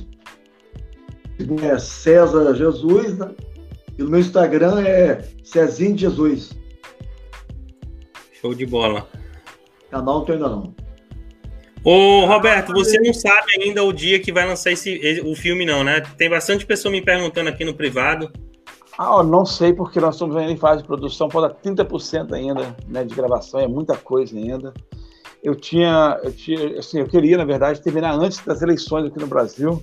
[1.63, 3.31] é César Jesus, né?
[3.97, 6.51] E no meu Instagram é Cezinho Jesus.
[8.39, 9.07] Show de bola.
[9.89, 10.73] Canal não tô ainda não.
[11.83, 15.83] Ô, Roberto, você não sabe ainda o dia que vai lançar esse, o filme, não,
[15.83, 16.01] né?
[16.17, 18.31] Tem bastante pessoa me perguntando aqui no privado.
[18.97, 23.03] Ah, não sei, porque nós estamos ainda em fase de produção, falta 30% ainda né,
[23.03, 24.73] de gravação, é muita coisa ainda.
[25.41, 29.27] Eu tinha, eu tinha, assim, eu queria, na verdade, terminar antes das eleições aqui no
[29.27, 29.81] Brasil,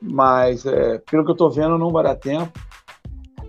[0.00, 2.52] mas é, pelo que eu estou vendo, não vai dar tempo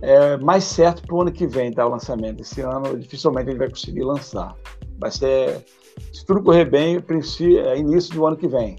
[0.01, 1.85] é mais certo para o ano que vem, tá?
[1.85, 2.41] O lançamento.
[2.41, 4.55] Esse ano dificilmente a gente vai conseguir lançar.
[4.99, 5.65] Vai ser,
[6.13, 8.77] se tudo correr bem, princípio, é início do ano que vem.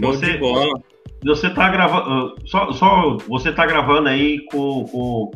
[0.00, 0.38] Você,
[1.24, 2.10] você tá gravando.
[2.10, 4.84] Ah, só, só você tá gravando aí com.
[4.84, 5.30] com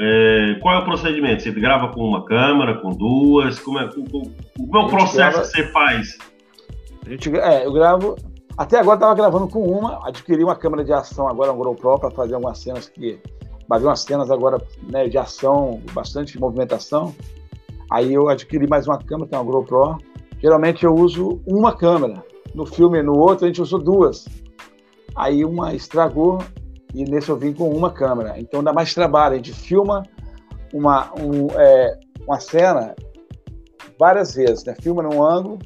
[0.00, 1.42] é, qual é o procedimento?
[1.42, 3.58] Você grava com uma câmera, com duas?
[3.58, 4.22] Como é, com, com,
[4.70, 6.18] qual é o processo grava, que você faz?
[7.04, 8.16] A gente, é, eu gravo
[8.58, 12.10] até agora estava gravando com uma, adquiri uma câmera de ação agora, um GoPro, para
[12.10, 13.20] fazer algumas cenas que.
[13.68, 14.60] Vai ver umas cenas agora
[14.90, 17.14] né, de ação, bastante movimentação.
[17.90, 19.98] Aí eu adquiri mais uma câmera, que é uma GoPro.
[20.42, 22.24] Geralmente eu uso uma câmera.
[22.52, 24.26] No filme, no outro, a gente usou duas.
[25.18, 26.38] Aí uma estragou
[26.94, 28.38] e nesse eu vim com uma câmera.
[28.38, 29.34] Então dá mais trabalho.
[29.34, 30.04] A gente filma
[30.72, 32.94] uma, um, é, uma cena
[33.98, 34.74] várias vezes, né?
[34.80, 35.58] Filma num ângulo,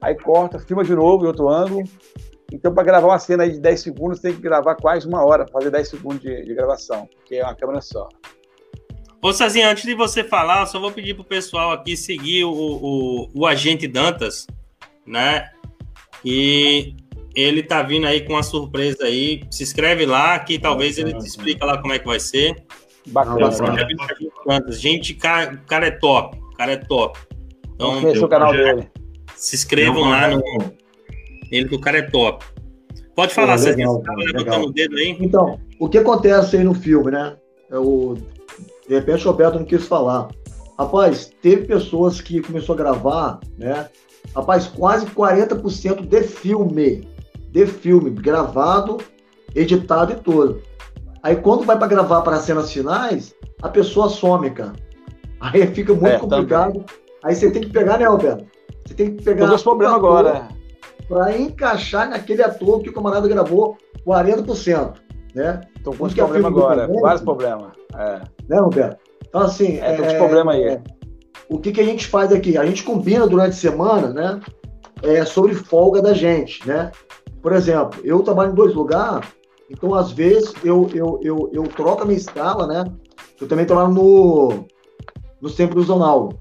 [0.00, 1.82] aí corta, filma de novo em outro ângulo,
[2.52, 5.70] então, para gravar uma cena de 10 segundos, tem que gravar quase uma hora, fazer
[5.70, 8.08] 10 segundos de, de gravação, porque é uma câmera só.
[9.22, 13.30] Ô, Sazinho, antes de você falar, só vou pedir pro pessoal aqui seguir o, o,
[13.34, 14.46] o agente Dantas,
[15.06, 15.48] né?
[16.24, 16.96] E
[17.34, 19.42] ele tá vindo aí com uma surpresa aí.
[19.50, 22.56] Se inscreve lá, que talvez ele te explique lá como é que vai ser.
[23.06, 23.50] Bacana.
[24.46, 24.80] Dantas.
[24.80, 26.38] Gente, cara, o cara é top.
[26.38, 27.18] O cara é top.
[27.74, 28.88] Então, o canal dele.
[29.34, 30.42] Se inscrevam lá no,
[31.50, 32.44] ele que o cara é top.
[33.14, 35.16] Pode falar, Pô, legal, você tá levantando o dedo aí.
[35.20, 37.36] Então, o que acontece aí no filme, né?
[37.70, 38.16] É o...
[38.88, 40.28] De repente o Roberto não quis falar.
[40.78, 43.88] Rapaz, teve pessoas que começou a gravar, né?
[44.34, 47.08] Rapaz, quase 40% de filme.
[47.50, 48.98] De filme, gravado,
[49.54, 50.62] editado e todo.
[51.22, 54.72] Aí quando vai para gravar para as cenas finais, a pessoa some, cara.
[55.40, 56.72] Aí fica muito é, complicado.
[56.72, 56.86] Também.
[57.24, 58.46] Aí você tem que pegar, né, Roberto?
[58.86, 59.48] Você tem que pegar.
[59.48, 60.48] Tem problema agora
[61.08, 64.94] para encaixar naquele ator que o camarada gravou 40%.
[65.34, 65.60] Né?
[65.80, 67.72] Então, com problema agora, vários problemas.
[67.96, 68.20] É.
[68.48, 68.98] Né, Roberto?
[69.28, 69.78] Então, assim.
[69.78, 70.64] É, é, problema aí.
[70.64, 70.82] É,
[71.48, 72.56] o que, que a gente faz aqui?
[72.56, 74.40] A gente combina durante a semana, né?
[75.02, 76.92] É, sobre folga da gente, né?
[77.42, 79.28] Por exemplo, eu trabalho em dois lugares,
[79.70, 82.84] Então, às vezes, eu, eu, eu, eu troco a minha escala, né?
[83.40, 84.64] Eu também trabalho no,
[85.40, 86.32] no centro zonal.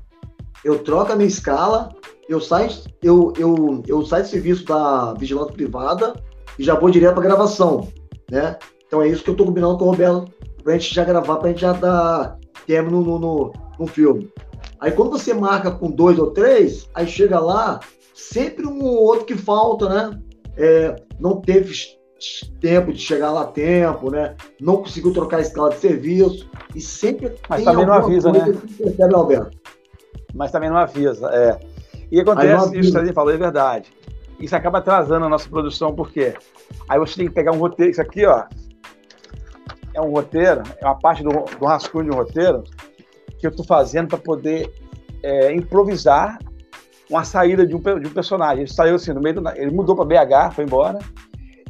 [0.65, 1.89] Eu troco a minha escala,
[2.27, 2.69] eu saio,
[3.01, 6.13] eu, eu, eu saio de serviço da vigilância privada
[6.57, 7.87] e já vou direto para gravação,
[8.29, 8.57] né?
[8.85, 10.31] Então é isso que eu estou combinando com o Roberto,
[10.63, 14.29] para a gente já gravar, para a gente já dar término no, no, no filme.
[14.79, 17.79] Aí quando você marca com dois ou três, aí chega lá,
[18.13, 20.19] sempre um ou outro que falta, né?
[20.59, 21.73] É, não teve
[22.59, 24.35] tempo de chegar lá a tempo, né?
[24.59, 28.53] Não conseguiu trocar a escala de serviço e sempre Mas também não avisa, né?
[28.77, 29.57] Percebe, Alberto.
[30.33, 31.59] Mas também não avisa, é.
[32.11, 33.91] E acontece, isso que você falou é verdade.
[34.39, 36.33] Isso acaba atrasando a nossa produção, por quê?
[36.87, 38.45] Aí você tem que pegar um roteiro, isso aqui, ó,
[39.93, 42.63] é um roteiro, é uma parte do, do rascunho de um roteiro
[43.37, 44.71] que eu estou fazendo para poder
[45.23, 46.37] é, improvisar
[47.09, 48.59] uma saída de um, de um personagem.
[48.59, 50.99] Ele saiu assim no meio do, ele mudou para BH, foi embora.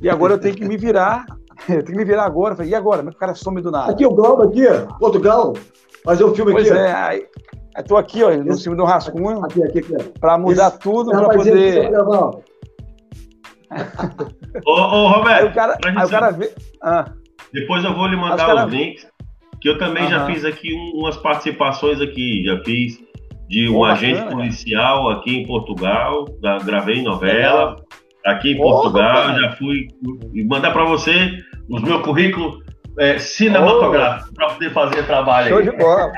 [0.02, 1.26] E agora eu tenho que me virar.
[1.68, 2.56] Eu tenho que me virar agora.
[2.56, 3.04] Falei, e agora?
[3.04, 3.92] Mas o cara some do nada.
[3.92, 4.64] Aqui o Glauco aqui,
[4.98, 5.52] Portugal.
[6.06, 6.80] Fazer o um filme pois aqui.
[6.80, 7.28] É, aí,
[7.86, 9.44] tô aqui, ó, no cima do rascunho.
[9.44, 9.94] Aqui, aqui, aqui.
[10.22, 11.92] Para mudar Esse, tudo, para poder.
[14.66, 15.44] ô, ô, Roberto.
[15.44, 16.50] Aí o cara, aí o cara vê.
[16.82, 17.12] Ah.
[17.54, 18.66] Depois eu vou lhe mandar cara...
[18.66, 19.06] os links.
[19.60, 22.46] Que eu também já fiz aqui um, umas participações aqui.
[22.46, 22.98] Já fiz
[23.50, 26.26] de um agente policial aqui em Portugal.
[26.40, 27.76] Da, gravei novela.
[28.26, 29.88] Aqui em Portugal, já fui
[30.46, 31.32] mandar para você
[31.68, 32.64] os meus currículos
[33.00, 35.64] é, cinematográficos para poder fazer trabalho Show aí.
[35.64, 36.12] de bola.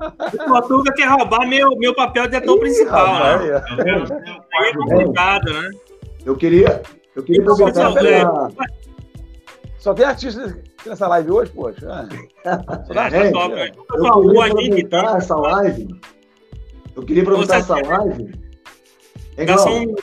[0.00, 3.62] O Portuga quer roubar meu, meu papel de ator principal, né?
[3.86, 5.70] É, complicado, né?
[6.24, 6.82] Eu queria,
[7.14, 8.48] eu queria aproveitar pra...
[9.78, 12.08] Só tem artista nessa live hoje, poxa.
[12.86, 15.88] Só dá é, top, eu, eu queria aproveitar essa live.
[16.94, 18.34] Eu queria aproveitar essa live.
[19.36, 19.94] É são...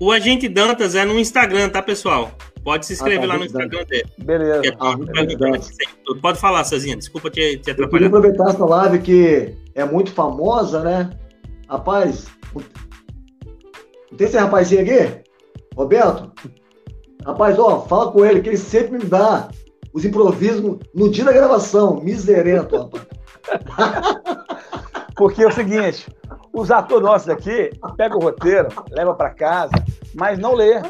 [0.00, 2.32] O Agente Dantas é no Instagram, tá, pessoal?
[2.64, 4.06] Pode se inscrever ah, tá, lá no Instagram dele.
[4.18, 4.62] Beleza.
[4.66, 4.96] É ah,
[6.20, 6.96] Pode falar, Cezinha.
[6.96, 8.06] Desculpa te, te atrapalhar.
[8.06, 11.10] Eu queria aproveitar essa live que é muito famosa, né?
[11.68, 15.22] Rapaz, não tem esse rapazinho aqui?
[15.76, 16.32] Roberto?
[17.24, 19.48] Rapaz, ó, fala com ele que ele sempre me dá
[19.92, 22.00] os improvisos no dia da gravação.
[22.00, 23.06] Miserento, rapaz.
[25.16, 26.08] Porque é o seguinte,
[26.52, 29.72] os atores nossos aqui pegam o roteiro, leva para casa,
[30.14, 30.80] mas não lê.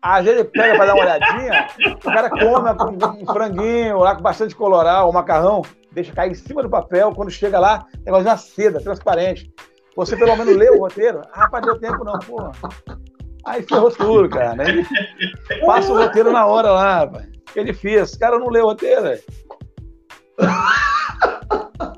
[0.00, 4.22] Às vezes ele pega para dar uma olhadinha, o cara come um franguinho lá com
[4.22, 8.36] bastante coloral, um macarrão, deixa cair em cima do papel, quando chega lá, negócio uma
[8.36, 9.50] seda transparente.
[9.96, 11.22] Você pelo menos lê o roteiro?
[11.32, 12.52] Ah, rapaz, deu tempo não, porra.
[13.46, 14.68] Aí ferrou tudo, cara.
[14.68, 14.86] Ele
[15.64, 17.26] passa o roteiro na hora lá, rapaz.
[17.52, 18.12] Que ele fez?
[18.12, 19.22] O cara não lê o roteiro, velho.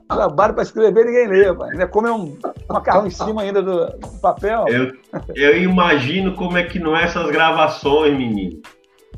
[0.09, 1.71] Trabalho para escrever ninguém lê, pai.
[1.71, 4.65] Ainda come um macarrão em cima ainda do, do papel.
[4.69, 4.93] Eu,
[5.35, 8.61] eu, imagino como é que não é essas gravações, menino.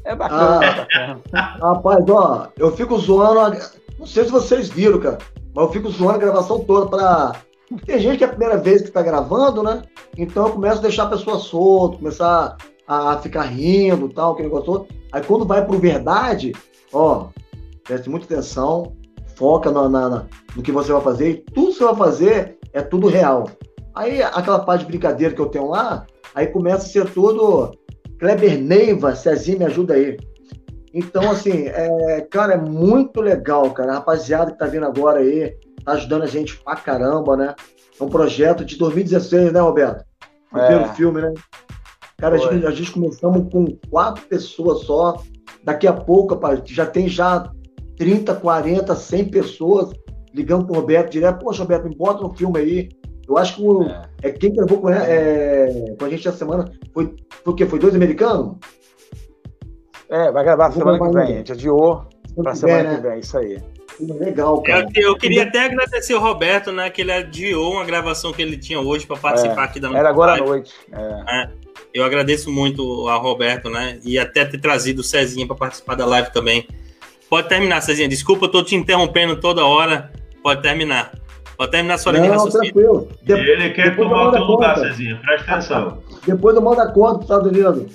[0.04, 1.20] É bacana, ah, bacana.
[1.60, 3.56] Rapaz, ó, eu fico zoando.
[3.98, 5.18] Não sei se vocês viram, cara,
[5.54, 7.32] mas eu fico zoando a gravação toda para
[7.86, 9.82] tem gente que é a primeira vez que está gravando, né?
[10.18, 12.56] Então eu começo a deixar a pessoa solta, começar
[12.86, 14.86] a ficar rindo tal, aquele negócio todo.
[15.12, 16.52] Aí quando vai pro verdade,
[16.92, 17.28] ó,
[17.84, 18.96] preste muita atenção,
[19.40, 22.82] foca no, na, no que você vai fazer, e tudo que você vai fazer é
[22.82, 23.50] tudo real.
[23.94, 27.72] Aí aquela parte de brincadeira que eu tenho lá, aí começa a ser tudo
[28.18, 30.18] Kleber Neiva, Cezinha me ajuda aí.
[30.92, 33.92] Então, assim, é, cara, é muito legal, cara.
[33.92, 37.54] A rapaziada que tá vindo agora aí, tá ajudando a gente pra caramba, né?
[37.98, 40.04] É um projeto de 2016, né, Roberto?
[40.50, 40.94] Primeiro é.
[40.94, 41.32] filme, né?
[42.18, 45.22] Cara, a gente, a gente, começamos com quatro pessoas só.
[45.64, 47.50] Daqui a pouco, rapaz, já tem já
[48.00, 49.90] 30, 40, 100 pessoas
[50.32, 51.44] ligando pro Roberto direto.
[51.44, 52.88] Poxa, Roberto, me bota no filme aí.
[53.28, 54.02] Eu acho que o, é.
[54.22, 56.64] é quem gravou com, é, com a gente essa semana
[56.94, 57.14] foi,
[57.44, 57.66] foi o quê?
[57.66, 58.56] Foi dois americanos?
[60.08, 61.22] É, vai gravar semana que vem.
[61.22, 62.96] A gente adiou pra semana né?
[62.96, 63.62] que vem, isso aí.
[64.00, 64.88] Legal, cara.
[64.96, 66.88] Eu, eu, queria até agradecer o Roberto, né?
[66.88, 70.00] Que ele adiou uma gravação que ele tinha hoje para participar é, aqui da nossa
[70.00, 70.46] Era agora live.
[70.46, 70.72] à noite.
[70.90, 71.42] É.
[71.42, 71.50] É,
[71.92, 74.00] eu agradeço muito ao Roberto, né?
[74.02, 76.66] E até ter trazido o Cezinha para participar da live também.
[77.30, 78.08] Pode terminar, Cezinha.
[78.08, 80.10] Desculpa, eu tô te interrompendo toda hora.
[80.42, 81.12] Pode terminar.
[81.56, 82.72] Pode terminar sua linha de raciocínio.
[82.72, 83.08] Tranquilo.
[83.22, 85.20] De ele quer tomar o teu lugar, Cezinha.
[85.24, 85.98] Presta atenção.
[86.26, 87.92] Depois eu mando a conta Estados Unidos.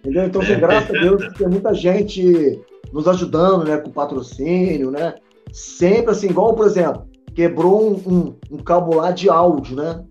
[0.00, 0.24] Entendeu?
[0.26, 2.60] Então, assim, graças a Deus, tem muita gente
[2.92, 5.14] nos ajudando, né, com patrocínio, né?
[5.52, 10.04] Sempre assim, igual, por exemplo, quebrou um, um, um cabo lá de áudio, né?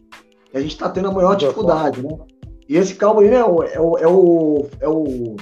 [0.52, 2.18] E a gente está tendo a maior dificuldade, né?
[2.68, 5.36] E esse cabo aí, né, é o, é o, é o,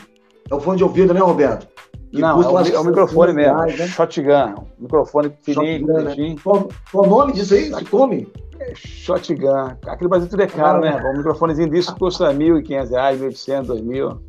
[0.52, 1.68] é o, fone de ouvido, né, Roberto?
[2.12, 3.88] Não, é o, é o microfone mesmo, reais, né?
[3.88, 6.36] shotgun, microfone fininho, shotgun, né?
[6.44, 7.72] qual, qual o nome disso aí?
[7.86, 8.28] Come?
[8.60, 9.78] É shotgun.
[9.88, 11.12] Aqui no Brasil tudo é caro, ah, né?
[11.14, 14.20] Um microfonezinho disso custa R$ 1.500, R$ 1.800, R$ 2.000.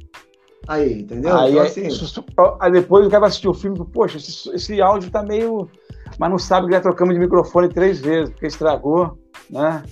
[0.68, 1.36] Aí, entendeu?
[1.36, 1.88] Aí, Então, aí, assim,
[2.60, 5.68] aí depois o cara vai assistir o filme e poxa, esse, esse áudio tá meio.
[6.18, 9.18] Mas não sabe que já trocamos de microfone três vezes, porque estragou,
[9.50, 9.82] né?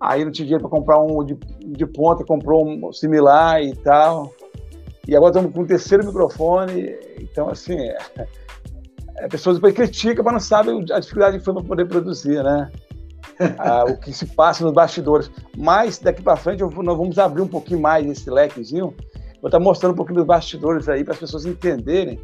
[0.00, 1.34] Aí não tinha dinheiro para comprar um de,
[1.66, 4.30] de ponta, comprou um similar e tal.
[5.06, 6.96] E agora estamos com o terceiro microfone.
[7.20, 7.98] Então, assim, é,
[9.22, 12.70] a pessoa depois critica, mas não sabe a dificuldade que foi para poder produzir, né?
[13.58, 15.30] Ah, o que se passa nos bastidores.
[15.54, 18.94] Mas daqui para frente eu nós vamos abrir um pouquinho mais esse lequezinho.
[19.42, 22.18] Vou estar mostrando um pouquinho dos bastidores aí para as pessoas entenderem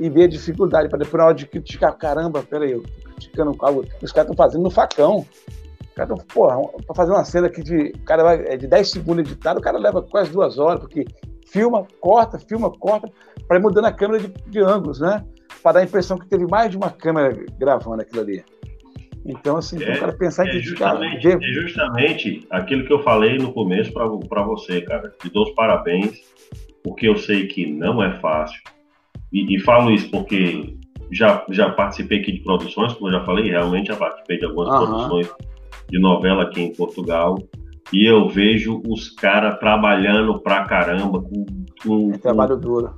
[0.00, 3.54] e ver a dificuldade, para depois na hora de criticar, caramba, peraí, eu tô criticando
[3.60, 5.26] algo os caras estão fazendo no facão.
[5.82, 6.56] Os caras estão, porra,
[6.86, 9.78] para fazer uma cena aqui de, cara vai, é de 10 segundos editado, o cara
[9.78, 11.04] leva quase duas horas, porque
[11.46, 13.10] filma, corta, filma, corta,
[13.46, 15.24] para ir mudando a câmera de, de ângulos, né?
[15.62, 18.44] Para dar a impressão que teve mais de uma câmera gravando aquilo ali.
[19.24, 23.02] Então, assim, É, o cara pensar em É criticar, justamente, é justamente aquilo que eu
[23.02, 25.12] falei no começo para você, cara.
[25.20, 26.20] Te dou os parabéns,
[26.82, 28.60] porque eu sei que não é fácil.
[29.32, 30.76] E, e falo isso porque
[31.10, 34.68] já, já participei aqui de produções, como eu já falei, realmente já participei de algumas
[34.68, 35.30] produções
[35.88, 37.38] de novela aqui em Portugal.
[37.92, 41.46] E eu vejo os caras trabalhando pra caramba, com,
[41.82, 42.94] com, é trabalho duro.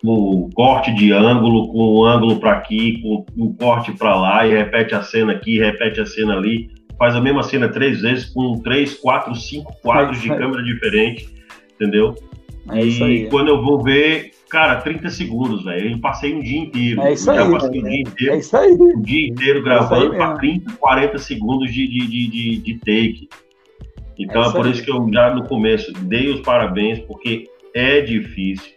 [0.00, 4.50] com corte de ângulo, com um ângulo para aqui, com um corte para lá, e
[4.54, 8.58] repete a cena aqui, repete a cena ali, faz a mesma cena três vezes com
[8.60, 10.36] três, quatro, cinco quadros de É.
[10.36, 11.28] câmera diferente,
[11.74, 12.14] entendeu?
[12.70, 13.28] É isso e aí.
[13.28, 15.92] quando eu vou ver, cara, 30 segundos, velho.
[15.92, 17.00] Eu passei um dia inteiro.
[17.00, 18.72] É isso aí, passei o dia inteiro, É isso aí.
[18.72, 20.38] o dia inteiro gravando aí para mesmo.
[20.38, 23.28] 30, 40 segundos de, de, de, de, de take.
[24.18, 28.00] Então É é, por isso que eu já no começo dei os parabéns, porque é
[28.00, 28.72] difícil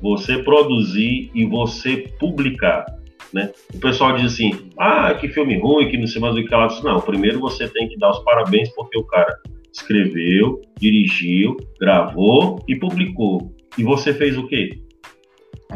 [0.00, 2.84] você produzir e você publicar.
[3.32, 3.50] Né?
[3.74, 6.68] O pessoal diz assim: ah, que filme ruim, que não sei mais o que lá.
[6.82, 9.36] Não, primeiro você tem que dar os parabéns, porque o cara
[9.72, 13.52] escreveu, dirigiu, gravou e publicou.
[13.76, 14.80] E você fez o quê?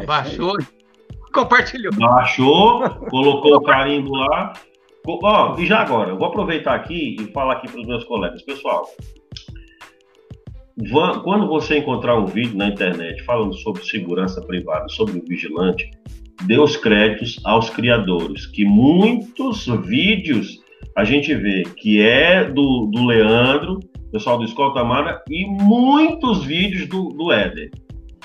[0.05, 0.57] Baixou,
[1.33, 1.93] compartilhou.
[1.93, 4.53] Baixou, colocou o carimbo lá.
[5.05, 8.41] Ó, e já agora, eu vou aproveitar aqui e falar aqui para os meus colegas.
[8.43, 8.87] Pessoal,
[11.23, 15.89] quando você encontrar um vídeo na internet falando sobre segurança privada, sobre o vigilante,
[16.45, 20.59] dê os créditos aos criadores, que muitos vídeos
[20.95, 23.79] a gente vê que é do, do Leandro,
[24.11, 27.71] pessoal do Escolta Amara, e muitos vídeos do, do Éder,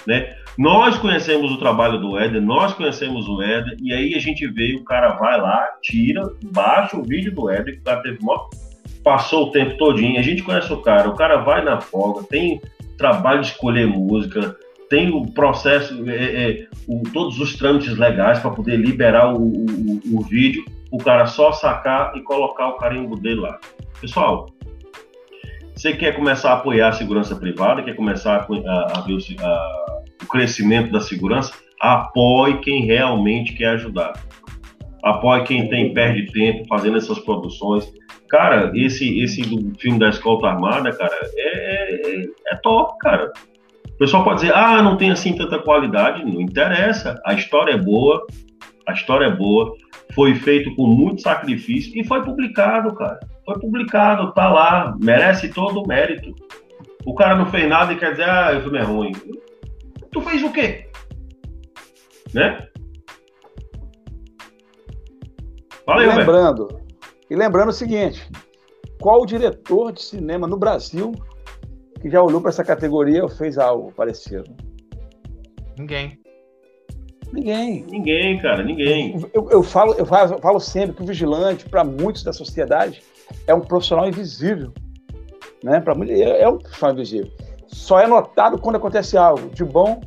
[0.07, 0.35] né?
[0.59, 4.74] Nós conhecemos o trabalho do Éder, nós conhecemos o Éder, e aí a gente vê,
[4.74, 6.23] o cara vai lá, tira,
[6.53, 8.49] baixa o vídeo do Éder, que o cara teve mó,
[9.05, 12.61] passou o tempo todinho, a gente conhece o cara, o cara vai na folga, tem
[12.97, 14.57] trabalho de escolher música,
[14.89, 20.01] tem o processo, é, é, o- todos os trâmites legais para poder liberar o, o-
[20.15, 23.59] o- vídeo, o cara só sacar e colocar o carimbo dele lá.
[24.01, 24.49] Pessoal,
[25.74, 29.05] você quer começar a apoiar a segurança privada, quer começar a, a- a
[29.45, 34.12] a- o crescimento da segurança, apoie quem realmente quer ajudar.
[35.02, 37.86] Apoie quem tem perde tempo fazendo essas produções.
[38.28, 43.32] Cara, esse esse do filme da Escolta Armada, cara, é, é, é top, cara.
[43.88, 46.24] O pessoal pode dizer, ah, não tem assim tanta qualidade.
[46.24, 47.20] Não interessa.
[47.24, 48.26] A história é boa,
[48.86, 49.74] a história é boa,
[50.14, 53.18] foi feito com muito sacrifício e foi publicado, cara.
[53.44, 56.34] Foi publicado, tá lá, merece todo o mérito.
[57.05, 59.12] O cara não fez nada e quer dizer, ah, o filme é ruim.
[60.16, 60.86] Tu fez o quê?
[62.32, 62.66] Né?
[65.84, 66.80] Fala aí, E lembrando,
[67.28, 68.26] e lembrando o seguinte:
[68.98, 71.12] qual diretor de cinema no Brasil
[72.01, 74.56] que já olhou para essa categoria ou fez algo parecido?
[75.78, 76.18] Ninguém.
[77.30, 77.84] Ninguém.
[77.86, 79.22] Ninguém, cara, ninguém.
[79.34, 83.02] Eu, eu falo, eu falo, eu falo sempre que o vigilante, para muitos da sociedade,
[83.47, 84.72] é um profissional invisível.
[85.62, 85.78] Né?
[85.78, 87.30] Para muitos, é é um profissional invisível.
[87.66, 90.01] Só é notado quando acontece algo de bom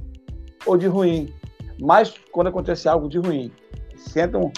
[0.65, 1.33] ou de ruim.
[1.79, 3.51] Mas quando acontece algo de ruim.
[3.95, 4.51] Sentam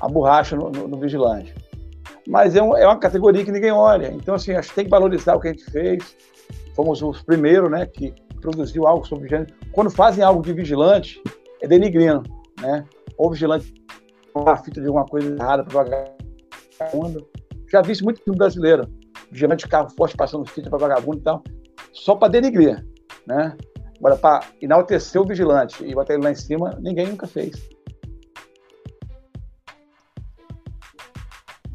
[0.00, 1.54] a borracha no, no- no vigilante.
[2.26, 4.08] Mas é, um- é uma categoria que ninguém olha.
[4.12, 6.16] Então, assim, acho que tem que valorizar o que a gente fez.
[6.74, 9.54] Fomos os primeiros né, que produziu algo sobre vigilante.
[9.72, 11.22] Quando fazem algo de vigilante,
[11.60, 12.22] é denigrindo.
[12.60, 12.84] Né?
[13.16, 13.72] Ou vigilante
[14.34, 15.82] a fita de alguma coisa errada para
[16.80, 17.26] vagabundo.
[17.70, 18.86] Já vi isso muito no brasileiro.
[19.30, 21.42] Vigilante de carro forte passando fita para vagabundo e tal.
[21.96, 22.84] Só para denigrir.
[23.26, 23.56] Né?
[23.98, 27.52] Agora, para enaltecer o vigilante e botar ele lá em cima, ninguém nunca fez.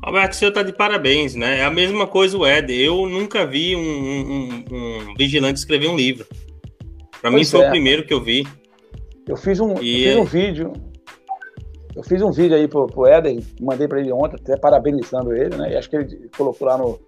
[0.03, 1.59] Alberto, você tá de parabéns, né?
[1.59, 2.73] É a mesma coisa o Ed.
[2.73, 4.65] Eu nunca vi um, um-
[5.09, 6.25] um vigilante escrever um livro.
[7.21, 7.67] Para mim foi é.
[7.67, 8.47] o primeiro que eu vi.
[9.27, 10.73] Eu fiz um, eu E- fiz um vídeo.
[11.95, 15.55] Eu fiz um vídeo aí pro, pro Éder, mandei para ele ontem, até parabenizando ele,
[15.55, 15.73] né?
[15.73, 16.99] E acho que ele colocou lá no,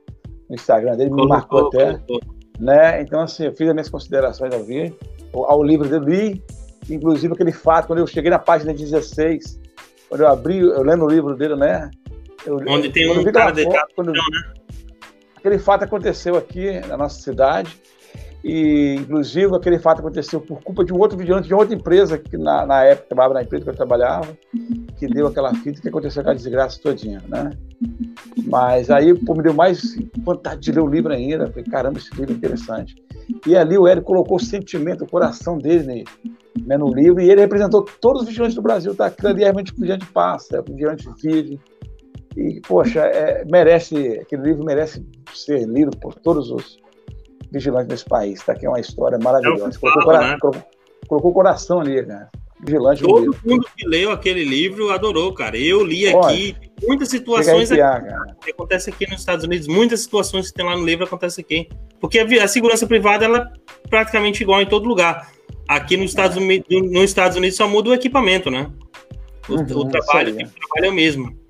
[0.49, 1.97] no Instagram dele, me marcou até.
[1.97, 2.32] colocou.
[2.59, 3.01] Né?
[3.01, 4.97] Então, assim, eu fiz as minhas considerações ao vídeo.
[5.33, 6.43] ao livro dele,
[6.89, 9.59] inclusive aquele fato, quando eu cheguei na página 16,
[10.09, 11.89] quando eu abri, eu lendo o livro dele, né?
[12.45, 14.13] Eu, Onde tem um cara deitado né?
[15.37, 17.75] Aquele fato aconteceu aqui na nossa cidade,
[18.43, 22.37] e inclusive aquele fato aconteceu por culpa de um outro vigilante de outra empresa, que
[22.37, 24.37] na, na época trabalhava na empresa que eu trabalhava,
[24.97, 27.51] que deu aquela fita que aconteceu aquela desgraça todinha, né?
[28.45, 31.47] Mas aí pô, me deu mais vontade de ler o livro ainda.
[31.47, 32.95] Falei, caramba, esse livro é interessante.
[33.47, 36.03] E ali o Hélio colocou o sentimento, o coração dele
[36.65, 38.93] né, no livro, e ele representou todos os vigilantes do Brasil.
[38.93, 39.05] Tá?
[39.05, 41.59] Aquilo ali é realmente o vigilante passa, é o vigilante vive.
[42.35, 46.82] E, poxa, é, merece, aquele livro merece ser lido por todos os
[47.53, 48.41] vigilantes desse país.
[48.43, 48.55] Tá?
[48.55, 49.77] Que é uma história maravilhosa.
[49.77, 50.37] É colocou, né?
[50.41, 50.63] colocou,
[51.07, 52.29] colocou o coração ali, cara.
[52.65, 55.57] Vigilante Todo mundo que leu aquele livro adorou, cara.
[55.57, 56.55] Eu li aqui
[56.87, 61.03] muitas situações que acontece aqui nos Estados Unidos, muitas situações que tem lá no livro
[61.03, 61.67] acontece aqui.
[61.99, 63.51] Porque a, a segurança privada ela
[63.85, 65.29] é praticamente igual em todo lugar.
[65.67, 68.71] Aqui nos Estados, Unidos, nos Estados Unidos só muda o equipamento, né?
[69.49, 71.42] O, uhum, o trabalho, o trabalho é o mesmo.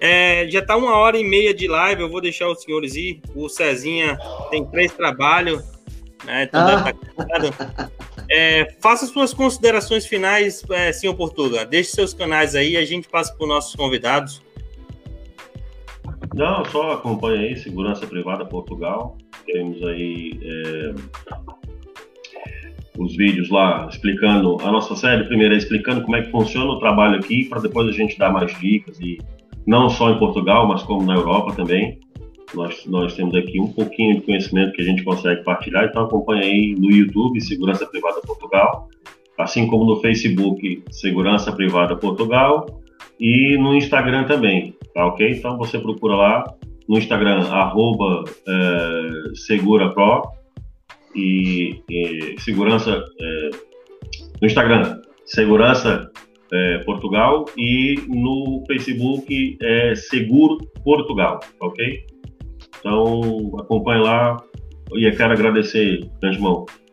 [0.00, 3.20] É, já tá uma hora e meia de live, eu vou deixar os senhores ir.
[3.34, 4.16] O Cezinha
[4.50, 5.64] tem três trabalhos,
[6.24, 6.44] né?
[6.44, 6.92] Então ah.
[6.92, 7.90] tá
[8.30, 11.64] é, faça suas considerações finais, é, senhor Portuga.
[11.64, 14.42] Deixe seus canais aí, a gente passa para os nossos convidados.
[16.34, 19.16] Não, só acompanha aí, Segurança Privada Portugal.
[19.46, 20.94] Temos aí é,
[22.98, 25.24] os vídeos lá explicando a nossa série.
[25.24, 28.30] Primeiro é explicando como é que funciona o trabalho aqui, para depois a gente dar
[28.30, 29.18] mais dicas, e
[29.68, 32.00] não só em Portugal, mas como na Europa também.
[32.54, 36.42] Nós, nós temos aqui um pouquinho de conhecimento que a gente consegue partilhar, então acompanha
[36.42, 38.88] aí no YouTube Segurança Privada Portugal,
[39.36, 42.64] assim como no Facebook Segurança Privada Portugal
[43.20, 45.30] e no Instagram também, tá ok?
[45.32, 46.44] Então você procura lá
[46.88, 50.22] no Instagram, arroba é, SeguraPro
[51.14, 53.50] e, e segurança é,
[54.40, 56.10] no Instagram, Segurança
[56.52, 62.06] é, Portugal e no Facebook é Seguro Portugal, ok?
[62.78, 64.36] Então, acompanhe lá.
[64.94, 66.38] E eu quero agradecer, Grande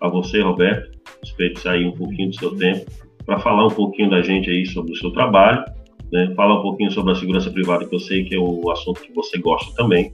[0.01, 0.91] a você, Roberto,
[1.23, 2.85] respeito sair um pouquinho do seu tempo
[3.25, 5.63] para falar um pouquinho da gente aí sobre o seu trabalho,
[6.11, 6.31] né?
[6.35, 9.13] falar um pouquinho sobre a segurança privada, que eu sei que é um assunto que
[9.13, 10.11] você gosta também.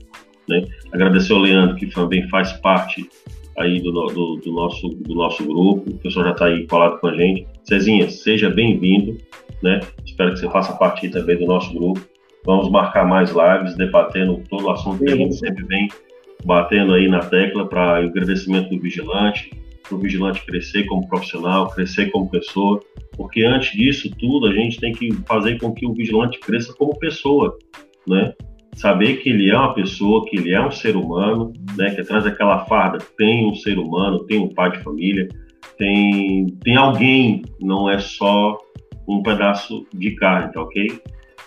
[0.48, 0.64] Né?
[0.92, 3.08] Agradecer ao Leandro, que também faz parte
[3.58, 7.08] aí do, do, do nosso, do nosso grupo, o pessoal já está aí falado com
[7.08, 7.46] a gente.
[7.64, 9.18] Cezinha, seja bem-vindo,
[9.62, 9.80] né?
[10.04, 12.00] Espero que você faça parte também do nosso grupo.
[12.44, 15.88] Vamos marcar mais lives, debatendo todo o assunto que a gente sempre vem
[16.44, 19.50] batendo aí na tecla para o agradecimento do vigilante,
[19.82, 22.80] para o vigilante crescer como profissional, crescer como pessoa,
[23.16, 26.98] porque antes disso tudo a gente tem que fazer com que o vigilante cresça como
[26.98, 27.56] pessoa,
[28.06, 28.32] né?
[28.74, 31.94] Saber que ele é uma pessoa, que ele é um ser humano, né?
[31.94, 35.28] Que atrás daquela farda tem um ser humano, tem um pai de família,
[35.76, 38.58] tem, tem alguém, não é só
[39.06, 40.86] um pedaço de carne, tá ok?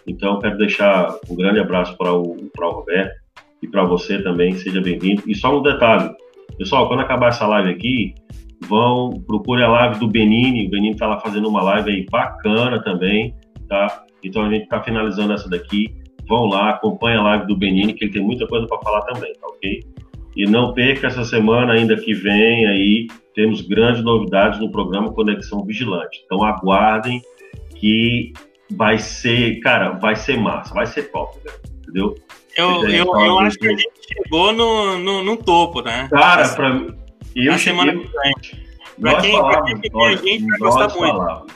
[0.08, 3.16] Então, quero deixar um grande abraço para o, para o Roberto
[3.62, 5.24] e para você também, seja bem-vindo.
[5.26, 6.12] E só um detalhe,
[6.58, 8.14] pessoal, quando acabar essa live aqui,
[8.68, 12.82] vão, procure a live do Benini, o Benini está lá fazendo uma live aí bacana
[12.84, 13.34] também,
[13.68, 14.04] tá?
[14.24, 15.88] Então a gente está finalizando essa daqui,
[16.28, 19.34] vão lá, acompanha a live do Benini, que ele tem muita coisa para falar também,
[19.34, 19.84] tá ok?
[20.36, 25.64] E não perca essa semana ainda que vem aí, temos grandes novidades no programa Conexão
[25.64, 26.22] Vigilante.
[26.26, 27.22] Então aguardem
[27.76, 28.34] que
[28.72, 31.52] vai ser, cara, vai ser massa, vai ser top, né?
[31.80, 32.16] entendeu?
[32.58, 36.08] Eu, eu, eu acho que a gente chegou no, no, no topo, né?
[36.10, 36.96] Cara, pra mim.
[37.36, 38.34] Eu semana que vem.
[39.00, 41.56] Pra quem, falávamos, pra quem a gente vai gostar falávamos, muito.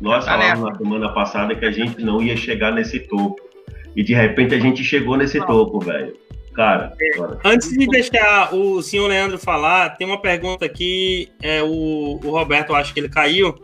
[0.00, 3.49] Nós tá falávamos na semana passada que a gente não ia chegar nesse topo.
[3.94, 6.16] E de repente a gente chegou nesse topo, velho.
[6.54, 7.10] Cara, é,
[7.44, 11.28] antes de deixar o senhor Leandro falar, tem uma pergunta aqui.
[11.40, 13.54] É, o, o Roberto, acho que ele caiu.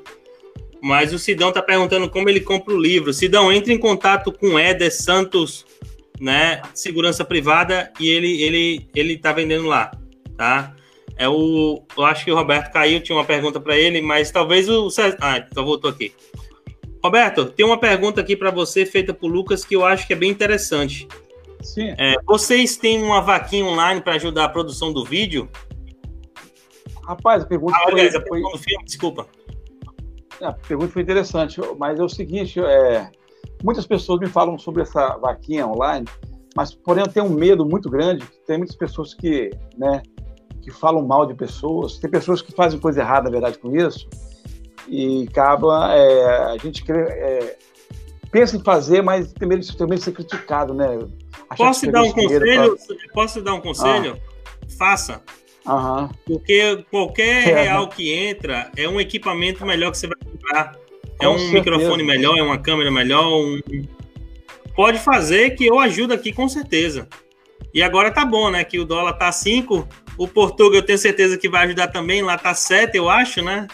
[0.81, 3.13] Mas o Sidão tá perguntando como ele compra o livro.
[3.13, 5.67] Sidão, entre em contato com o Éder Santos,
[6.21, 6.63] né?
[6.75, 9.91] Segurança privada, e ele, ele, ele tá vendendo lá,
[10.37, 10.75] tá?
[11.17, 11.83] É o.
[11.97, 14.89] Eu acho que o Roberto caiu, tinha uma pergunta para ele, mas talvez o.
[15.21, 16.13] Ah, então voltou aqui.
[17.05, 20.17] Roberto, tem uma pergunta aqui para você feita por Lucas que eu acho que é
[20.17, 21.07] bem interessante.
[21.63, 21.95] Sim.
[21.99, 25.49] É, vocês têm uma vaquinha online para ajudar a produção do vídeo?
[27.05, 28.59] Rapaz, a pergunta ah, foi, foi...
[28.59, 29.27] Filme, desculpa.
[30.41, 33.09] A pergunta foi interessante, mas é o seguinte, é,
[33.63, 36.07] muitas pessoas me falam sobre essa vaquinha online,
[36.55, 40.03] mas porém eu tenho um medo muito grande, tem muitas pessoas que, né,
[40.61, 44.09] que falam mal de pessoas, tem pessoas que fazem coisa errada, na verdade, com isso,
[44.89, 47.57] e acaba, é, a gente é,
[48.31, 50.99] pensa em fazer, mas de também ser criticado, né?
[51.51, 52.77] Achar posso dar um conselho?
[52.77, 52.97] Pra...
[53.13, 54.21] Posso dar um conselho?
[54.21, 54.67] Ah.
[54.79, 55.23] Faça.
[55.67, 56.11] Aham.
[56.25, 60.77] Porque qualquer É, real que entra é um equipamento melhor que você vai comprar.
[61.21, 61.55] É Com um certeza.
[61.59, 63.25] microfone melhor, é uma câmera melhor.
[63.27, 63.61] um-
[64.75, 67.09] Pode fazer que eu ajudo aqui com certeza.
[67.73, 68.63] E agora tá bom, né?
[68.65, 69.89] Que o dólar tá 5.
[70.19, 72.23] O Portugal eu tenho certeza que vai ajudar também.
[72.23, 73.67] Lá tá 7, eu acho, né?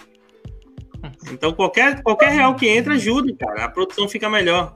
[1.33, 3.65] Então qualquer, qualquer real que entra ajuda, cara.
[3.65, 4.73] A produção fica melhor.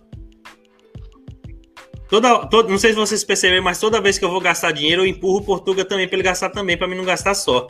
[2.09, 5.03] Toda, toda, não sei se vocês perceberam, mas toda vez que eu vou gastar dinheiro,
[5.03, 7.67] eu empurro o Portuga também para ele gastar também, para mim não gastar só.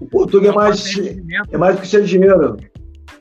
[0.00, 0.96] O Portugal é mais,
[1.50, 2.56] é mais do que seu dinheiro.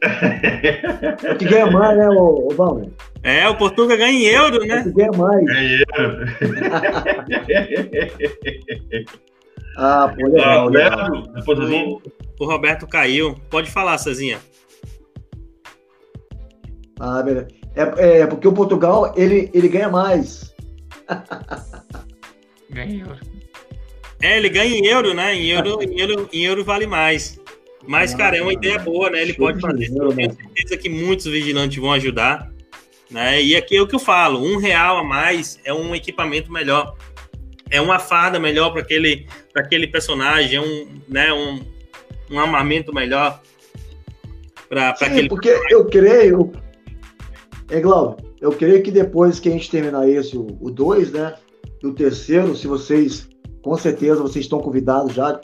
[0.04, 2.90] É o que ganha mais, né, ô, ô Valmer?
[3.24, 4.84] É, o Portuga ganha em euro, É o né?
[4.84, 5.46] que ganha mais.
[9.78, 11.22] Ah, pô, legal, legal.
[11.34, 12.00] Depois assim,
[12.40, 13.36] O Roberto caiu.
[13.50, 14.40] Pode falar, Cezinha.
[17.00, 17.48] Ah, beleza.
[17.76, 20.54] É, é porque o Portugal, ele, ele ganha mais.
[22.70, 23.16] Ganhou.
[24.22, 25.36] É, ele ganha em euro, né?
[25.36, 27.40] Em euro, em euro, em euro vale mais.
[27.88, 29.22] Mas, cara, é uma ideia boa, né?
[29.22, 29.86] Ele pode de fazer.
[29.86, 30.36] dinheiro, Eu tenho né?
[30.36, 32.50] certeza que muitos vigilantes vão ajudar.
[33.10, 33.42] Né?
[33.42, 36.96] E aqui é o que eu falo: um real a mais é um equipamento melhor.
[37.72, 41.60] É uma farda melhor para aquele, pra aquele personagem, é um, né, um,
[42.30, 43.42] um armamento melhor
[44.70, 45.30] para aquele.
[45.30, 46.52] porque eu creio.
[47.70, 51.36] É, Glauber, eu creio que depois que a gente terminar esse, o 2, né?
[51.82, 53.30] E o terceiro, se vocês,
[53.64, 55.40] com certeza, vocês estão convidados já.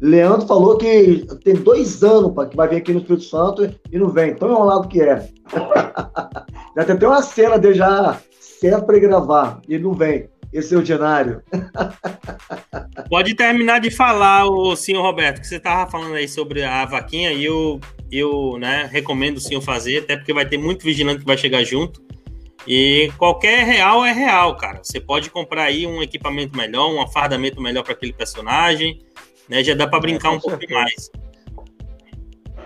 [0.00, 3.98] Leandro falou que tem dois anos para que vai vir aqui no Espírito Santo e
[3.98, 4.34] não vem.
[4.34, 5.28] Tão enrolado que é.
[6.76, 10.28] já tem até uma cena dele já certo para gravar e ele não vem.
[10.54, 11.42] Esse é ordinário.
[13.10, 17.32] Pode terminar de falar, o senhor Roberto, que você estava falando aí sobre a vaquinha
[17.32, 21.26] e eu, eu né, recomendo o senhor fazer, até porque vai ter muito vigilante que
[21.26, 22.00] vai chegar junto.
[22.68, 24.78] E qualquer real é real, cara.
[24.80, 29.00] Você pode comprar aí um equipamento melhor, um afardamento melhor para aquele personagem,
[29.48, 29.62] né?
[29.64, 30.72] Já dá para brincar com um certeza.
[30.72, 31.10] mais.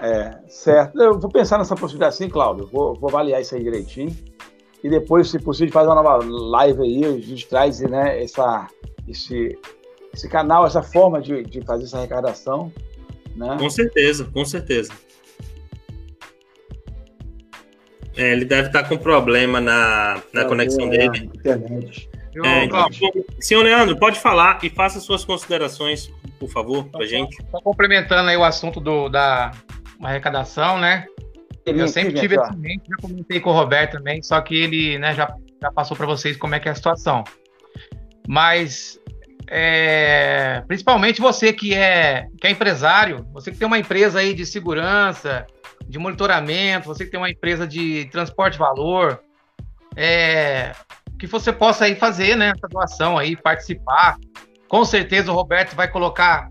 [0.03, 1.01] É, certo.
[1.01, 2.67] Eu vou pensar nessa possibilidade sim, Cláudio.
[2.67, 4.15] Vou, vou avaliar isso aí direitinho.
[4.83, 7.05] E depois, se possível, faz uma nova live aí.
[7.05, 8.67] A gente traz né, essa,
[9.09, 9.59] esse,
[10.15, 12.73] esse canal, essa forma de, de fazer essa arrecadação.
[13.35, 13.57] Né?
[13.59, 14.93] Com certeza, com certeza.
[18.17, 21.31] É, ele deve estar com problema na, na conexão É, dele.
[21.35, 22.11] Internet.
[22.33, 22.87] Viu, É, então,
[23.41, 27.37] senhor Leandro, pode falar e faça suas considerações, por favor, pra gente.
[27.51, 29.53] Só complementando aí o assunto do, da
[30.03, 31.07] arrecadação, né?
[31.71, 35.15] Eu sempre tive esse mente, já comentei com o Roberto também, só que ele né,
[35.15, 37.25] já, já passou para vocês como é que é a situação.
[38.27, 38.99] Mas,
[39.49, 44.45] é, principalmente você que é, que é empresário, você que tem uma empresa aí de
[44.45, 45.47] segurança,
[45.87, 49.21] de monitoramento, você que tem uma empresa de transporte de valor,
[49.97, 50.73] é,
[51.19, 54.17] que você possa aí fazer né, essa doação aí, participar.
[54.69, 56.49] Com certeza o Roberto vai colocar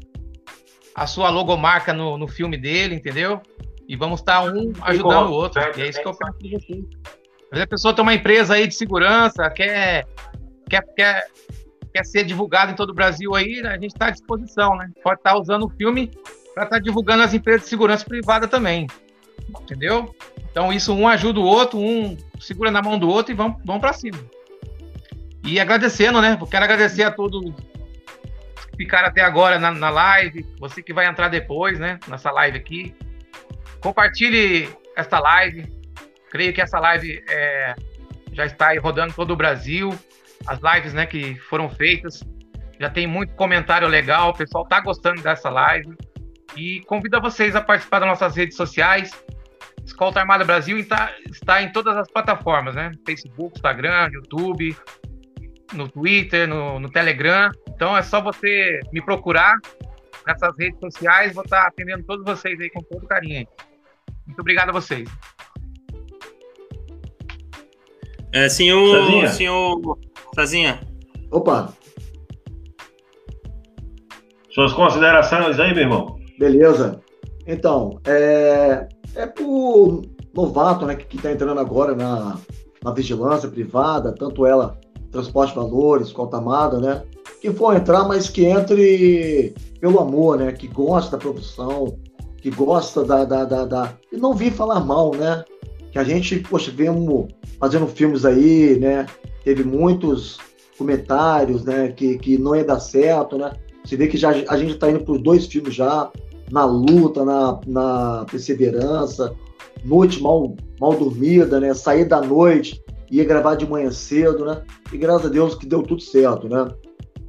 [0.95, 3.41] a sua logomarca no, no filme dele, entendeu?
[3.87, 5.61] E vamos estar um ajudando o outro.
[5.77, 6.85] E é isso que eu de vocês.
[7.45, 10.05] Às vezes a pessoa tem uma empresa aí de segurança, quer,
[10.69, 11.27] quer, quer,
[11.93, 14.89] quer ser divulgado em todo o Brasil aí, a gente está à disposição, né?
[15.01, 16.11] Pode estar usando o filme
[16.53, 18.87] para estar divulgando as empresas de segurança privada também.
[19.61, 20.13] Entendeu?
[20.51, 23.79] Então isso um ajuda o outro, um segura na mão do outro e vamos, vamos
[23.79, 24.19] para cima.
[25.43, 26.37] E agradecendo, né?
[26.51, 27.53] Quero agradecer a todos
[28.71, 31.97] que ficaram até agora na, na live, você que vai entrar depois, né?
[32.09, 32.93] Nessa live aqui.
[33.87, 35.65] Compartilhe esta live.
[36.29, 37.73] Creio que essa live é,
[38.33, 39.97] já está aí rodando todo o Brasil.
[40.45, 42.21] As lives né, que foram feitas.
[42.77, 44.31] Já tem muito comentário legal.
[44.31, 45.95] O pessoal está gostando dessa live.
[46.53, 49.09] E convido vocês a participar das nossas redes sociais.
[49.85, 52.91] Escolta Armada Brasil está, está em todas as plataformas, né?
[53.05, 54.75] Facebook, Instagram, YouTube,
[55.71, 57.49] no Twitter, no, no Telegram.
[57.69, 59.55] Então é só você me procurar
[60.25, 61.33] nessas redes sociais.
[61.33, 63.47] Vou estar atendendo todos vocês aí com todo carinho.
[64.25, 65.09] Muito obrigado a vocês.
[68.33, 69.05] É, senhor.
[69.05, 69.27] Cezinha.
[69.29, 69.99] Senhor.
[70.35, 70.79] Cezinha.
[71.31, 71.73] Opa,
[74.57, 76.19] suas considerações aí, meu irmão.
[76.39, 76.99] beleza.
[77.45, 80.01] Então, é, é pro
[80.33, 82.39] novato, né, que está entrando agora na,
[82.83, 84.75] na vigilância privada, tanto ela,
[85.11, 87.03] transporte de valores, contamada, né,
[87.39, 91.95] que for entrar, mas que entre pelo amor, né, que gosta da profissão,
[92.37, 95.43] que gosta da, da, da, da- e não vir falar mal, né,
[95.91, 97.27] que a gente, poxa, vemos
[97.59, 99.05] fazendo filmes aí, né,
[99.43, 100.37] teve muitos
[100.77, 103.51] comentários, né, que, que não ia dar certo, né,
[103.83, 106.11] você vê que já, a gente está indo para dois filmes já,
[106.51, 109.33] na luta, na, na perseverança,
[109.83, 111.73] noite mal, mal dormida, né?
[111.73, 112.81] Sair da noite
[113.11, 114.61] ia gravar de manhã cedo, né?
[114.91, 116.67] E graças a Deus que deu tudo certo, né?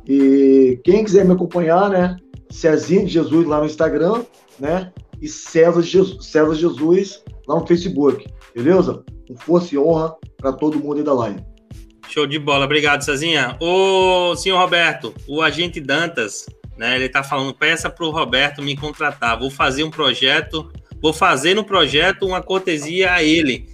[0.06, 2.16] E quem quiser me acompanhar, né?
[2.50, 4.22] Cezinho de Jesus lá no Instagram,
[4.58, 4.92] né?
[5.20, 9.04] E César Jesus, César Jesus lá no Facebook, beleza?
[9.26, 11.40] Com força e honra para todo mundo aí da live.
[12.08, 13.56] Show de bola, obrigado, Cezinha.
[13.60, 16.96] Ô, senhor Roberto, o agente Dantas, né?
[16.96, 19.38] Ele tá falando, peça para o Roberto me contratar.
[19.38, 20.72] Vou fazer um projeto,
[21.02, 23.68] vou fazer no projeto uma cortesia a ele.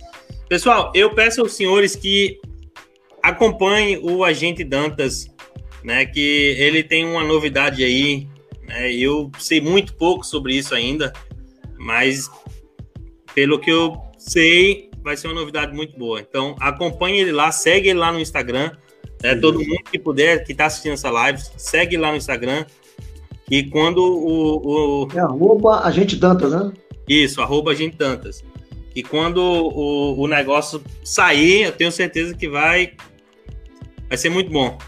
[0.48, 2.40] Pessoal, eu peço aos senhores que
[3.22, 5.28] acompanhem o agente Dantas,
[5.84, 6.04] né?
[6.04, 8.26] Que ele tem uma novidade aí.
[8.66, 11.12] Né, eu sei muito pouco sobre isso ainda,
[11.78, 12.30] mas
[13.34, 16.20] pelo que eu sei, vai ser uma novidade muito boa.
[16.20, 18.72] Então, acompanhe ele lá, segue ele lá no Instagram.
[19.22, 22.64] É, todo mundo que puder, que está assistindo essa live, segue lá no Instagram.
[23.50, 25.04] E quando o.
[25.04, 25.08] o...
[25.14, 26.72] É arroba Agente Dantas, né?
[27.08, 28.42] Isso, arroba Agente Dantas.
[28.94, 32.92] E quando o, o negócio sair, eu tenho certeza que vai,
[34.08, 34.78] vai ser muito bom.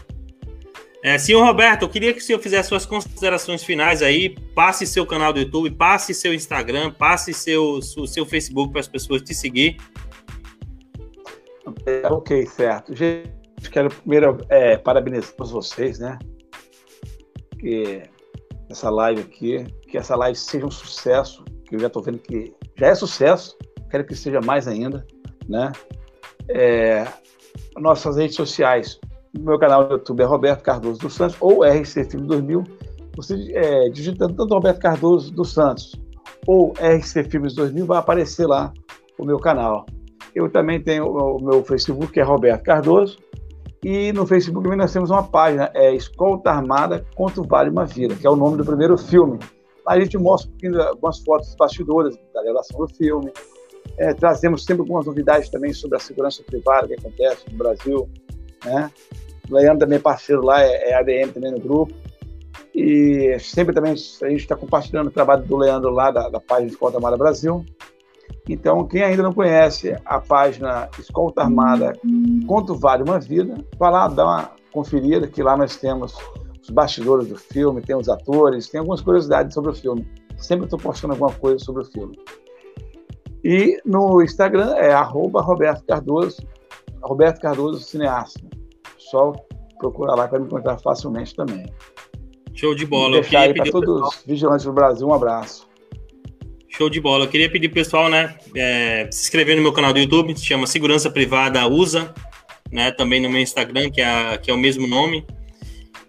[1.07, 4.37] É, senhor Roberto, eu queria que o senhor fizesse suas considerações finais aí.
[4.53, 9.21] Passe seu canal do YouTube, passe seu Instagram, passe seu, seu Facebook para as pessoas
[9.21, 9.77] te seguir.
[11.85, 12.93] É, ok, certo.
[12.93, 13.31] Gente,
[13.71, 16.19] quero primeiro é, parabenizar vocês, né?
[17.57, 18.03] Que
[18.69, 22.53] essa live aqui, que essa live seja um sucesso, que eu já estou vendo que
[22.75, 23.57] já é sucesso,
[23.89, 25.07] quero que seja mais ainda,
[25.47, 25.71] né?
[26.49, 27.07] É,
[27.77, 28.99] nossas redes sociais,
[29.37, 32.63] meu canal no YouTube é Roberto Cardoso dos Santos ou RC Filme 2000.
[33.15, 35.93] Você é, digitando tanto Roberto Cardoso dos Santos
[36.45, 38.71] ou RC Filmes 2000 vai aparecer lá
[39.17, 39.85] o meu canal.
[40.35, 43.17] Eu também tenho o meu Facebook, que é Roberto Cardoso,
[43.83, 48.15] e no Facebook também nós temos uma página, é Escolta Armada Quanto Vale Uma Vida,
[48.15, 49.39] que é o nome do primeiro filme.
[49.85, 53.31] Lá a gente mostra um algumas fotos bastidores da relação do filme.
[53.97, 58.09] É, trazemos sempre algumas novidades também sobre a segurança privada que acontece no Brasil.
[58.65, 58.91] Né?
[59.49, 61.93] O Leandro também é parceiro lá, é, é ADM também no grupo.
[62.73, 66.69] E sempre também a gente está compartilhando o trabalho do Leandro lá da, da página
[66.69, 67.65] Escolta Armada Brasil.
[68.47, 71.93] Então, quem ainda não conhece a página Escolta Armada
[72.45, 76.15] Quanto Vale Uma Vida, vai lá dar uma conferida, que lá nós temos
[76.61, 80.07] os bastidores do filme, tem os atores, tem algumas curiosidades sobre o filme.
[80.37, 82.17] Sempre estou postando alguma coisa sobre o filme.
[83.43, 86.41] E no Instagram é arroba Roberto Cardoso,
[87.01, 88.46] Roberto Cardoso Cineasta.
[89.11, 89.33] Só
[89.77, 91.65] procurar lá para me encontrar facilmente também.
[92.53, 93.17] Show de bola.
[93.17, 95.67] E deixar aí para todos os vigilantes do Brasil um abraço.
[96.69, 97.25] Show de bola.
[97.25, 100.45] Eu queria pedir pro pessoal, né, é, se inscrever no meu canal do YouTube, se
[100.45, 102.13] chama Segurança Privada USA,
[102.71, 105.25] né, também no meu Instagram, que é, que é o mesmo nome.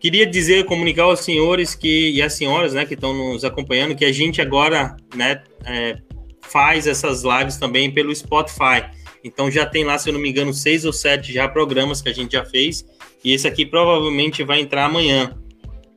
[0.00, 4.04] Queria dizer, comunicar aos senhores que, e às senhoras, né, que estão nos acompanhando, que
[4.04, 5.96] a gente agora, né, é,
[6.40, 8.84] faz essas lives também pelo Spotify.
[9.22, 12.08] Então já tem lá, se eu não me engano, seis ou sete já programas que
[12.08, 12.86] a gente já fez,
[13.24, 15.36] e esse aqui provavelmente vai entrar amanhã.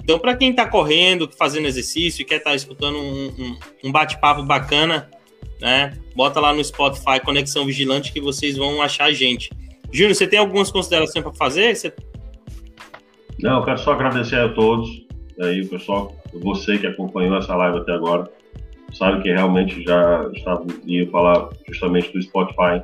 [0.03, 4.43] Então, para quem está correndo, fazendo exercício, quer estar tá escutando um, um, um bate-papo
[4.43, 5.09] bacana,
[5.59, 5.93] né?
[6.15, 9.51] Bota lá no Spotify Conexão Vigilante que vocês vão achar a gente.
[9.91, 11.75] Júnior, você tem algumas considerações para fazer?
[11.75, 11.93] Você...
[13.39, 15.05] Não, eu quero só agradecer a todos,
[15.39, 18.29] aí, pessoal, você que acompanhou essa live até agora,
[18.93, 22.81] sabe que realmente já estava ia falar justamente do Spotify.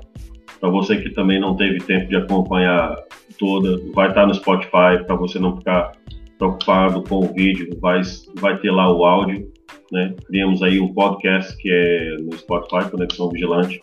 [0.60, 2.96] Para você que também não teve tempo de acompanhar
[3.38, 5.92] toda, vai estar no Spotify para você não ficar
[6.38, 8.02] preocupado com o vídeo, vai,
[8.40, 9.52] vai ter lá o áudio,
[9.92, 10.16] né?
[10.26, 13.80] Criamos aí um podcast que é no Spotify, Conexão Vigilante.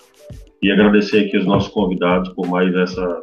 [0.63, 3.23] E agradecer aqui os nossos convidados por mais essa,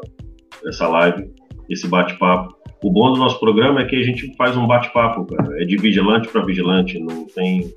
[0.66, 1.30] essa live,
[1.70, 2.56] esse bate-papo.
[2.84, 5.62] O bom do nosso programa é que a gente faz um bate-papo, cara.
[5.62, 7.74] É de vigilante para vigilante, não tem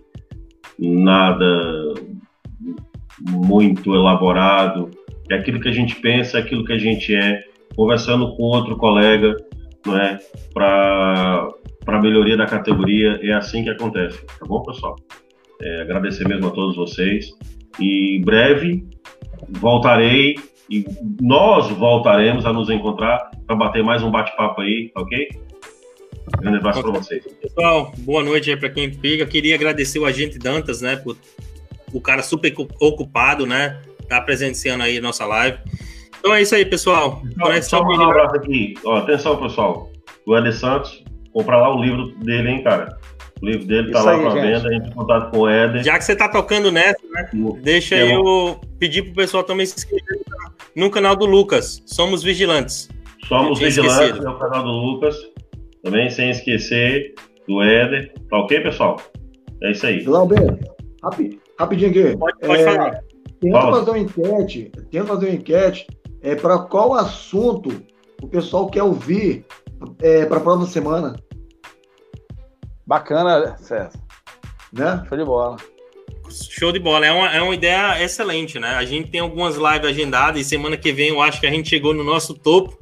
[0.79, 1.95] nada
[3.21, 4.91] muito elaborado.
[5.31, 7.43] É aquilo que a gente pensa, é aquilo que a gente é,
[7.77, 9.35] conversando com outro colega,
[9.87, 10.19] não é?
[10.53, 11.49] Para
[11.87, 14.97] a melhoria da categoria, é assim que acontece, tá bom, pessoal?
[15.63, 17.31] É, agradecer mesmo a todos vocês.
[17.81, 18.87] E breve
[19.49, 20.37] voltarei
[20.71, 20.85] e
[21.21, 25.29] nós voltaremos a nos encontrar para bater mais um bate-papo aí, ok?
[26.41, 27.25] Grande abraço para vocês.
[27.41, 29.27] Pessoal, boa noite aí para quem fica.
[29.27, 31.17] Queria agradecer o agente Dantas, né, por
[31.93, 35.59] o cara super ocupado, né, tá presenciando aí a nossa live.
[36.19, 37.23] Então é isso aí, pessoal.
[37.39, 38.75] Só, só um abraço aqui.
[38.85, 39.91] Ó, atenção, pessoal.
[40.27, 42.99] O Ed Santos, comprar lá o livro dele, hein, cara.
[43.43, 45.85] O livro dele tá isso lá para venda, a gente contato com o Eder.
[45.85, 47.29] Já que você tá tocando nessa, né?
[47.63, 50.23] Deixa é eu pedir pro pessoal também se inscrever
[50.75, 51.83] no canal do Lucas.
[51.85, 52.89] Somos Vigilantes.
[53.29, 54.27] Somos Vigilantes, esquecido.
[54.27, 55.17] é o canal do Lucas.
[55.85, 57.15] Também sem esquecer
[57.47, 58.13] do Éder.
[58.31, 58.97] Tá ok, pessoal?
[59.63, 60.03] É isso aí.
[60.03, 60.59] Glauber,
[61.59, 62.17] rapidinho aqui.
[62.17, 63.01] Pode, pode é, falar.
[63.41, 63.79] Tenta Fala.
[63.79, 65.87] fazer uma enquete, tenta fazer uma enquete
[66.23, 67.83] é, para qual assunto
[68.23, 69.45] o pessoal quer ouvir
[70.01, 71.17] é, para a próxima semana.
[72.87, 73.93] Bacana, César.
[74.73, 75.05] Né?
[75.07, 75.57] Show de bola.
[76.31, 77.05] Show de bola.
[77.05, 78.71] É uma, é uma ideia excelente, né?
[78.71, 81.69] A gente tem algumas lives agendadas e semana que vem eu acho que a gente
[81.69, 82.79] chegou no nosso topo.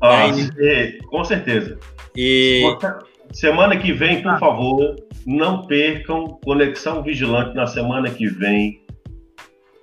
[0.00, 0.92] Ah, né?
[1.10, 1.78] Com certeza.
[2.16, 2.62] E...
[3.32, 4.94] Semana que vem, por favor,
[5.26, 8.80] não percam Conexão Vigilante na semana que vem.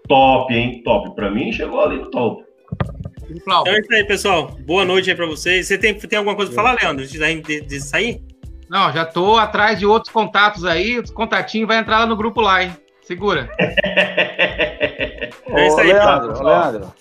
[0.08, 0.82] Top, hein?
[0.84, 1.14] Top.
[1.16, 2.44] Para mim, chegou ali no top.
[3.30, 4.56] Então é isso aí, pessoal.
[4.66, 5.68] Boa noite aí para vocês.
[5.68, 8.22] Você tem, tem alguma coisa para falar, Leandro, antes de, de sair?
[8.70, 11.00] Não, já tô atrás de outros contatos aí.
[11.00, 12.72] Os contatinhos vai entrar lá no grupo lá, hein?
[13.04, 13.50] Segura.
[13.60, 16.94] é isso aí, Leandro, tá, Leandro.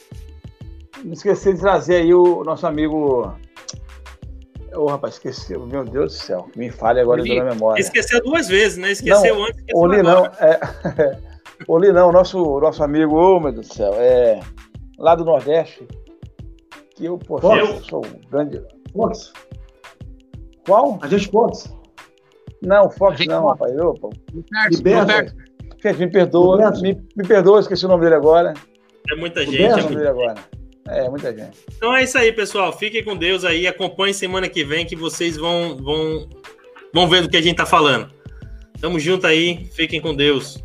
[1.05, 3.33] Não esqueci de trazer aí o nosso amigo.
[4.75, 5.67] Ô, oh, rapaz, esqueceu.
[5.67, 6.49] Meu Deus do céu.
[6.55, 7.81] Me fale agora da memória.
[7.81, 8.93] Esqueceu duas vezes, né?
[8.93, 9.59] Esqueceu não, antes.
[9.59, 10.61] Esqueceu o Linão, é.
[11.67, 14.41] o Linão, nosso, nosso amigo, ô, oh, meu Deus do céu, é.
[14.99, 15.87] Lá do Nordeste.
[16.95, 18.63] Que eu, poxa, eu sou grande.
[18.93, 19.33] Fox.
[20.67, 20.99] Qual?
[21.03, 21.73] A gente Fox.
[22.63, 23.61] Não, Fox não, Fox.
[23.61, 23.81] rapaz.
[23.81, 24.09] Opa.
[24.71, 25.35] Liberto.
[25.83, 26.71] Gente, me perdoa.
[26.83, 28.53] Me, me perdoa, esqueci o nome dele agora.
[29.11, 29.63] É muita gente.
[29.63, 30.11] É, muita...
[30.11, 30.35] agora.
[30.91, 31.59] É muita gente.
[31.77, 32.77] Então é isso aí, pessoal.
[32.77, 33.67] Fiquem com Deus aí.
[33.67, 36.29] Acompanhe semana que vem que vocês vão, vão,
[36.93, 38.11] vão ver do que a gente tá falando.
[38.81, 39.67] Tamo junto aí.
[39.73, 40.63] Fiquem com Deus.